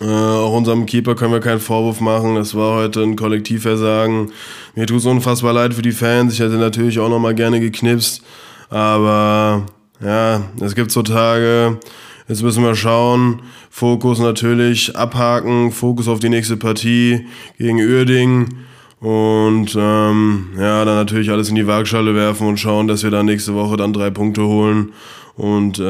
Äh, 0.00 0.04
auch 0.04 0.52
unserem 0.52 0.84
Keeper 0.84 1.14
können 1.14 1.32
wir 1.32 1.40
keinen 1.40 1.60
Vorwurf 1.60 2.00
machen. 2.00 2.34
Das 2.34 2.54
war 2.54 2.76
heute 2.76 3.02
ein 3.02 3.16
Kollektivversagen. 3.16 4.30
Mir 4.74 4.86
tut 4.86 4.98
es 4.98 5.06
unfassbar 5.06 5.54
leid 5.54 5.72
für 5.72 5.82
die 5.82 5.92
Fans. 5.92 6.34
Ich 6.34 6.40
hätte 6.40 6.56
natürlich 6.56 6.98
auch 6.98 7.08
noch 7.08 7.18
mal 7.18 7.34
gerne 7.34 7.60
geknipst. 7.60 8.22
Aber 8.68 9.64
ja, 10.00 10.42
es 10.60 10.74
gibt 10.74 10.90
so 10.90 11.02
Tage. 11.02 11.78
Jetzt 12.28 12.42
müssen 12.42 12.62
wir 12.62 12.74
schauen. 12.74 13.40
Fokus 13.70 14.18
natürlich 14.18 14.96
abhaken. 14.96 15.72
Fokus 15.72 16.08
auf 16.08 16.18
die 16.18 16.28
nächste 16.28 16.58
Partie 16.58 17.26
gegen 17.56 17.78
Uerding. 17.78 18.65
Und 19.00 19.76
ähm, 19.78 20.48
ja, 20.56 20.84
dann 20.84 20.96
natürlich 20.96 21.30
alles 21.30 21.50
in 21.50 21.54
die 21.54 21.66
Waagschale 21.66 22.14
werfen 22.14 22.46
und 22.46 22.58
schauen, 22.58 22.88
dass 22.88 23.02
wir 23.02 23.10
dann 23.10 23.26
nächste 23.26 23.54
Woche 23.54 23.76
dann 23.76 23.92
drei 23.92 24.10
Punkte 24.10 24.42
holen. 24.46 24.92
Und 25.36 25.78
äh, 25.78 25.82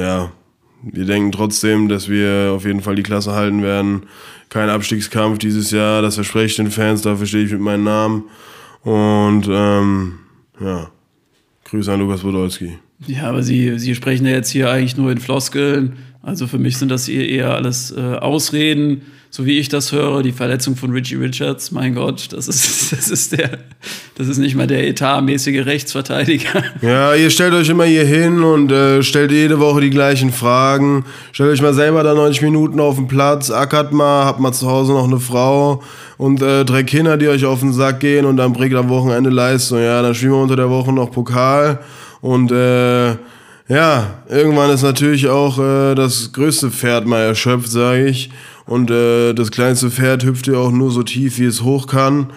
ja, 0.00 0.30
wir 0.82 1.04
denken 1.04 1.32
trotzdem, 1.32 1.88
dass 1.88 2.08
wir 2.08 2.52
auf 2.54 2.64
jeden 2.64 2.82
Fall 2.82 2.94
die 2.94 3.02
Klasse 3.02 3.32
halten 3.32 3.62
werden. 3.62 4.04
Kein 4.48 4.70
Abstiegskampf 4.70 5.38
dieses 5.38 5.72
Jahr, 5.72 6.02
das 6.02 6.14
verspreche 6.14 6.46
ich 6.46 6.56
den 6.56 6.70
Fans, 6.70 7.02
dafür 7.02 7.26
stehe 7.26 7.44
ich 7.44 7.52
mit 7.52 7.60
meinem 7.60 7.84
Namen. 7.84 8.24
Und 8.84 9.48
ähm, 9.50 10.20
ja, 10.60 10.88
Grüße 11.64 11.92
an 11.92 11.98
Lukas 11.98 12.20
Podolski. 12.20 12.78
Ja, 13.06 13.24
aber 13.24 13.42
Sie, 13.42 13.78
Sie 13.78 13.94
sprechen 13.96 14.24
ja 14.24 14.32
jetzt 14.32 14.50
hier 14.50 14.70
eigentlich 14.70 14.96
nur 14.96 15.10
in 15.10 15.18
Floskeln. 15.18 15.96
Also 16.22 16.46
für 16.46 16.58
mich 16.58 16.78
sind 16.78 16.90
das 16.90 17.06
hier 17.06 17.28
eher 17.28 17.54
alles 17.54 17.90
äh, 17.90 18.00
Ausreden, 18.00 19.02
so 19.30 19.44
wie 19.44 19.58
ich 19.58 19.68
das 19.68 19.92
höre. 19.92 20.22
Die 20.22 20.32
Verletzung 20.32 20.76
von 20.76 20.90
Richie 20.92 21.16
Richards, 21.16 21.70
mein 21.70 21.94
Gott, 21.94 22.28
das 22.32 22.48
ist, 22.48 22.92
das 22.96 23.08
ist, 23.08 23.32
der, 23.32 23.58
das 24.16 24.28
ist 24.28 24.38
nicht 24.38 24.54
mal 24.54 24.66
der 24.66 24.86
etatmäßige 24.88 25.66
Rechtsverteidiger. 25.66 26.64
Ja, 26.82 27.14
ihr 27.14 27.30
stellt 27.30 27.54
euch 27.54 27.68
immer 27.68 27.84
hier 27.84 28.04
hin 28.04 28.42
und 28.42 28.72
äh, 28.72 29.02
stellt 29.02 29.32
jede 29.32 29.60
Woche 29.60 29.80
die 29.80 29.90
gleichen 29.90 30.32
Fragen. 30.32 31.04
Stellt 31.32 31.50
euch 31.50 31.62
mal 31.62 31.74
selber 31.74 32.02
da 32.02 32.14
90 32.14 32.42
Minuten 32.42 32.80
auf 32.80 32.96
den 32.96 33.08
Platz, 33.08 33.50
ackert 33.50 33.92
mal, 33.92 34.24
habt 34.24 34.40
mal 34.40 34.52
zu 34.52 34.68
Hause 34.68 34.92
noch 34.92 35.04
eine 35.04 35.20
Frau 35.20 35.82
und 36.16 36.42
äh, 36.42 36.64
drei 36.64 36.82
Kinder, 36.82 37.16
die 37.16 37.28
euch 37.28 37.44
auf 37.44 37.60
den 37.60 37.72
Sack 37.72 38.00
gehen 38.00 38.24
und 38.24 38.36
dann 38.36 38.52
bringt 38.52 38.74
am 38.74 38.88
Wochenende 38.88 39.30
Leistung. 39.30 39.78
Ja, 39.80 40.02
dann 40.02 40.14
spielen 40.14 40.32
wir 40.32 40.42
unter 40.42 40.56
der 40.56 40.70
Woche 40.70 40.92
noch 40.92 41.10
Pokal 41.10 41.80
und 42.20 42.52
äh, 42.52 43.16
Ja, 43.68 44.22
irgendwann 44.28 44.70
ist 44.70 44.82
natürlich 44.82 45.28
auch 45.28 45.58
äh, 45.58 45.96
das 45.96 46.32
größte 46.32 46.70
Pferd 46.70 47.04
mal 47.04 47.22
erschöpft, 47.22 47.68
sage 47.68 48.06
ich. 48.06 48.30
Und 48.66 48.90
äh, 48.90 49.32
das 49.32 49.50
kleinste 49.50 49.90
Pferd 49.90 50.24
hüpft 50.24 50.48
ja 50.48 50.54
auch 50.54 50.72
nur 50.72 50.90
so 50.90 51.02
tief, 51.02 51.38
wie 51.38 51.44
es 51.44 51.62
hoch 51.62 51.86
kann. 51.86 52.32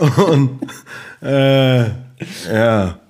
ähm, 0.00 0.10
und 0.26 0.60
äh, 1.22 1.84
ja. 2.52 3.01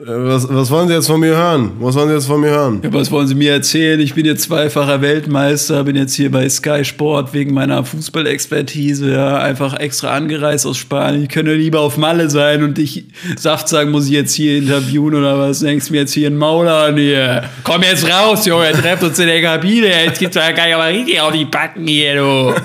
Äh, 0.00 0.06
Was, 0.06 0.48
was 0.48 0.70
wollen 0.70 0.88
Sie 0.88 0.94
jetzt 0.94 1.08
von 1.08 1.20
mir 1.20 1.36
hören? 1.36 1.72
Was 1.78 1.94
wollen 1.94 2.08
Sie 2.08 2.14
jetzt 2.14 2.26
von 2.26 2.40
mir 2.40 2.48
hören? 2.48 2.80
Ja, 2.82 2.90
was 2.92 3.10
wollen 3.10 3.26
Sie 3.26 3.34
mir 3.34 3.52
erzählen? 3.52 4.00
Ich 4.00 4.14
bin 4.14 4.24
jetzt 4.24 4.44
zweifacher 4.44 5.02
Weltmeister, 5.02 5.84
bin 5.84 5.94
jetzt 5.96 6.14
hier 6.14 6.30
bei 6.30 6.48
Sky 6.48 6.84
Sport 6.86 7.34
wegen 7.34 7.52
meiner 7.52 7.84
Fußballexpertise, 7.84 9.12
ja, 9.12 9.38
einfach 9.38 9.74
extra 9.78 10.12
angereist 10.12 10.64
aus 10.66 10.78
Spanien. 10.78 11.24
Ich 11.24 11.28
könnte 11.28 11.52
lieber 11.54 11.80
auf 11.80 11.98
Malle 11.98 12.30
sein 12.30 12.62
und 12.62 12.78
dich 12.78 13.04
Saft 13.36 13.68
sagen, 13.68 13.90
muss 13.90 14.06
ich 14.06 14.12
jetzt 14.12 14.32
hier 14.32 14.56
interviewen 14.56 15.14
oder 15.14 15.38
was? 15.38 15.60
Denkst 15.60 15.88
du 15.88 15.92
mir 15.92 16.00
jetzt 16.00 16.14
hier 16.14 16.28
einen 16.28 16.38
Maul 16.38 16.66
an 16.66 16.96
hier? 16.96 17.44
Komm 17.62 17.82
jetzt 17.82 18.08
raus, 18.08 18.46
Junge, 18.46 18.72
trefft 18.72 19.02
uns 19.02 19.18
in 19.18 19.26
der 19.26 19.42
Kabine. 19.42 19.88
Jetzt 20.04 20.18
gibt's 20.18 20.36
ja 20.36 20.50
gar 20.52 20.66
nicht 20.66 20.76
mal 20.78 20.92
richtig 20.92 21.20
auf 21.20 21.32
die 21.32 21.44
Backen 21.44 21.86
hier, 21.86 22.14
du. 22.16 22.54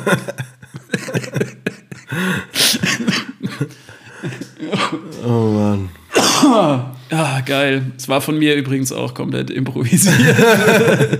Oh 5.27 5.49
Mann. 5.49 5.89
Ah, 7.17 7.39
geil. 7.39 7.93
Es 7.95 8.09
war 8.09 8.19
von 8.19 8.37
mir 8.37 8.55
übrigens 8.55 8.91
auch 8.91 9.13
komplett 9.13 9.49
improvisiert. 9.49 10.35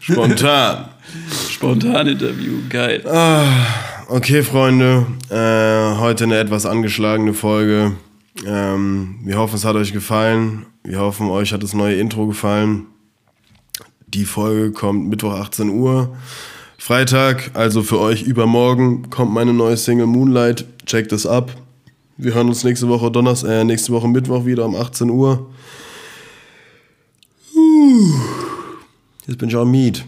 Spontan. 0.00 0.86
Spontan 1.48 2.08
Interview, 2.08 2.54
geil. 2.68 3.00
Okay, 4.08 4.42
Freunde, 4.42 5.06
äh, 5.30 5.96
heute 6.00 6.24
eine 6.24 6.38
etwas 6.38 6.66
angeschlagene 6.66 7.34
Folge. 7.34 7.92
Ähm, 8.44 9.20
wir 9.22 9.38
hoffen, 9.38 9.54
es 9.54 9.64
hat 9.64 9.76
euch 9.76 9.92
gefallen. 9.92 10.66
Wir 10.82 10.98
hoffen, 10.98 11.30
euch 11.30 11.52
hat 11.52 11.62
das 11.62 11.72
neue 11.72 11.94
Intro 11.94 12.26
gefallen. 12.26 12.86
Die 14.08 14.24
Folge 14.24 14.72
kommt 14.72 15.08
Mittwoch 15.08 15.34
18 15.34 15.68
Uhr. 15.68 16.16
Freitag, 16.78 17.52
also 17.54 17.84
für 17.84 18.00
euch 18.00 18.22
übermorgen, 18.24 19.08
kommt 19.08 19.32
meine 19.32 19.52
neue 19.52 19.76
Single 19.76 20.08
Moonlight. 20.08 20.64
Checkt 20.84 21.12
es 21.12 21.26
ab. 21.26 21.52
Wir 22.16 22.32
hören 22.34 22.48
uns 22.48 22.62
nächste 22.62 22.88
Woche 22.88 23.10
Donnerstag, 23.10 23.50
äh, 23.50 23.64
nächste 23.64 23.92
Woche 23.92 24.06
Mittwoch 24.06 24.46
wieder 24.46 24.64
um 24.64 24.76
18 24.76 25.10
Uhr. 25.10 25.50
Jetzt 29.26 29.38
bin 29.38 29.48
ich 29.48 29.56
auch 29.56 29.64
Miet. 29.64 30.04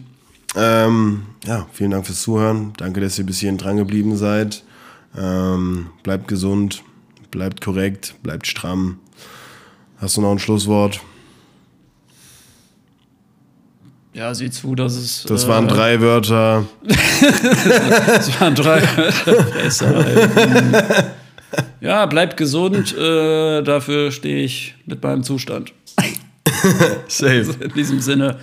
Ähm, 0.55 1.23
ja, 1.45 1.67
vielen 1.73 1.91
Dank 1.91 2.07
fürs 2.07 2.23
Zuhören. 2.23 2.73
Danke, 2.77 3.01
dass 3.01 3.19
ihr 3.19 3.27
bis 3.27 3.41
hierhin 3.41 3.59
dran 3.59 3.77
geblieben 3.77 4.17
seid. 4.17 4.63
Ähm, 5.19 5.87
bleibt 6.05 6.29
gesund, 6.29 6.85
bleibt 7.33 7.61
korrekt, 7.61 8.15
bleibt 8.23 8.47
stramm. 8.47 9.01
Hast 9.99 10.17
du 10.17 10.21
noch 10.21 10.31
ein 10.31 10.39
Schlusswort? 10.39 11.01
Ja, 14.13 14.33
sieh 14.33 14.51
zu, 14.51 14.77
dass 14.77 14.95
es. 14.95 15.25
Das 15.25 15.45
äh, 15.45 15.49
waren 15.49 15.67
drei 15.67 16.01
Wörter. 16.01 16.67
Das 18.07 18.41
waren 18.41 18.55
drei. 18.55 18.81
Fresse 18.81 19.89
halten. 19.89 21.17
Ja, 21.81 22.07
bleibt 22.07 22.37
gesund. 22.37 22.97
Äh, 22.97 23.63
dafür 23.63 24.11
stehe 24.11 24.45
ich 24.45 24.75
mit 24.87 25.03
meinem 25.03 25.23
Zustand. 25.23 25.73
Safe. 27.09 27.55
In 27.61 27.73
diesem 27.75 28.01
Sinne, 28.01 28.39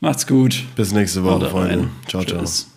macht's 0.00 0.26
gut. 0.26 0.62
Bis 0.76 0.92
nächste 0.92 1.24
Woche, 1.24 1.48
Freunde. 1.48 1.88
Ciao, 2.08 2.24
ciao. 2.24 2.40
Tschüss. 2.40 2.71